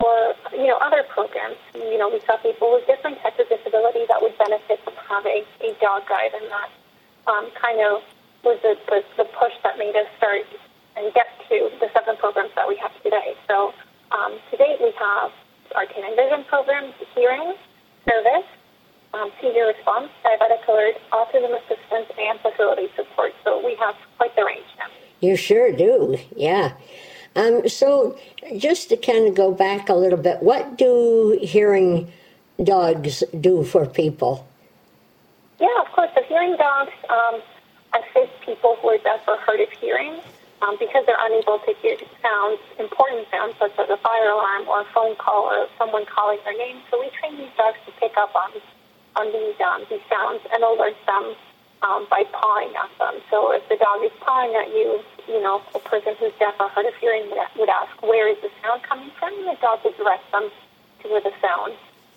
for 0.00 0.34
you 0.52 0.66
know 0.66 0.78
other 0.82 1.04
programs. 1.08 1.56
You 1.74 1.98
know, 1.98 2.10
we 2.10 2.20
saw 2.26 2.36
people 2.38 2.72
with 2.72 2.86
different 2.86 3.20
types 3.22 3.38
of 3.38 3.48
disability 3.48 4.06
that 4.08 4.20
would 4.20 4.36
benefit 4.38 4.82
from 4.82 4.94
having 5.08 5.44
a 5.60 5.70
dog 5.80 6.08
guide, 6.08 6.34
and 6.34 6.50
that 6.50 6.70
um, 7.30 7.50
kind 7.54 7.78
of 7.80 8.02
was 8.42 8.58
the, 8.62 8.76
the, 8.90 9.00
the 9.16 9.24
push 9.38 9.52
that 9.62 9.78
made 9.78 9.96
us 9.96 10.06
start 10.18 10.44
and 10.96 11.12
get 11.14 11.26
to 11.48 11.70
the 11.80 11.88
seven 11.94 12.16
programs 12.16 12.50
that 12.54 12.68
we 12.68 12.76
have 12.76 12.92
today. 13.02 13.34
So 13.48 13.72
um, 14.12 14.38
to 14.50 14.56
date, 14.56 14.78
we 14.80 14.92
have 14.98 15.32
our 15.74 15.86
canine 15.86 16.16
vision 16.16 16.44
program, 16.44 16.92
hearing, 17.14 17.54
service, 18.08 18.46
um, 19.12 19.30
senior 19.40 19.66
response, 19.66 20.08
diabetic 20.24 20.66
alert, 20.68 20.96
autism 21.12 21.56
assistance, 21.56 22.10
and 22.18 22.40
facility 22.40 22.88
support. 22.96 23.32
So 23.44 23.64
we 23.64 23.76
have 23.76 23.94
quite 24.16 24.34
the 24.36 24.44
range 24.44 24.66
now. 24.78 24.86
You 25.20 25.36
sure 25.36 25.72
do, 25.72 26.18
yeah. 26.36 26.72
Um, 27.36 27.68
so, 27.68 28.16
just 28.56 28.88
to 28.90 28.96
kind 28.96 29.26
of 29.26 29.34
go 29.34 29.52
back 29.52 29.88
a 29.88 29.94
little 29.94 30.18
bit, 30.18 30.42
what 30.42 30.78
do 30.78 31.38
hearing 31.42 32.12
dogs 32.62 33.24
do 33.40 33.64
for 33.64 33.86
people? 33.86 34.46
Yeah, 35.58 35.66
of 35.84 35.90
course. 35.92 36.10
The 36.14 36.22
hearing 36.28 36.56
dogs 36.56 36.92
um, 37.08 37.40
assist 37.94 38.32
people 38.44 38.76
who 38.80 38.88
are 38.90 38.98
deaf 38.98 39.22
or 39.26 39.38
hard 39.38 39.60
of 39.60 39.70
hearing 39.80 40.20
um, 40.64 40.76
because 40.80 41.04
they're 41.04 41.20
unable 41.20 41.58
to 41.60 41.72
hear 41.82 41.96
sounds, 42.22 42.60
important 42.80 43.28
sounds 43.28 43.54
such 43.60 43.76
as 43.76 43.88
a 43.90 43.98
fire 44.00 44.30
alarm 44.32 44.64
or 44.68 44.80
a 44.80 44.88
phone 44.96 45.14
call 45.16 45.52
or 45.52 45.68
someone 45.76 46.06
calling 46.08 46.38
their 46.44 46.56
name. 46.56 46.80
So 46.90 47.00
we 47.00 47.10
train 47.20 47.36
these 47.36 47.52
dogs 47.56 47.76
to 47.84 47.92
pick 48.00 48.16
up 48.16 48.34
on 48.34 48.50
on 49.16 49.30
these 49.30 49.54
um, 49.60 49.84
these 49.90 50.02
sounds 50.10 50.42
and 50.52 50.64
alert 50.64 50.96
them 51.06 51.36
um, 51.82 52.06
by 52.10 52.24
pawing 52.32 52.72
at 52.74 52.90
them. 52.98 53.20
So 53.30 53.52
if 53.52 53.62
the 53.68 53.76
dog 53.76 54.02
is 54.02 54.10
pawing 54.20 54.56
at 54.56 54.68
you, 54.72 55.04
you 55.28 55.40
know, 55.40 55.62
a 55.74 55.78
person 55.78 56.16
who's 56.18 56.32
deaf 56.38 56.54
or 56.58 56.68
hard 56.68 56.86
of 56.86 56.94
hearing 56.96 57.30
would 57.30 57.68
ask, 57.68 57.92
where 58.02 58.26
is 58.26 58.38
the 58.42 58.50
sound 58.62 58.82
coming 58.82 59.10
from? 59.18 59.36
And 59.38 59.46
the 59.46 59.60
dog 59.60 59.84
would 59.84 59.96
direct 59.96 60.24
them 60.32 60.50
to 61.02 61.08
where 61.08 61.20
the 61.20 61.32
sound 61.40 61.74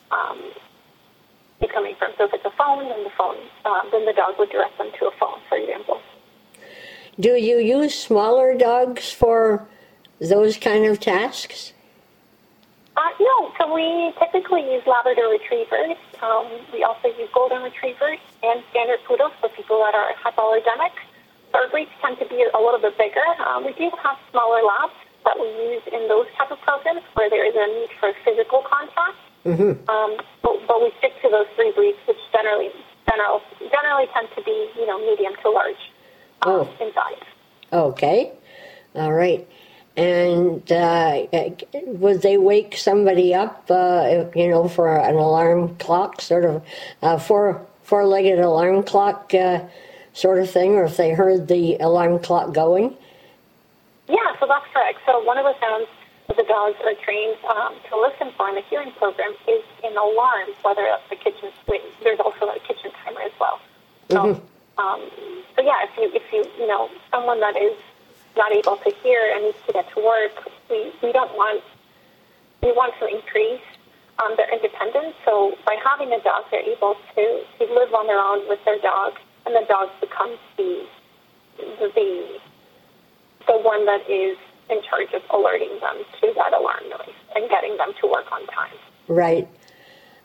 um, 0.09 0.39
is 1.61 1.69
coming 1.71 1.95
from. 1.99 2.13
So 2.17 2.25
if 2.25 2.33
it's 2.33 2.45
a 2.45 2.55
phone, 2.57 2.89
then 2.89 3.03
the 3.03 3.13
phone, 3.17 3.37
um, 3.65 3.89
then 3.91 4.05
the 4.05 4.13
dog 4.13 4.39
would 4.39 4.49
direct 4.49 4.77
them 4.77 4.89
to 4.99 5.07
a 5.07 5.11
phone, 5.19 5.37
for 5.49 5.57
example. 5.57 6.01
Do 7.19 7.33
you 7.33 7.57
use 7.57 7.97
smaller 7.97 8.53
dogs 8.53 9.11
for 9.11 9.65
those 10.21 10.57
kind 10.57 10.85
of 10.85 10.99
tasks? 10.99 11.73
Uh, 12.95 13.09
no, 13.19 13.51
so 13.57 13.73
we 13.73 14.13
typically 14.21 14.61
use 14.61 14.83
Labrador 14.85 15.29
retrievers. 15.33 15.97
Um, 16.21 16.45
we 16.73 16.83
also 16.83 17.09
use 17.17 17.29
golden 17.33 17.63
retrievers 17.63 18.21
and 18.43 18.61
standard 18.69 18.99
poodles 19.05 19.33
for 19.41 19.49
people 19.49 19.81
that 19.81 19.97
are 19.97 20.13
hypoallergenic. 20.21 20.93
Our 21.53 21.67
breeds 21.69 21.89
tend 22.01 22.19
to 22.19 22.25
be 22.25 22.45
a 22.53 22.59
little 22.61 22.79
bit 22.79 22.97
bigger. 22.97 23.25
Um, 23.49 23.65
we 23.65 23.73
do 23.73 23.89
have 24.03 24.17
smaller 24.29 24.61
labs 24.61 24.93
that 25.25 25.39
we 25.41 25.49
use 25.73 25.81
in 25.89 26.07
those 26.07 26.27
type 26.37 26.51
of 26.51 26.61
programs 26.61 27.01
where 27.13 27.29
there 27.29 27.45
is 27.45 27.53
a 27.57 27.65
need 27.81 27.89
for 27.99 28.13
physical 28.25 28.61
contact. 28.61 29.17
Mm-hmm. 29.45 29.89
Um, 29.89 30.17
but, 30.43 30.53
but, 30.67 30.81
we 30.81 30.91
stick 30.99 31.13
to 31.21 31.29
those 31.29 31.47
three 31.55 31.71
breeds, 31.71 31.97
which 32.05 32.17
generally 32.33 32.69
general, 33.09 33.41
generally 33.57 34.05
tend 34.13 34.27
to 34.35 34.43
be 34.43 34.69
you 34.75 34.85
know 34.85 34.99
medium 34.99 35.33
to 35.41 35.49
large 35.49 35.79
oh. 36.43 36.69
in 36.79 36.93
size. 36.93 37.23
Okay, 37.71 38.31
all 38.95 39.13
right. 39.13 39.47
And 39.95 40.71
uh, 40.71 41.23
would 41.73 42.21
they 42.21 42.37
wake 42.37 42.77
somebody 42.77 43.33
up, 43.33 43.65
uh, 43.69 44.25
you 44.35 44.47
know, 44.47 44.67
for 44.67 44.95
an 44.95 45.15
alarm 45.15 45.75
clock, 45.77 46.21
sort 46.21 46.45
of 46.45 46.63
a 47.01 47.19
four 47.19 47.65
four 47.81 48.05
legged 48.05 48.39
alarm 48.39 48.83
clock 48.83 49.33
uh, 49.33 49.63
sort 50.13 50.39
of 50.39 50.51
thing, 50.51 50.75
or 50.75 50.83
if 50.85 50.97
they 50.97 51.11
heard 51.11 51.47
the 51.47 51.77
alarm 51.77 52.19
clock 52.19 52.53
going? 52.53 52.95
Yeah, 54.07 54.17
so 54.39 54.45
that's 54.47 54.65
correct. 54.71 54.99
So 55.05 55.23
one 55.23 55.37
of 55.37 55.45
the 55.45 55.55
sounds 55.59 55.87
that 56.27 56.37
the 56.37 56.43
dogs 56.43 56.75
are 56.83 56.93
trained 57.03 57.37
um, 57.55 57.73
to 57.89 57.99
listen 57.99 58.31
for 58.37 58.49
in 58.49 58.55
the 58.55 58.61
hearing 58.69 58.91
program 58.97 59.33
is 59.47 59.63
an 59.83 59.97
alarm, 59.97 60.49
whether 60.61 60.83
that's 60.83 61.09
the 61.09 61.15
kitchen. 61.15 61.51
There's 62.03 62.19
also 62.19 62.45
a 62.47 62.59
kitchen 62.67 62.91
timer 63.03 63.21
as 63.21 63.31
well. 63.39 63.59
So, 64.09 64.17
mm-hmm. 64.17 64.79
um, 64.79 65.36
so 65.57 65.63
yeah, 65.63 65.83
if 65.83 65.97
you 65.97 66.11
if 66.13 66.23
you 66.31 66.45
you 66.57 66.67
know 66.67 66.89
someone 67.11 67.41
that 67.41 67.57
is 67.57 67.75
not 68.37 68.51
able 68.51 68.77
to 68.77 68.91
hear 69.03 69.19
and 69.33 69.45
needs 69.45 69.57
to 69.65 69.73
get 69.73 69.89
to 69.93 69.99
work, 69.99 70.47
we, 70.69 70.93
we 71.01 71.11
don't 71.11 71.33
want, 71.35 71.63
we 72.61 72.71
want 72.71 72.93
to 72.99 73.07
increase 73.07 73.65
um, 74.19 74.35
their 74.37 74.51
independence. 74.53 75.15
So 75.25 75.57
by 75.65 75.75
having 75.83 76.13
a 76.13 76.21
dog, 76.21 76.45
they're 76.51 76.61
able 76.61 76.95
to, 77.15 77.43
to 77.57 77.73
live 77.73 77.93
on 77.93 78.07
their 78.07 78.19
own 78.19 78.47
with 78.47 78.63
their 78.63 78.79
dog, 78.79 79.13
and 79.45 79.55
the 79.55 79.65
dog 79.67 79.89
becomes 79.99 80.37
the, 80.55 80.85
the, 81.57 82.39
the 83.47 83.57
one 83.57 83.85
that 83.85 84.07
is 84.09 84.37
in 84.69 84.81
charge 84.83 85.13
of 85.13 85.21
alerting 85.33 85.79
them 85.81 86.03
to 86.21 86.33
that 86.35 86.53
alarm 86.53 86.89
noise 86.89 87.15
and 87.35 87.49
getting 87.49 87.75
them 87.77 87.91
to 88.01 88.07
work 88.07 88.31
on 88.31 88.45
time. 88.47 88.77
Right. 89.07 89.47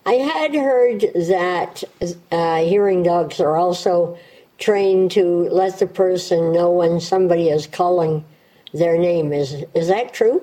I 0.04 0.14
had 0.14 0.52
heard 0.52 1.00
that 1.00 1.84
uh, 2.32 2.64
hearing 2.64 3.04
dogs 3.04 3.38
are 3.38 3.56
also 3.56 4.18
trained 4.62 5.10
to 5.10 5.48
let 5.50 5.80
the 5.80 5.86
person 5.86 6.52
know 6.52 6.70
when 6.70 7.00
somebody 7.00 7.48
is 7.48 7.66
calling 7.66 8.24
their 8.72 8.96
name. 8.96 9.32
Is 9.32 9.64
is 9.74 9.88
that 9.88 10.14
true? 10.14 10.40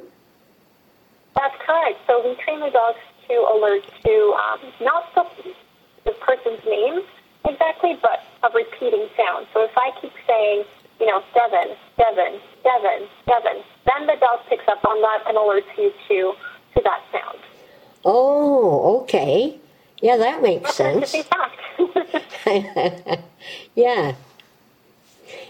That's 1.35 1.55
correct. 1.65 1.99
So 2.05 2.21
we 2.27 2.35
train 2.43 2.59
the 2.59 2.69
dogs 2.69 2.99
to 3.29 3.33
alert 3.55 3.83
to 4.03 4.15
um, 4.43 4.59
not 4.81 5.03
the, 5.15 5.23
the 6.03 6.11
person's 6.19 6.63
name 6.65 6.99
exactly, 7.47 7.97
but 8.01 8.19
a 8.43 8.53
repeating 8.53 9.07
sound. 9.15 9.47
So 9.53 9.63
if 9.63 9.71
I 9.77 9.91
keep 10.01 10.11
saying, 10.27 10.65
you 10.99 11.05
know, 11.05 11.23
Devin, 11.33 11.75
Devin, 11.97 12.39
Devin, 12.63 13.07
Devin, 13.25 13.63
then 13.87 14.07
the 14.07 14.17
dog 14.19 14.39
picks 14.49 14.67
up 14.67 14.83
on 14.85 15.01
that 15.01 15.23
and 15.27 15.37
alerts 15.37 15.71
you 15.77 15.93
to 16.09 16.33
to 16.75 16.81
that 16.83 17.01
sound. 17.11 17.39
Oh, 18.03 18.99
okay. 19.01 19.59
Yeah, 20.01 20.17
that 20.17 20.41
makes 20.41 20.73
sense. 20.75 21.15
yeah. 23.75 24.15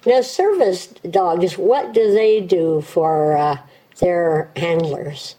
Now, 0.05 0.21
service 0.21 0.87
dogs, 1.09 1.57
what 1.57 1.93
do 1.93 2.11
they 2.11 2.41
do 2.41 2.81
for 2.81 3.37
uh, 3.37 3.57
their 3.99 4.49
handlers? 4.55 5.35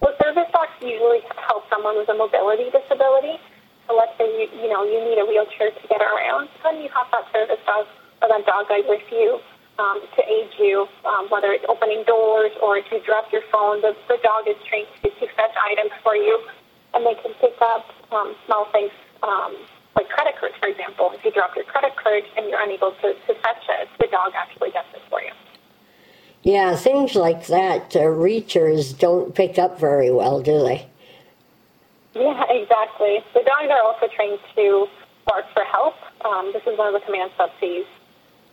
Well, 0.00 0.14
service 0.22 0.48
dogs 0.52 0.70
usually 0.80 1.20
help 1.46 1.64
someone 1.68 1.96
with 1.96 2.08
a 2.08 2.14
mobility 2.14 2.70
disability. 2.70 3.40
So 3.88 3.96
let's 3.96 4.16
say 4.18 4.24
you, 4.38 4.46
you 4.62 4.68
know 4.68 4.84
you 4.84 5.02
need 5.04 5.18
a 5.18 5.26
wheelchair 5.26 5.70
to 5.70 5.88
get 5.88 6.00
around, 6.00 6.48
then 6.62 6.80
you 6.80 6.88
have 6.94 7.10
that 7.10 7.26
service 7.32 7.58
dog 7.66 7.86
or 8.22 8.28
that 8.28 8.46
dog 8.46 8.68
guide 8.68 8.84
with 8.86 9.02
you 9.10 9.40
um, 9.78 10.00
to 10.16 10.20
aid 10.22 10.48
you, 10.58 10.86
um, 11.04 11.26
whether 11.28 11.52
it's 11.52 11.64
opening 11.68 12.04
doors 12.06 12.52
or 12.62 12.76
if 12.78 12.84
you 12.92 13.00
drop 13.04 13.32
your 13.32 13.42
phone. 13.50 13.80
The, 13.82 13.96
the 14.08 14.18
dog 14.22 14.46
is 14.46 14.56
trained 14.68 14.86
to, 15.02 15.10
to 15.10 15.26
fetch 15.34 15.56
items 15.58 15.90
for 16.04 16.14
you, 16.14 16.38
and 16.94 17.06
they 17.06 17.14
can 17.22 17.32
pick 17.40 17.54
up 17.60 17.86
um, 18.12 18.34
small 18.46 18.66
things 18.72 18.90
um, 19.22 19.56
like 19.96 20.08
credit 20.08 20.34
cards, 20.38 20.54
for 20.60 20.68
example. 20.68 21.10
If 21.14 21.24
you 21.24 21.32
drop 21.32 21.54
your 21.56 21.64
credit 21.64 21.96
card 21.96 22.24
and 22.36 22.48
you're 22.48 22.62
unable 22.62 22.92
to, 22.92 23.14
to 23.14 23.34
fetch 23.42 23.64
it, 23.68 23.88
the 23.98 24.06
dog 24.06 24.32
actually 24.34 24.70
gets 24.70 24.88
it 24.94 25.02
for 25.08 25.20
you. 25.20 25.32
Yeah, 26.42 26.74
things 26.74 27.14
like 27.14 27.46
that, 27.48 27.94
uh, 27.94 28.00
reachers 28.00 28.98
don't 28.98 29.34
pick 29.34 29.58
up 29.58 29.78
very 29.78 30.10
well, 30.10 30.40
do 30.40 30.58
they? 30.64 30.88
Yeah, 32.14 32.44
exactly. 32.48 33.18
The 33.34 33.44
dogs 33.44 33.68
are 33.70 33.82
also 33.82 34.08
trained 34.14 34.38
to 34.56 34.86
bark 35.26 35.44
for 35.52 35.64
help. 35.64 35.94
Um, 36.24 36.50
this 36.52 36.62
is 36.66 36.78
one 36.78 36.94
of 36.94 36.98
the 36.98 37.04
commands 37.04 37.34
that 37.38 37.50
saves 37.60 37.86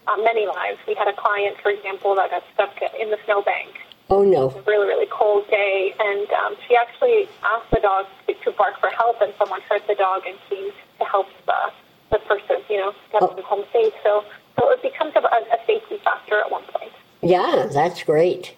uh, 0.05 0.17
many 0.21 0.45
lives. 0.45 0.77
We 0.85 0.95
had 0.95 1.07
a 1.07 1.15
client, 1.15 1.55
for 1.63 1.71
example, 1.71 2.13
that 2.15 2.29
got 2.29 2.43
stuck 2.53 2.75
in 2.99 3.09
the 3.09 3.17
snowbank 3.25 3.73
Oh 4.09 4.23
no. 4.23 4.49
It 4.49 4.55
was 4.55 4.63
a 4.67 4.69
really, 4.71 4.87
really 4.87 5.07
cold 5.11 5.49
day, 5.49 5.93
and 5.99 6.29
um, 6.31 6.55
she 6.67 6.75
actually 6.75 7.27
asked 7.43 7.69
the 7.71 7.79
dog 7.81 8.05
to, 8.27 8.33
to 8.33 8.51
bark 8.51 8.79
for 8.79 8.89
help, 8.89 9.21
and 9.21 9.33
someone 9.37 9.61
hurt 9.69 9.85
the 9.87 9.95
dog 9.95 10.23
and 10.25 10.37
came 10.49 10.71
to 10.99 11.05
help 11.05 11.27
the, 11.45 11.71
the 12.11 12.19
person, 12.19 12.57
you 12.69 12.77
know, 12.77 12.93
get 13.11 13.23
Oh. 13.23 13.27
them 13.27 13.43
home 13.43 13.65
safe. 13.73 13.93
So, 14.03 14.23
so 14.57 14.71
it 14.71 14.81
becomes 14.81 15.13
a, 15.15 15.19
a 15.19 15.57
safety 15.65 15.97
factor 16.03 16.39
at 16.39 16.49
one 16.49 16.63
point. 16.73 16.91
Yeah, 17.21 17.67
that's 17.71 18.03
great. 18.03 18.55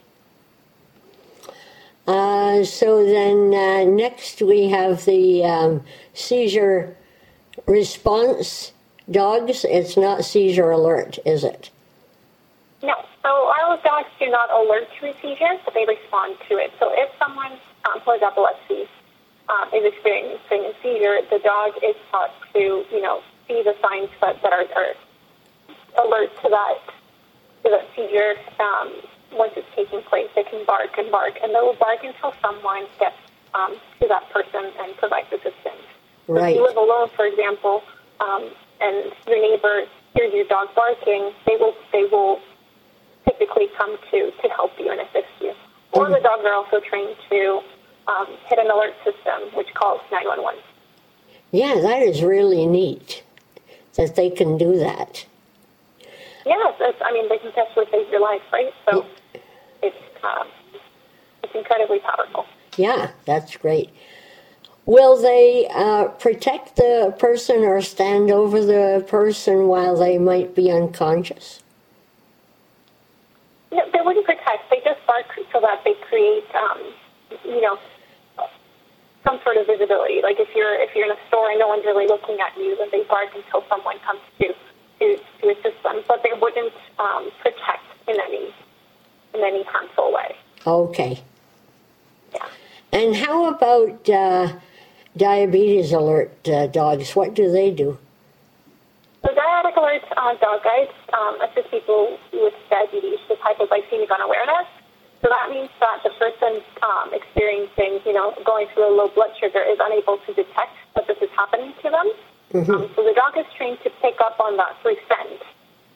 Uh, 2.05 2.63
so 2.63 3.05
then 3.05 3.53
uh, 3.53 3.83
next 3.85 4.41
we 4.41 4.69
have 4.69 5.05
the 5.05 5.43
um, 5.45 5.83
seizure 6.13 6.95
response 7.65 8.71
dogs. 9.09 9.65
It's 9.65 9.95
not 9.97 10.25
seizure 10.25 10.71
alert, 10.71 11.19
is 11.25 11.43
it? 11.43 11.69
No. 12.81 12.95
So 13.23 13.29
our 13.59 13.77
dogs 13.83 14.09
do 14.19 14.29
not 14.29 14.49
alert 14.51 14.87
to 14.99 15.09
a 15.09 15.13
seizure, 15.21 15.59
but 15.65 15.73
they 15.73 15.85
respond 15.85 16.37
to 16.47 16.57
it. 16.57 16.71
So 16.79 16.91
if 16.93 17.09
someone 17.19 17.53
um, 17.85 17.99
who 18.01 18.11
has 18.11 18.21
epilepsy 18.21 18.87
um, 19.49 19.67
is 19.73 19.83
experiencing 19.93 20.63
a 20.63 20.73
seizure, 20.81 21.19
the 21.29 21.39
dog 21.39 21.73
is 21.83 21.95
taught 22.11 22.31
to, 22.53 22.85
you 22.91 23.01
know, 23.01 23.21
see 23.47 23.61
the 23.63 23.75
signs 23.81 24.09
that, 24.21 24.41
that 24.41 24.53
are, 24.53 24.65
are 24.75 24.93
alert 26.05 26.31
to 26.43 26.49
that 26.49 26.79
to 27.63 27.69
that 27.69 27.85
seizure. 27.95 28.35
Um, 28.59 28.93
once 29.33 29.53
it's 29.55 29.67
taking 29.75 30.01
place, 30.03 30.27
they 30.35 30.43
can 30.43 30.65
bark 30.65 30.97
and 30.97 31.11
bark, 31.11 31.37
and 31.43 31.53
they 31.53 31.59
will 31.59 31.75
bark 31.75 32.03
until 32.03 32.33
someone 32.41 32.85
gets 32.99 33.15
um, 33.53 33.75
to 33.99 34.07
that 34.07 34.29
person 34.31 34.71
and 34.79 34.95
provides 34.97 35.27
assistance. 35.31 35.83
So 36.25 36.33
Right. 36.33 36.51
if 36.51 36.55
you 36.57 36.63
live 36.63 36.77
alone, 36.77 37.09
for 37.15 37.25
example, 37.25 37.83
um, 38.21 38.49
and 38.81 39.11
your 39.27 39.41
neighbor 39.41 39.83
hears 40.15 40.33
your 40.33 40.45
dog 40.45 40.73
barking, 40.75 41.31
they 41.45 41.57
will 41.57 41.75
they 41.91 42.05
will 42.05 42.39
typically 43.29 43.67
come 43.77 43.97
to 44.11 44.31
to 44.41 44.49
help 44.49 44.71
you 44.79 44.91
and 44.91 44.99
assist 45.01 45.29
you. 45.41 45.53
Or 45.93 46.07
the 46.09 46.19
dogs 46.21 46.43
are 46.45 46.53
also 46.53 46.79
trained 46.79 47.15
to 47.29 47.61
um, 48.07 48.27
hit 48.47 48.59
an 48.59 48.69
alert 48.69 48.93
system, 49.03 49.55
which 49.55 49.73
calls 49.73 50.01
911. 50.11 50.61
Yeah, 51.51 51.79
that 51.81 52.03
is 52.03 52.21
really 52.21 52.65
neat 52.65 53.23
that 53.95 54.15
they 54.15 54.29
can 54.29 54.57
do 54.57 54.77
that. 54.77 55.25
Yes, 56.45 56.73
I 57.01 57.11
mean 57.11 57.27
they 57.29 57.37
can 57.37 57.51
potentially 57.51 57.85
save 57.91 58.09
your 58.09 58.21
life, 58.21 58.41
right? 58.51 58.73
So 58.89 59.05
it's 59.81 59.95
um, 60.23 60.47
it's 61.43 61.53
incredibly 61.55 61.99
powerful. 61.99 62.45
Yeah, 62.77 63.11
that's 63.25 63.57
great. 63.57 63.89
Will 64.85 65.21
they 65.21 65.67
uh, 65.73 66.05
protect 66.05 66.75
the 66.75 67.13
person 67.19 67.57
or 67.63 67.81
stand 67.81 68.31
over 68.31 68.63
the 68.65 69.05
person 69.07 69.67
while 69.67 69.95
they 69.95 70.17
might 70.17 70.55
be 70.55 70.71
unconscious? 70.71 71.61
No, 73.71 73.85
they 73.93 74.01
wouldn't 74.01 74.25
protect. 74.25 74.69
They 74.69 74.81
just 74.83 75.05
bark 75.05 75.25
so 75.53 75.61
that 75.61 75.83
they 75.83 75.93
create, 76.09 76.45
um, 76.55 76.81
you 77.45 77.61
know, 77.61 77.77
some 79.25 79.39
sort 79.43 79.57
of 79.57 79.67
visibility. 79.67 80.21
Like 80.23 80.39
if 80.39 80.49
you're 80.55 80.73
if 80.81 80.95
you're 80.95 81.05
in 81.05 81.11
a 81.11 81.27
store 81.27 81.51
and 81.51 81.59
no 81.59 81.67
one's 81.67 81.85
really 81.85 82.07
looking 82.07 82.37
at 82.39 82.57
you, 82.57 82.75
then 82.77 82.87
they 82.91 83.03
bark 83.03 83.29
until 83.35 83.63
someone 83.69 83.99
comes 83.99 84.21
to 84.39 84.47
to, 84.99 85.17
to 85.41 85.49
assist 85.49 85.83
them. 85.83 86.01
But 86.07 86.23
they 86.23 86.33
wouldn't 86.39 86.73
um, 86.97 87.29
protect 87.41 87.85
in 88.07 88.15
any 88.19 88.53
in 89.33 89.41
any 89.41 89.63
harmful 89.63 90.13
way. 90.13 90.35
Okay. 90.65 91.21
Yeah. 92.33 92.45
And 92.91 93.15
how 93.15 93.53
about 93.53 94.09
uh, 94.09 94.53
diabetes 95.15 95.91
alert 95.91 96.47
uh, 96.47 96.67
dogs? 96.67 97.15
What 97.15 97.33
do 97.33 97.51
they 97.51 97.71
do? 97.71 97.99
So 99.29 99.35
diabetic 99.37 99.77
alert 99.77 100.01
uh, 100.17 100.33
dog 100.41 100.65
guides 100.65 100.89
um, 101.13 101.37
assist 101.45 101.69
people 101.69 102.17
with 102.33 102.53
diabetes 102.65 103.21
with 103.29 103.37
hypoglycemic 103.37 104.09
unawareness. 104.09 104.65
So 105.21 105.29
that 105.29 105.53
means 105.53 105.69
that 105.79 106.01
the 106.01 106.09
person 106.17 106.65
um, 106.81 107.13
experiencing, 107.13 108.01
you 108.09 108.13
know, 108.13 108.33
going 108.43 108.65
through 108.73 108.89
a 108.89 108.93
low 108.97 109.07
blood 109.09 109.29
sugar 109.39 109.61
is 109.61 109.77
unable 109.77 110.17
to 110.25 110.33
detect 110.33 110.73
that 110.95 111.05
this 111.05 111.21
is 111.21 111.29
happening 111.37 111.77
to 111.85 111.89
them. 111.93 112.09
Um, 112.73 112.89
so 112.97 113.05
the 113.05 113.13
dog 113.13 113.37
is 113.37 113.45
trained 113.53 113.77
to 113.85 113.91
pick 114.01 114.17
up 114.17 114.39
on 114.39 114.57
that 114.57 114.81
through 114.81 114.97
scent. 115.05 115.45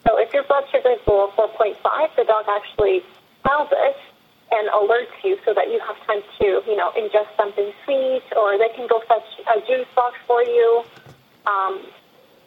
So 0.06 0.14
if 0.16 0.32
your 0.32 0.44
blood 0.44 0.70
sugar 0.70 0.94
is 0.94 1.02
below 1.02 1.34
4.5, 1.34 1.74
the 2.14 2.22
dog 2.30 2.44
actually 2.46 3.02
smells 3.42 3.66
it 3.72 3.98
and 4.54 4.70
alerts 4.70 5.10
you 5.24 5.42
so 5.44 5.52
that 5.54 5.74
you 5.74 5.82
have 5.82 5.98
time 6.06 6.22
to, 6.38 6.62
you 6.70 6.76
know, 6.76 6.92
ingest 6.94 7.34
something 7.36 7.72
sweet, 7.82 8.22
or 8.38 8.58
they 8.58 8.70
can 8.78 8.86
go 8.86 9.02
fetch 9.08 9.26
a 9.50 9.58
juice 9.66 9.90
box 9.96 10.14
for 10.24 10.44
you. 10.44 10.84
Um, 11.50 11.82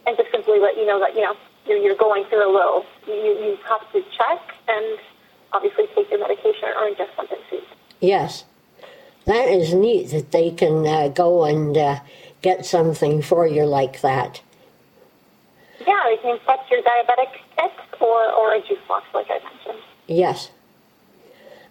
and 0.07 0.15
just 0.17 0.31
simply 0.31 0.59
let 0.59 0.77
you 0.77 0.85
know 0.85 0.99
that 0.99 1.13
you 1.13 1.21
know 1.21 1.35
you're, 1.67 1.77
you're 1.77 1.95
going 1.95 2.23
through 2.25 2.49
a 2.49 2.51
low. 2.51 2.85
You 3.05 3.13
you 3.13 3.57
have 3.67 3.91
to 3.91 4.01
check 4.17 4.55
and 4.67 4.97
obviously 5.53 5.85
take 5.93 6.09
your 6.09 6.19
medication 6.19 6.69
or 6.75 6.89
ingest 6.89 7.15
something 7.15 7.37
sweet. 7.49 7.63
Yes. 7.99 8.45
That 9.25 9.49
is 9.49 9.73
neat 9.73 10.11
that 10.11 10.31
they 10.31 10.51
can 10.51 10.87
uh, 10.87 11.09
go 11.09 11.43
and 11.43 11.77
uh, 11.77 11.99
get 12.41 12.65
something 12.65 13.21
for 13.21 13.45
you 13.45 13.65
like 13.65 13.99
that. 13.99 14.41
Yeah, 15.85 16.01
they 16.05 16.17
can 16.17 16.39
fetch 16.45 16.71
your 16.71 16.81
diabetic 16.81 17.33
kit 17.57 18.01
or 18.01 18.31
or 18.31 18.53
a 18.53 18.61
juice 18.61 18.79
box, 18.87 19.05
like 19.13 19.27
I 19.29 19.39
mentioned. 19.43 19.83
Yes. 20.07 20.51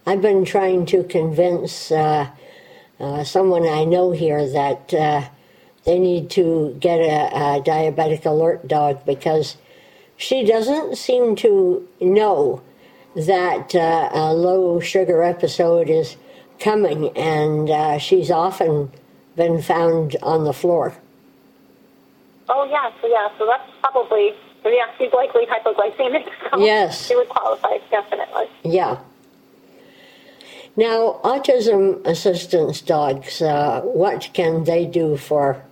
I've 0.05 0.21
been 0.21 0.45
trying 0.45 0.85
to 0.87 1.03
convince 1.03 1.91
uh, 1.91 2.29
uh, 2.99 3.23
someone 3.23 3.67
I 3.67 3.83
know 3.83 4.11
here 4.11 4.47
that 4.47 4.93
uh, 4.93 5.27
they 5.87 5.97
need 5.97 6.29
to 6.29 6.75
get 6.81 6.99
a, 6.99 7.33
a 7.33 7.61
diabetic 7.63 8.25
alert 8.25 8.67
dog 8.67 9.03
because 9.05 9.55
she 10.17 10.43
doesn't 10.43 10.97
seem 10.97 11.33
to 11.37 11.87
know 12.01 12.61
that 13.15 13.73
uh, 13.73 14.09
a 14.11 14.33
low 14.33 14.81
sugar 14.81 15.23
episode 15.23 15.89
is 15.89 16.17
coming, 16.59 17.09
and 17.17 17.69
uh, 17.69 17.97
she's 17.97 18.29
often 18.29 18.91
been 19.37 19.61
found 19.61 20.17
on 20.21 20.43
the 20.43 20.51
floor. 20.51 20.93
Oh 22.49 22.65
yeah, 22.69 22.91
so 23.01 23.07
yeah, 23.07 23.29
so 23.37 23.45
that's 23.45 23.71
probably 23.81 24.33
so 24.63 24.69
yeah, 24.69 24.87
she's 24.97 25.13
likely 25.13 25.45
hypoglycemic. 25.45 26.29
So 26.51 26.59
Yes. 26.59 27.07
she 27.07 27.15
would 27.15 27.29
qualify 27.29 27.77
definitely. 27.89 28.45
Yeah. 28.63 28.99
Now, 30.75 31.19
autism 31.23 32.05
assistance 32.05 32.81
dogs, 32.81 33.41
uh, 33.41 33.81
what 33.81 34.29
can 34.33 34.63
they 34.63 34.85
do 34.85 35.17
for 35.17 35.63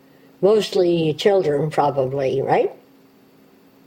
mostly 0.45 1.11
children, 1.15 1.71
probably, 1.71 2.39
right? 2.39 2.71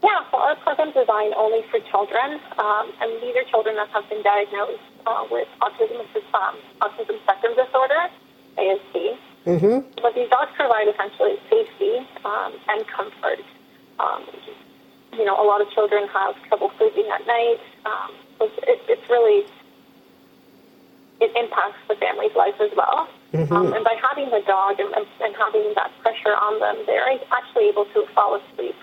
Yeah, 0.02 0.20
so 0.30 0.38
our 0.38 0.56
program's 0.56 0.94
designed 0.94 1.34
only 1.34 1.62
for 1.70 1.78
children, 1.90 2.40
um, 2.59 2.86
and 3.00 3.22
these 3.22 3.34
are 3.38 3.46
children 3.46 3.76
that 3.76 3.88
have 3.94 4.09
been 4.11 4.22
diagnosed 4.24 4.82
uh, 5.06 5.24
with 5.30 5.46
autism, 5.62 6.02
um, 6.34 6.56
autism 6.82 7.22
spectrum 7.22 7.54
disorder, 7.54 8.02
ASD. 8.59 8.96
Mm-hmm. 9.46 10.02
But 10.02 10.14
these 10.16 10.28
dogs 10.30 10.50
provide 10.59 10.88
essentially 10.88 11.38
safety 11.48 11.94
um, 12.24 12.52
and 12.68 12.82
comfort. 12.88 13.38
Um, 14.00 14.26
you 15.12 15.24
know, 15.24 15.38
a 15.38 15.46
lot 15.46 15.61
of 15.61 15.70
children 15.70 16.09
have 16.09 16.34
trouble 16.48 16.72
sleeping 16.76 17.06
at 17.14 17.24
night. 17.26 17.62
Um, 17.86 18.11
so 18.38 18.50
it, 18.66 18.82
it's 18.88 19.09
really 19.09 19.46
it 21.20 21.30
impacts 21.34 21.78
the 21.88 21.94
family's 21.94 22.34
life 22.34 22.59
as 22.61 22.70
well. 22.76 23.09
Um, 23.35 23.74
and 23.74 23.85
by 23.85 23.95
having 24.01 24.31
the 24.31 24.41
dog 24.47 24.81
and, 24.81 24.89
and, 24.95 25.07
and 25.20 25.37
having 25.37 25.72
that 25.76 25.93
pressure 26.01 26.33
on 26.33 26.61
them, 26.61 26.76
they're 26.87 27.05
actually 27.31 27.68
able 27.68 27.85
to 27.93 28.07
fall 28.14 28.41
asleep 28.41 28.74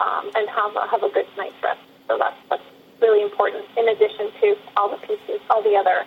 um, 0.00 0.30
and 0.34 0.48
have 0.50 0.74
a, 0.74 0.88
have 0.88 1.02
a 1.04 1.10
good 1.10 1.26
night's 1.36 1.54
rest. 1.62 1.78
So 2.08 2.18
that's 2.18 2.36
that's 2.50 2.62
really 3.00 3.22
important. 3.22 3.64
In 3.78 3.88
addition 3.88 4.30
to 4.40 4.56
all 4.76 4.90
the 4.90 4.98
pieces, 5.06 5.38
all 5.48 5.62
the 5.62 5.76
other 5.76 6.04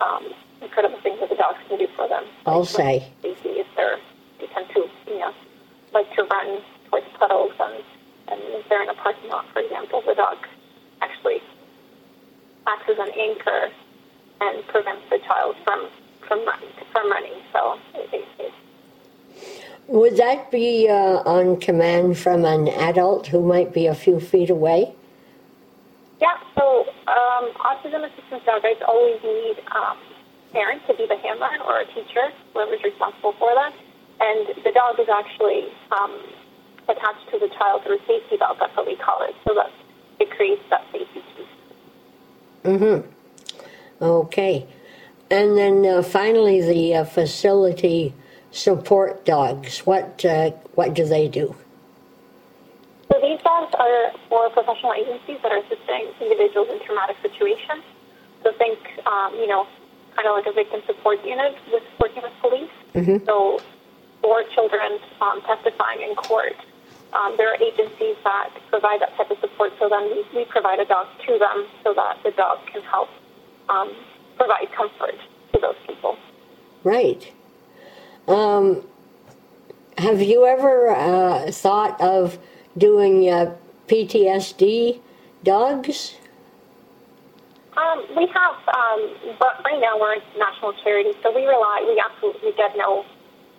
um, 0.00 0.26
incredible 0.60 0.98
things 1.00 1.20
that 1.20 1.28
the 1.30 1.36
dogs 1.36 1.58
can 1.68 1.78
do 1.78 1.86
for 1.94 2.08
them. 2.08 2.24
I'll 2.46 2.60
Like, 2.60 2.68
say. 2.68 3.12
safety 3.22 3.62
if 3.62 3.66
they're 3.76 3.98
they 4.40 4.46
tend 4.48 4.66
to 4.74 4.88
you 5.06 5.18
know 5.20 5.32
like 5.94 6.10
to 6.16 6.24
run 6.24 6.58
towards 6.90 7.06
puddles 7.18 7.52
and 7.60 7.78
and 8.28 8.40
if 8.58 8.68
they're 8.68 8.82
in 8.82 8.88
a 8.88 8.94
parking 8.94 9.30
lot, 9.30 9.46
for 9.52 9.60
example, 9.60 10.02
the 10.06 10.14
dog 10.14 10.38
actually 11.00 11.40
acts 12.66 12.88
as 12.90 12.98
an 12.98 13.10
anchor 13.18 13.70
and 14.40 14.66
prevents 14.68 15.02
the 15.10 15.18
child 15.26 15.54
from 15.64 15.88
from 16.30 16.46
run, 16.46 16.60
from 16.92 17.10
running. 17.10 17.32
So 17.52 17.76
it, 17.94 18.08
it, 18.14 18.24
it, 18.38 18.52
Would 19.88 20.16
that 20.16 20.50
be 20.52 20.88
uh, 20.88 21.26
on 21.26 21.58
command 21.58 22.18
from 22.18 22.44
an 22.44 22.68
adult 22.68 23.26
who 23.26 23.42
might 23.42 23.74
be 23.74 23.86
a 23.86 23.94
few 23.94 24.20
feet 24.20 24.48
away? 24.48 24.94
yeah. 26.20 26.38
So 26.54 26.86
um, 27.08 27.50
autism 27.66 28.06
assistance 28.06 28.44
dog 28.46 28.62
guides 28.62 28.80
always 28.86 29.20
need 29.24 29.56
um, 29.74 29.98
parents 30.52 30.84
to 30.86 30.94
be 30.94 31.06
the 31.06 31.16
handler 31.16 31.50
or 31.66 31.80
a 31.80 31.86
teacher, 31.86 32.30
whoever's 32.52 32.82
responsible 32.84 33.34
for 33.38 33.50
that, 33.54 33.74
and 34.20 34.64
the 34.64 34.70
dog 34.70 35.00
is 35.00 35.08
actually 35.08 35.66
um, 35.90 36.14
attached 36.88 37.28
to 37.32 37.38
the 37.40 37.48
child 37.58 37.82
through 37.82 37.98
a 37.98 38.06
safety 38.06 38.36
belt. 38.36 38.58
That's 38.60 38.76
what 38.76 38.86
we 38.86 38.94
call 38.96 39.22
it. 39.22 39.34
So 39.48 39.54
that 39.54 39.70
it 40.20 40.30
creates 40.30 40.62
that 40.70 40.84
safety 40.92 41.22
piece. 41.34 41.46
Mm-hmm. 42.64 44.04
Okay. 44.04 44.66
And 45.30 45.56
then 45.56 45.86
uh, 45.86 46.02
finally, 46.02 46.60
the 46.60 46.96
uh, 46.96 47.04
facility 47.04 48.14
support 48.50 49.24
dogs. 49.24 49.86
What 49.86 50.24
uh, 50.24 50.50
what 50.74 50.94
do 50.94 51.04
they 51.04 51.28
do? 51.28 51.54
So 53.10 53.20
these 53.20 53.40
dogs 53.42 53.74
are 53.78 54.12
for 54.28 54.50
professional 54.50 54.92
agencies 54.94 55.38
that 55.42 55.52
are 55.52 55.58
assisting 55.58 56.10
individuals 56.20 56.68
in 56.70 56.80
traumatic 56.84 57.16
situations. 57.22 57.82
So 58.42 58.52
think, 58.54 58.78
um, 59.06 59.34
you 59.34 59.46
know, 59.46 59.66
kind 60.16 60.26
of 60.26 60.34
like 60.34 60.46
a 60.46 60.52
victim 60.52 60.82
support 60.86 61.24
unit 61.24 61.56
with 61.72 61.82
working 62.00 62.22
with 62.22 62.32
police. 62.40 62.70
Mhm. 62.94 63.24
So 63.26 63.60
for 64.22 64.42
children 64.54 64.98
um, 65.20 65.40
testifying 65.42 66.02
in 66.02 66.14
court, 66.14 66.56
um, 67.12 67.36
there 67.36 67.48
are 67.52 67.58
agencies 67.62 68.16
that 68.24 68.50
provide 68.68 69.00
that 69.00 69.16
type 69.16 69.30
of 69.30 69.38
support. 69.40 69.72
So 69.78 69.88
then 69.88 70.04
we, 70.10 70.24
we 70.34 70.44
provide 70.44 70.78
a 70.80 70.84
dog 70.84 71.06
to 71.26 71.38
them 71.38 71.66
so 71.84 71.94
that 71.94 72.18
the 72.22 72.30
dog 72.32 72.58
can 72.66 72.82
help 72.82 73.08
um, 73.68 73.90
provide 74.40 74.72
comfort 74.74 75.20
to 75.52 75.60
those 75.60 75.76
people. 75.86 76.16
Right. 76.82 77.30
Um, 78.26 78.82
have 79.98 80.22
you 80.22 80.46
ever 80.46 80.96
uh, 80.96 81.50
thought 81.52 82.00
of 82.00 82.38
doing 82.78 83.28
uh, 83.28 83.54
PTSD 83.86 85.00
dogs? 85.44 86.14
Um, 87.76 88.06
we 88.16 88.26
have, 88.28 88.56
um, 88.74 89.36
but 89.38 89.60
right 89.62 89.78
now 89.78 90.00
we're 90.00 90.14
a 90.14 90.38
national 90.38 90.72
charity, 90.82 91.12
so 91.22 91.34
we 91.34 91.44
rely, 91.44 91.84
we 91.86 92.02
absolutely 92.02 92.52
get 92.56 92.76
no, 92.76 93.04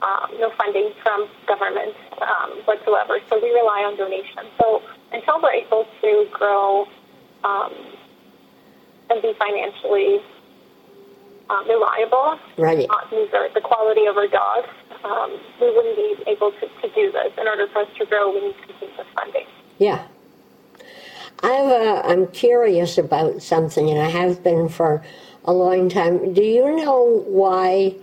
um, 0.02 0.30
no 0.40 0.52
funding 0.58 0.92
from 1.04 1.30
government 1.48 1.94
um, 2.22 2.52
whatsoever. 2.66 3.20
So 3.30 3.40
we 3.40 3.52
rely 3.52 3.86
on 3.86 3.98
donations. 3.98 4.50
So 4.60 4.82
until 5.12 5.42
we're 5.42 5.54
able 5.54 5.86
to 6.02 6.28
grow 6.32 6.88
um, 7.44 7.74
and 9.12 9.22
be 9.22 9.34
financially 9.38 10.22
um, 11.52 11.68
reliable, 11.68 12.40
Right. 12.58 12.88
not 12.88 13.12
lose 13.12 13.30
our, 13.34 13.50
the 13.54 13.62
quality 13.62 14.06
of 14.06 14.18
our 14.18 14.28
dogs, 14.28 14.68
um, 15.04 15.40
we 15.60 15.68
wouldn't 15.76 15.96
be 15.96 16.24
able 16.28 16.52
to, 16.52 16.68
to 16.82 16.96
do 16.96 17.12
this. 17.12 17.34
In 17.38 17.48
order 17.48 17.68
for 17.74 17.80
us 17.82 17.90
to 17.98 18.06
grow, 18.06 18.32
we 18.34 18.42
need 18.48 18.56
to 18.68 18.74
keep 18.80 18.98
the 18.98 19.06
funding. 19.16 19.46
Yeah. 19.78 20.08
I've, 21.44 21.72
uh, 21.72 22.02
I'm 22.06 22.28
curious 22.28 22.98
about 22.98 23.42
something, 23.42 23.90
and 23.90 24.00
I 24.00 24.10
have 24.10 24.44
been 24.44 24.70
for 24.70 25.04
a 25.46 25.54
long 25.54 25.90
time. 25.90 26.34
Do 26.34 26.44
you 26.44 26.76
know 26.76 27.24
why 27.28 27.96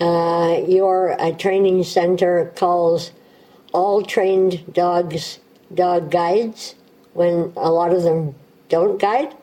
uh, 0.00 0.62
your 0.66 1.20
uh, 1.20 1.32
training 1.32 1.84
center 1.84 2.52
calls 2.56 3.12
all 3.72 4.02
trained 4.02 4.72
dogs 4.72 5.38
dog 5.72 6.10
guides 6.10 6.74
when 7.12 7.52
a 7.56 7.70
lot 7.70 7.92
of 7.92 8.02
them 8.02 8.34
don't 8.68 8.98
guide? 8.98 9.34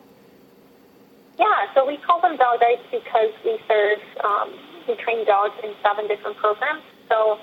Yeah, 1.38 1.72
so 1.74 1.86
we 1.86 1.96
call 1.98 2.20
them 2.20 2.36
dog 2.36 2.60
guides 2.60 2.82
because 2.90 3.30
we 3.44 3.58
serve, 3.68 4.02
um, 4.24 4.50
we 4.88 4.94
train 4.96 5.24
dogs 5.24 5.54
in 5.62 5.70
seven 5.82 6.08
different 6.08 6.36
programs. 6.36 6.82
So 7.08 7.38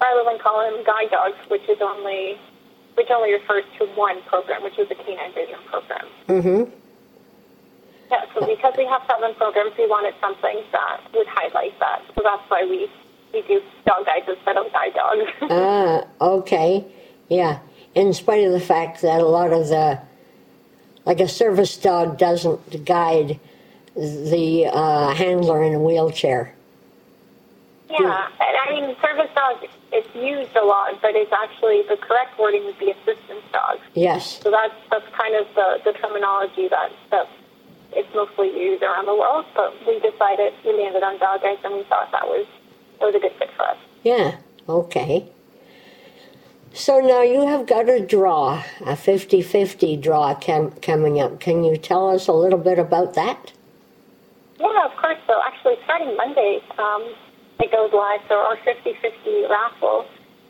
rather 0.00 0.22
than 0.24 0.38
call 0.38 0.62
them 0.62 0.84
guide 0.86 1.10
dogs, 1.10 1.36
which 1.50 1.66
is 1.68 1.78
only, 1.82 2.38
which 2.94 3.10
only 3.10 3.32
refers 3.32 3.64
to 3.78 3.86
one 3.98 4.22
program, 4.30 4.62
which 4.62 4.78
is 4.78 4.88
the 4.88 4.94
canine 4.94 5.34
vision 5.34 5.58
program. 5.66 6.06
Mm-hmm. 6.28 6.70
Yeah, 8.10 8.24
so 8.34 8.46
because 8.46 8.74
we 8.78 8.86
have 8.86 9.02
seven 9.10 9.34
programs, 9.34 9.72
we 9.78 9.86
wanted 9.88 10.14
something 10.20 10.62
that 10.70 11.00
would 11.14 11.26
highlight 11.26 11.78
that. 11.80 12.02
So 12.14 12.22
that's 12.22 12.42
why 12.48 12.62
we, 12.68 12.88
we 13.32 13.42
do 13.48 13.60
dog 13.86 14.06
guides 14.06 14.26
instead 14.28 14.56
of 14.56 14.70
guide 14.72 14.94
dogs. 14.94 15.30
Ah, 15.50 16.04
okay. 16.20 16.84
Yeah. 17.28 17.58
In 17.94 18.12
spite 18.12 18.44
of 18.44 18.52
the 18.52 18.60
fact 18.60 19.02
that 19.02 19.20
a 19.20 19.26
lot 19.26 19.52
of 19.52 19.68
the, 19.68 19.98
like 21.06 21.20
a 21.20 21.28
service 21.28 21.76
dog 21.76 22.18
doesn't 22.18 22.84
guide 22.84 23.38
the 23.94 24.66
uh, 24.72 25.14
handler 25.14 25.62
in 25.62 25.74
a 25.74 25.78
wheelchair. 25.78 26.54
yeah, 27.90 28.28
and 28.40 28.56
I 28.62 28.70
mean, 28.70 28.96
service 29.00 29.30
dog, 29.34 29.68
it's 29.92 30.14
used 30.14 30.56
a 30.56 30.64
lot, 30.64 31.00
but 31.00 31.14
it's 31.14 31.32
actually, 31.32 31.82
the 31.82 31.96
correct 31.96 32.38
wording 32.38 32.64
would 32.64 32.78
be 32.78 32.90
assistance 32.90 33.44
dog. 33.52 33.78
Yes. 33.94 34.40
So 34.42 34.50
that's 34.50 34.74
that's 34.90 35.06
kind 35.14 35.36
of 35.36 35.46
the, 35.54 35.80
the 35.84 35.92
terminology 35.98 36.68
that, 36.68 36.90
that 37.10 37.28
it's 37.92 38.12
mostly 38.14 38.48
used 38.48 38.82
around 38.82 39.06
the 39.06 39.14
world. 39.14 39.44
But 39.54 39.74
we 39.86 40.00
decided 40.00 40.54
we 40.64 40.72
landed 40.72 41.02
on 41.02 41.18
dog 41.18 41.42
guides, 41.42 41.60
and 41.62 41.74
we 41.74 41.84
thought 41.84 42.10
that 42.10 42.26
was 42.26 42.46
that 42.98 43.06
was 43.06 43.14
a 43.14 43.20
good 43.20 43.32
fit 43.38 43.50
for 43.56 43.62
us. 43.64 43.76
Yeah. 44.02 44.36
Okay. 44.68 45.28
So 46.74 46.98
now 46.98 47.22
you 47.22 47.46
have 47.46 47.68
got 47.68 47.88
a 47.88 48.04
draw, 48.04 48.60
a 48.84 48.96
50 48.96 49.42
50 49.42 49.96
draw 49.96 50.34
com- 50.34 50.72
coming 50.82 51.20
up. 51.20 51.38
Can 51.38 51.62
you 51.62 51.76
tell 51.76 52.10
us 52.10 52.26
a 52.26 52.32
little 52.32 52.58
bit 52.58 52.80
about 52.80 53.14
that? 53.14 53.52
Yeah, 54.58 54.84
of 54.84 54.96
course. 54.96 55.18
So 55.28 55.40
actually, 55.46 55.76
starting 55.84 56.16
Monday, 56.16 56.58
um, 56.76 57.14
it 57.60 57.70
goes 57.70 57.92
live. 57.92 58.20
So 58.28 58.34
our 58.34 58.56
50-50 58.66 59.48
raffle 59.48 60.04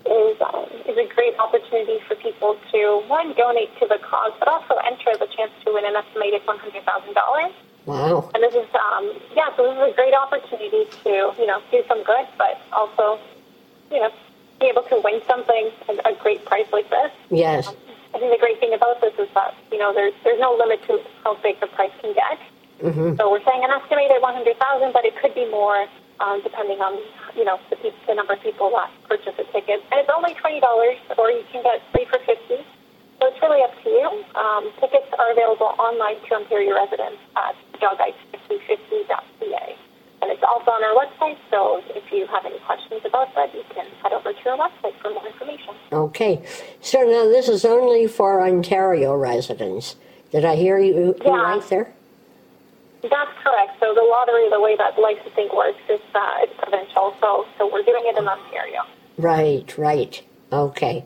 is 0.06 0.40
um, 0.40 0.64
is 0.88 0.96
a 0.96 1.04
great 1.14 1.36
opportunity 1.38 1.98
for 2.08 2.14
people 2.16 2.56
to 2.72 3.04
one 3.06 3.34
donate 3.34 3.68
to 3.80 3.86
the 3.86 3.98
cause, 4.00 4.32
but 4.38 4.48
also 4.48 4.76
enter 4.88 5.12
the 5.20 5.28
chance 5.36 5.52
to 5.66 5.74
win 5.74 5.84
an 5.84 5.94
estimated 5.94 6.40
one 6.46 6.58
hundred 6.58 6.84
thousand 6.84 7.12
dollars. 7.12 7.52
Wow. 7.84 8.30
And 8.32 8.42
this 8.42 8.54
is 8.54 8.68
um, 8.72 9.12
yeah, 9.36 9.54
so 9.56 9.68
this 9.68 9.76
is 9.76 9.92
a 9.92 9.94
great 9.94 10.14
opportunity 10.14 10.88
to 11.04 11.36
you 11.36 11.46
know 11.46 11.60
do 11.70 11.84
some 11.86 12.02
good, 12.02 12.24
but 12.38 12.56
also 12.72 13.20
you 13.90 14.00
know 14.00 14.10
be 14.64 14.72
able 14.72 14.88
to 14.88 14.96
win 15.04 15.20
something 15.28 15.68
a, 15.92 15.92
a 16.08 16.12
great 16.16 16.44
prize 16.48 16.64
like 16.72 16.88
this. 16.88 17.12
Yes. 17.28 17.68
I 18.14 18.18
think 18.18 18.32
the 18.32 18.40
great 18.40 18.58
thing 18.60 18.72
about 18.72 19.00
this 19.04 19.12
is 19.20 19.28
that 19.34 19.52
you 19.70 19.76
know 19.76 19.92
there's 19.92 20.14
there's 20.24 20.40
no 20.40 20.56
limit 20.56 20.80
to 20.88 21.02
how 21.22 21.36
big 21.42 21.60
the 21.60 21.66
price 21.66 21.92
can 22.00 22.14
get. 22.14 22.38
Mm-hmm. 22.80 23.16
So 23.16 23.30
we're 23.30 23.44
saying 23.44 23.62
an 23.62 23.70
estimated 23.70 24.20
100,000, 24.20 24.92
but 24.92 25.04
it 25.04 25.14
could 25.20 25.34
be 25.34 25.46
more 25.50 25.86
um, 26.20 26.40
depending 26.42 26.80
on 26.80 26.98
you 27.36 27.44
know 27.44 27.58
the, 27.70 27.76
peop 27.76 27.94
the 28.06 28.14
number 28.14 28.32
of 28.32 28.40
people 28.40 28.70
that 28.70 28.90
purchase 29.08 29.34
a 29.36 29.44
ticket. 29.52 29.82
And 29.92 30.00
it's 30.00 30.10
only 30.14 30.34
twenty 30.40 30.60
dollars, 30.60 30.96
or 31.18 31.30
you 31.30 31.44
can 31.52 31.62
get 31.62 31.82
three 31.92 32.06
for 32.06 32.18
50. 32.24 32.64
So 33.20 33.28
it's 33.30 33.40
really 33.42 33.62
up 33.62 33.74
to 33.82 33.88
you. 33.88 34.24
Um, 34.34 34.72
tickets 34.80 35.06
are 35.18 35.30
available 35.32 35.74
online 35.78 36.16
to 36.28 36.34
Ontario 36.34 36.74
residents 36.74 37.20
at 37.36 37.54
dogguides5050.ca. 37.78 39.76
And 40.24 40.32
it's 40.32 40.42
also 40.42 40.70
on 40.70 40.82
our 40.82 41.04
website, 41.04 41.36
so 41.50 41.82
if 41.94 42.10
you 42.10 42.26
have 42.28 42.46
any 42.46 42.58
questions 42.60 43.02
about 43.04 43.34
that, 43.34 43.52
you 43.54 43.62
can 43.74 43.84
head 44.02 44.14
over 44.14 44.32
to 44.32 44.48
our 44.48 44.56
website 44.56 44.98
for 45.02 45.10
more 45.10 45.26
information. 45.26 45.74
Okay. 45.92 46.42
So 46.80 47.00
now 47.00 47.24
this 47.28 47.46
is 47.46 47.62
only 47.66 48.06
for 48.06 48.40
Ontario 48.40 49.14
residents. 49.16 49.96
Did 50.32 50.46
I 50.46 50.56
hear 50.56 50.78
you, 50.78 51.14
Yeah. 51.22 51.30
right 51.42 51.68
there? 51.68 51.92
That's 53.02 53.36
correct. 53.42 53.78
So 53.80 53.92
the 53.92 54.00
lottery, 54.00 54.48
the 54.48 54.62
way 54.62 54.76
that 54.78 54.98
licensing 54.98 55.50
works 55.54 55.82
is 55.90 56.00
uh, 56.14 56.36
it's 56.38 56.54
provincial, 56.56 57.14
so 57.20 57.44
so 57.58 57.70
we're 57.70 57.82
doing 57.82 58.04
it 58.06 58.16
in 58.16 58.26
Ontario. 58.26 58.80
Right, 59.18 59.76
right. 59.76 60.22
Okay. 60.50 61.04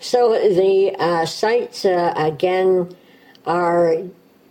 So 0.00 0.32
the 0.32 0.96
uh, 0.98 1.24
sites 1.24 1.84
uh, 1.84 2.14
again 2.16 2.96
are 3.46 3.94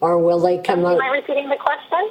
or 0.00 0.18
will 0.18 0.40
they 0.40 0.58
come 0.58 0.84
Am? 0.84 1.00
I 1.00 1.08
repeating 1.08 1.48
the 1.48 1.56
question? 1.56 2.10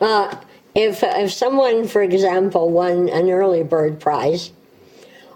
Uh, 0.00 0.34
if 0.74 1.02
if 1.02 1.32
someone, 1.32 1.86
for 1.88 2.02
example, 2.02 2.70
won 2.70 3.08
an 3.08 3.30
early 3.30 3.62
bird 3.62 3.98
prize, 4.00 4.52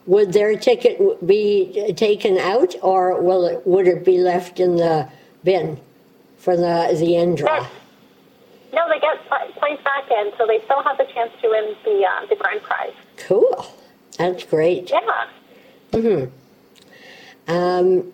would 0.07 0.33
their 0.33 0.57
ticket 0.59 1.27
be 1.27 1.93
taken 1.97 2.39
out, 2.39 2.75
or 2.83 3.21
will 3.23 3.47
it 3.47 3.67
would 3.67 3.87
it 3.89 4.05
be 4.05 4.19
left 4.19 4.61
in 4.61 4.77
the 4.77 5.09
bin 5.45 5.79
for 6.39 6.57
the 6.57 6.97
the 6.99 7.17
end 7.17 7.39
draw. 7.39 7.67
No, 8.73 8.89
they 8.89 8.99
get 8.99 9.19
placed 9.57 9.85
back 9.85 10.11
in, 10.11 10.33
so 10.37 10.47
they 10.47 10.61
still 10.65 10.83
have 10.83 10.99
the 10.99 11.05
chance 11.05 11.31
to 11.43 11.49
win 11.49 11.77
the 11.85 12.05
uh, 12.05 12.27
the 12.27 12.37
grand 12.37 12.63
prize. 12.63 12.93
Cool. 13.17 13.67
That's 14.19 14.45
great. 14.45 14.91
Yeah. 14.91 16.27
Um, 17.47 18.13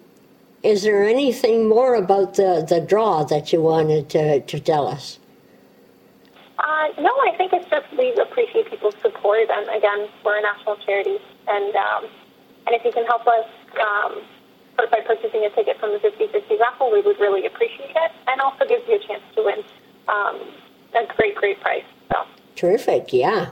is 0.62 0.82
there 0.82 1.04
anything 1.04 1.68
more 1.68 1.94
about 1.94 2.34
the, 2.34 2.66
the 2.68 2.80
draw 2.80 3.24
that 3.24 3.52
you 3.52 3.62
wanted 3.62 4.10
to, 4.10 4.40
to 4.40 4.60
tell 4.60 4.86
us? 4.86 5.18
Uh, 6.58 6.88
no, 6.98 7.10
I 7.10 7.34
think 7.38 7.52
it's 7.54 7.68
just 7.70 7.86
we 7.96 8.12
appreciate 8.20 8.68
people's 8.68 8.96
support, 9.00 9.48
and 9.50 9.68
again, 9.74 10.08
we're 10.24 10.38
a 10.38 10.42
national 10.42 10.76
charity, 10.84 11.16
and 11.48 11.74
um, 11.74 12.04
and 12.66 12.74
if 12.74 12.84
you 12.84 12.92
can 12.92 13.06
help 13.06 13.26
us 13.26 13.46
um, 13.80 14.20
by 14.88 15.00
purchasing 15.00 15.44
a 15.44 15.50
ticket 15.50 15.78
from 15.78 15.92
the 15.92 15.98
50-50 15.98 16.58
raffle, 16.58 16.90
we 16.90 17.00
would 17.02 17.18
really 17.18 17.46
appreciate 17.46 17.90
it, 17.90 18.12
and 18.28 18.40
also 18.40 18.64
gives 18.66 18.86
you 18.88 18.96
a 18.96 18.98
chance 18.98 19.22
to 19.34 19.42
win 19.42 19.62
um, 20.08 20.40
a 20.94 21.06
great, 21.16 21.34
great 21.34 21.60
prize. 21.60 21.84
So. 22.10 22.24
Terrific, 22.56 23.12
yeah. 23.12 23.50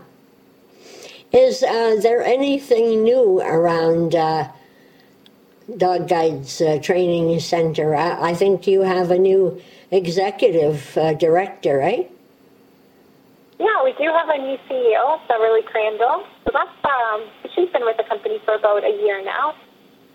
Is 1.33 1.62
uh, 1.62 1.97
there 2.01 2.22
anything 2.22 3.03
new 3.05 3.41
around 3.43 4.14
uh, 4.14 4.49
Dog 5.76 6.09
Guides 6.09 6.61
uh, 6.62 6.79
Training 6.81 7.39
Center? 7.41 7.95
I, 7.95 8.31
I 8.31 8.35
think 8.35 8.66
you 8.66 8.83
have 8.83 9.11
a 9.11 9.18
new 9.18 9.61
executive 9.91 10.97
uh, 10.97 11.12
director, 11.14 11.76
right? 11.76 12.11
Yeah, 13.59 13.83
we 13.85 13.93
do 13.93 14.05
have 14.05 14.29
a 14.29 14.39
new 14.39 14.57
CEO, 14.70 15.20
Beverly 15.29 15.62
Crandall. 15.62 16.24
So 16.45 16.53
that's 16.53 16.70
um, 16.85 17.24
she's 17.55 17.68
been 17.70 17.85
with 17.85 17.97
the 17.97 18.05
company 18.05 18.41
for 18.45 18.55
about 18.55 18.85
a 18.85 19.03
year 19.03 19.22
now. 19.24 19.55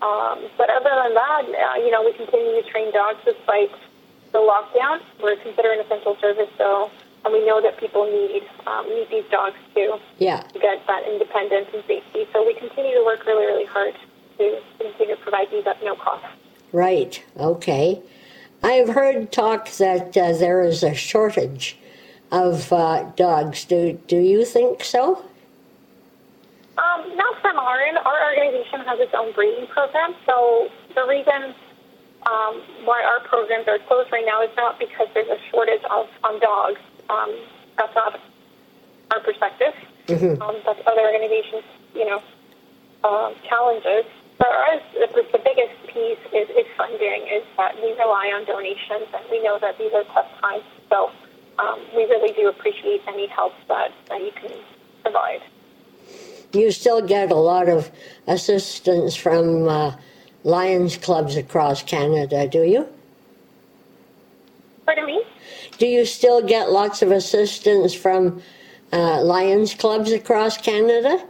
Um, 0.02 0.50
but 0.58 0.68
other 0.70 0.90
than 1.02 1.14
that, 1.14 1.44
uh, 1.48 1.78
you 1.84 1.90
know, 1.90 2.02
we 2.04 2.12
continue 2.12 2.62
to 2.62 2.68
train 2.70 2.92
dogs 2.92 3.18
despite 3.24 3.70
the 4.32 4.38
lockdown. 4.38 5.00
We're 5.22 5.36
considered 5.36 5.78
an 5.78 5.86
essential 5.86 6.16
service, 6.20 6.50
so 6.58 6.90
and 7.24 7.32
we 7.32 7.44
know 7.46 7.60
that 7.62 7.78
people 7.78 8.04
need 8.04 8.42
um, 8.66 8.88
need 8.88 9.08
these 9.10 9.24
dogs 9.30 9.56
too 9.74 9.98
Yeah. 10.18 10.40
to 10.40 10.58
get 10.58 10.86
that 10.86 11.08
independence 11.08 11.68
and 11.72 11.82
safety. 11.86 12.26
So 12.32 12.44
we 12.46 12.54
continue 12.54 12.94
to 12.94 13.04
work 13.04 13.24
really, 13.26 13.46
really 13.46 13.64
hard 13.64 13.94
to 14.38 14.60
continue 14.78 15.16
to 15.16 15.22
provide 15.22 15.50
these 15.50 15.66
at 15.66 15.82
no 15.82 15.94
cost. 15.94 16.24
Right, 16.72 17.22
okay. 17.38 18.02
I've 18.62 18.88
heard 18.88 19.30
talk 19.30 19.70
that 19.72 20.16
uh, 20.16 20.32
there 20.32 20.62
is 20.62 20.82
a 20.82 20.94
shortage 20.94 21.78
of 22.32 22.72
uh, 22.72 23.04
dogs. 23.16 23.64
Do, 23.64 23.98
do 24.08 24.16
you 24.18 24.44
think 24.44 24.82
so? 24.82 25.24
Um, 26.76 27.16
not 27.16 27.40
from 27.40 27.58
our 27.58 27.80
end. 27.80 27.98
Our 27.98 28.34
organization 28.34 28.80
has 28.82 28.98
its 28.98 29.14
own 29.14 29.32
breeding 29.32 29.66
program. 29.68 30.14
So 30.26 30.68
the 30.94 31.06
reason 31.06 31.54
um, 32.26 32.62
why 32.82 33.04
our 33.04 33.20
programs 33.28 33.68
are 33.68 33.78
closed 33.86 34.10
right 34.10 34.26
now 34.26 34.42
is 34.42 34.50
not 34.56 34.78
because 34.78 35.06
there's 35.14 35.28
a 35.28 35.38
shortage 35.50 35.82
of 35.90 36.08
on 36.24 36.40
dogs. 36.40 36.80
Um, 37.08 37.30
that's 37.78 37.94
not 37.94 38.18
our 39.12 39.20
perspective. 39.20 39.74
Um, 40.42 40.56
that's 40.66 40.80
other 40.86 41.00
organizations, 41.00 41.64
you 41.94 42.04
know, 42.04 42.20
um, 43.04 43.34
challenges. 43.48 44.04
For 44.36 44.50
us, 44.50 44.82
the, 44.92 45.06
the 45.30 45.38
biggest 45.38 45.78
piece 45.86 46.18
is, 46.34 46.50
is 46.50 46.66
funding. 46.76 47.22
Is 47.30 47.44
that 47.56 47.76
we 47.76 47.92
rely 47.94 48.34
on 48.34 48.44
donations, 48.44 49.06
and 49.14 49.22
we 49.30 49.42
know 49.42 49.58
that 49.60 49.78
these 49.78 49.92
are 49.94 50.02
tough 50.10 50.26
times. 50.42 50.64
So 50.90 51.10
um, 51.58 51.78
we 51.94 52.02
really 52.04 52.34
do 52.34 52.48
appreciate 52.48 53.02
any 53.06 53.28
help 53.28 53.52
that, 53.68 53.92
that 54.08 54.20
you 54.20 54.32
can 54.34 54.50
provide. 55.02 55.40
You 56.54 56.70
still 56.70 57.00
get 57.00 57.32
a 57.32 57.36
lot 57.36 57.68
of 57.68 57.90
assistance 58.28 59.16
from 59.16 59.68
uh, 59.68 59.96
Lions 60.44 60.96
clubs 60.96 61.36
across 61.36 61.82
Canada, 61.82 62.46
do 62.46 62.62
you? 62.62 62.86
Pardon 64.86 65.06
me? 65.06 65.22
Do 65.78 65.86
you 65.86 66.04
still 66.04 66.42
get 66.42 66.70
lots 66.70 67.02
of 67.02 67.10
assistance 67.10 67.92
from 67.92 68.40
uh, 68.92 69.22
Lions 69.22 69.74
clubs 69.74 70.12
across 70.12 70.56
Canada? 70.56 71.26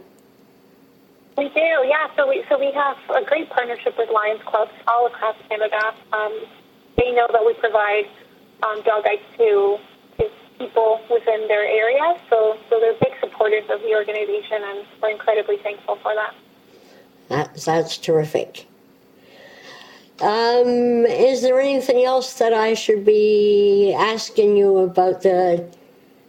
We 1.37 1.49
do, 1.49 1.59
yeah. 1.59 2.07
So 2.15 2.29
we 2.29 2.45
so 2.47 2.59
we 2.59 2.71
have 2.71 2.97
a 3.09 3.25
great 3.25 3.49
partnership 3.49 3.97
with 3.97 4.09
Lions 4.09 4.41
clubs 4.45 4.71
all 4.87 5.07
across 5.07 5.35
Canada. 5.49 5.93
Um, 6.13 6.33
they 6.97 7.11
know 7.11 7.27
that 7.31 7.43
we 7.45 7.53
provide 7.55 8.05
um, 8.63 8.81
dog 8.83 9.03
guides 9.03 9.21
to 9.37 9.37
to 9.37 9.77
people 10.57 11.01
within 11.09 11.47
their 11.47 11.63
area, 11.63 12.19
so 12.29 12.57
so 12.69 12.79
they're 12.79 12.93
big 12.93 13.13
supporters 13.19 13.63
of 13.69 13.81
the 13.81 13.93
organization, 13.95 14.61
and 14.63 14.85
we're 15.01 15.11
incredibly 15.11 15.57
thankful 15.57 15.97
for 16.01 16.13
that. 16.15 16.33
That, 17.29 17.55
that's 17.55 17.97
terrific. 17.97 18.67
Um, 20.21 21.05
is 21.05 21.41
there 21.41 21.59
anything 21.59 22.05
else 22.05 22.35
that 22.35 22.53
I 22.53 22.73
should 22.73 23.03
be 23.03 23.93
asking 23.97 24.55
you 24.55 24.77
about 24.77 25.21
the 25.21 25.67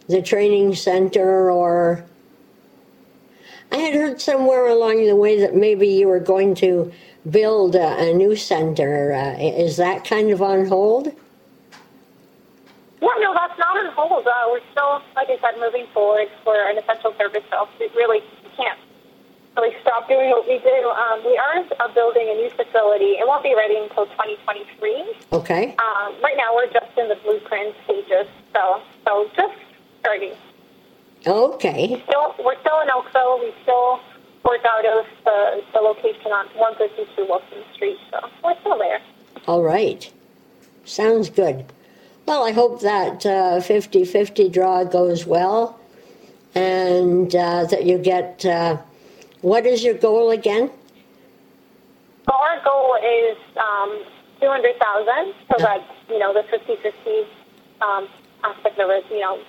the 0.07 0.21
training 0.21 0.75
center 0.75 1.51
or 1.51 2.05
I 3.71 3.77
had 3.77 3.93
heard 3.93 4.21
somewhere 4.21 4.67
along 4.67 5.05
the 5.05 5.15
way 5.15 5.39
that 5.41 5.55
maybe 5.55 5.87
you 5.87 6.07
were 6.07 6.21
going 6.21 6.55
to 6.55 6.91
build 7.29 7.75
a, 7.75 8.09
a 8.09 8.13
new 8.13 8.35
center. 8.35 9.13
Uh, 9.13 9.37
is 9.37 9.77
that 9.77 10.05
kind 10.05 10.31
of 10.31 10.41
on 10.41 10.67
hold? 10.67 11.13
Yeah, 13.01 13.13
no, 13.21 13.33
that's 13.33 13.57
not 13.59 13.77
on 13.77 13.93
hold. 13.93 14.25
Uh, 14.25 14.31
we're 14.49 14.65
still, 14.71 15.01
like 15.15 15.29
I 15.29 15.37
said, 15.39 15.59
moving 15.59 15.85
forward. 15.93 16.27
We're 16.45 16.69
an 16.69 16.77
essential 16.77 17.13
service, 17.17 17.43
so 17.51 17.67
we 17.79 17.87
really 17.95 18.21
can't 18.55 18.79
really 19.55 19.75
stop 19.81 20.07
doing 20.07 20.29
what 20.29 20.47
we 20.47 20.57
do. 20.59 20.77
Um, 20.89 21.21
we 21.25 21.37
are 21.37 21.65
uh, 21.79 21.93
building 21.93 22.29
a 22.29 22.33
new 22.33 22.49
facility. 22.51 23.17
It 23.21 23.27
won't 23.27 23.43
be 23.43 23.53
ready 23.55 23.77
until 23.77 24.05
2023. 24.17 25.13
Okay. 25.33 25.75
Um, 25.77 26.13
right 26.23 26.37
now, 26.37 26.53
we're 26.55 26.71
just 26.73 26.89
in 26.97 27.07
the 27.09 27.15
blueprint 27.21 27.75
stages, 27.85 28.27
so 28.53 28.81
so 29.05 29.29
just 29.35 29.53
starting. 29.99 30.33
Okay. 31.25 32.01
Still, 32.07 32.35
we're 32.43 32.59
still 32.61 32.81
in 32.81 32.89
Oakville. 32.89 33.39
We 33.39 33.53
still 33.63 33.99
work 34.45 34.61
out 34.65 34.85
of 34.85 35.05
the, 35.25 35.61
the 35.73 35.79
location 35.79 36.31
on 36.31 36.45
152 36.57 37.25
Wilson 37.29 37.63
Street, 37.73 37.97
so 38.11 38.29
we're 38.43 38.59
still 38.61 38.77
there. 38.77 39.01
All 39.45 39.61
right. 39.61 40.11
Sounds 40.85 41.29
good. 41.29 41.65
Well, 42.27 42.43
I 42.43 42.51
hope 42.51 42.81
that 42.81 43.23
50 43.63 44.03
50 44.03 44.49
draw 44.49 44.83
goes 44.83 45.25
well 45.25 45.79
and 46.53 47.33
uh, 47.33 47.63
that 47.65 47.85
you 47.85 47.97
get. 47.97 48.45
Uh, 48.45 48.77
what 49.41 49.65
is 49.65 49.81
your 49.81 49.93
goal 49.93 50.31
again? 50.31 50.69
Our 52.27 52.61
goal 52.65 52.97
is 53.01 53.37
um, 53.55 54.03
200,000, 54.41 55.33
so 55.49 55.55
that 55.59 55.85
you 56.09 56.19
know 56.19 56.33
the 56.33 56.41
50-50 56.41 57.25
um, 57.81 58.09
aspect 58.43 58.77
of 58.77 58.89
it, 58.89 59.05
you 59.09 59.21
know, 59.21 59.39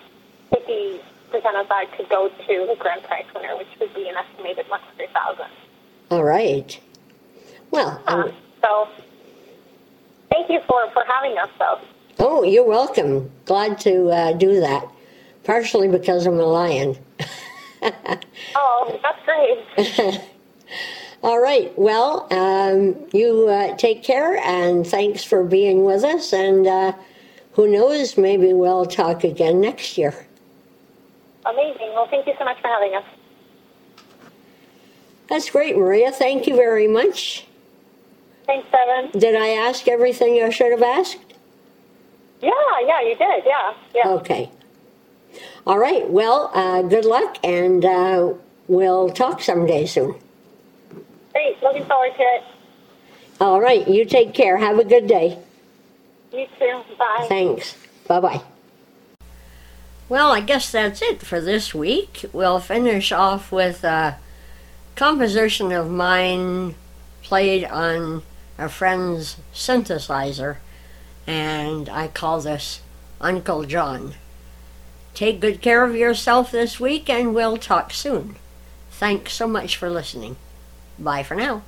50 0.55 1.01
percent 1.33 1.57
of 1.57 1.69
that 1.69 1.87
could 1.97 2.09
go 2.09 2.29
to 2.29 2.67
the 2.69 2.77
grand 2.79 3.03
prize 3.03 3.25
winner, 3.35 3.57
which 3.57 3.67
would 3.81 3.93
be 3.93 4.09
an 4.09 4.15
estimated 4.17 4.67
100,000. 4.69 5.45
All 6.11 6.23
right. 6.23 6.79
Well, 7.73 8.01
Uh, 8.07 8.13
um, 8.13 8.33
so 8.63 8.89
thank 10.31 10.49
you 10.49 10.61
for 10.69 10.89
for 10.93 11.03
having 11.09 11.37
us, 11.39 11.51
though. 11.59 11.81
Oh, 12.19 12.43
you're 12.43 12.67
welcome. 12.67 13.31
Glad 13.45 13.79
to 13.81 14.09
uh, 14.11 14.33
do 14.33 14.61
that. 14.61 14.87
Partially 15.45 15.89
because 15.89 16.27
I'm 16.27 16.39
a 16.39 16.45
lion. 16.45 16.97
Oh, 18.55 19.01
that's 19.03 19.25
great. 19.25 20.21
All 21.23 21.41
right. 21.41 21.77
Well, 21.79 22.27
um, 22.31 22.97
you 23.13 23.49
uh, 23.49 23.77
take 23.77 24.03
care 24.03 24.37
and 24.39 24.87
thanks 24.87 25.25
for 25.25 25.45
being 25.45 25.85
with 25.85 26.05
us. 26.05 26.33
And 26.33 26.67
uh, 26.67 26.93
who 27.53 27.71
knows, 27.71 28.17
maybe 28.17 28.53
we'll 28.53 28.87
talk 28.87 29.25
again 29.25 29.61
next 29.61 29.99
year. 29.99 30.27
Amazing. 31.47 31.93
Well, 31.95 32.09
thank 32.11 32.27
you 32.27 32.35
so 32.39 32.45
much 32.45 32.61
for 32.61 32.69
having 32.69 32.95
us. 32.95 33.05
That's 35.29 35.51
great, 35.51 35.77
Maria. 35.77 36.11
Thank 36.11 36.47
you 36.47 36.57
very 36.57 36.89
much. 36.89 37.47
Thanks, 38.47 38.69
Evan. 38.73 39.11
Did 39.19 39.35
I 39.35 39.49
ask 39.49 39.89
everything 39.89 40.43
I 40.43 40.51
should 40.51 40.73
have 40.73 40.83
asked? 40.83 41.19
Yeah, 42.41 42.51
yeah, 42.87 43.01
you 43.01 43.17
did. 43.17 43.45
Yeah, 43.45 43.75
yeah. 43.95 44.09
Okay. 44.09 44.51
All 45.67 45.79
right. 45.79 46.09
Well, 46.09 46.51
uh, 46.55 46.83
good 46.83 47.05
luck, 47.05 47.37
and 47.45 47.85
uh, 47.85 48.33
we'll 48.69 49.11
talk 49.11 49.43
someday 49.43 49.87
soon. 49.87 50.15
Great. 51.33 51.63
Looking 51.63 51.85
forward 51.85 52.15
to 52.17 52.23
it. 52.23 52.45
All 53.41 53.61
right. 53.61 53.87
You 53.87 54.05
take 54.05 54.35
care. 54.35 54.57
Have 54.57 54.79
a 54.79 54.85
good 54.85 55.07
day. 55.07 55.39
You 56.33 56.47
too. 56.59 56.83
Bye. 56.99 57.27
Thanks. 57.29 57.77
Bye 58.07 58.21
bye. 58.21 58.43
Well, 60.09 60.33
I 60.33 60.41
guess 60.41 60.73
that's 60.73 61.03
it 61.03 61.21
for 61.21 61.41
this 61.41 61.75
week. 61.75 62.25
We'll 62.33 62.61
finish 62.61 63.13
off 63.13 63.53
with 63.53 63.85
a 63.85 64.19
composition 64.97 65.71
of 65.71 65.91
mine 65.91 66.75
played 67.23 67.65
on 67.67 68.23
a 68.57 68.69
friend's 68.71 69.37
synthesizer, 69.53 70.57
and 71.29 71.91
I 71.91 72.09
call 72.09 72.41
this 72.41 72.81
Uncle 73.21 73.65
John. 73.65 74.15
Take 75.13 75.41
good 75.41 75.61
care 75.61 75.85
of 75.85 75.95
yourself 75.95 76.51
this 76.51 76.81
week, 76.81 77.11
and 77.11 77.35
we'll 77.35 77.59
talk 77.59 77.93
soon. 77.93 78.37
Thanks 78.91 79.35
so 79.35 79.47
much 79.47 79.77
for 79.77 79.91
listening. 79.91 80.37
Bye 80.99 81.23
for 81.23 81.35
now. 81.35 81.63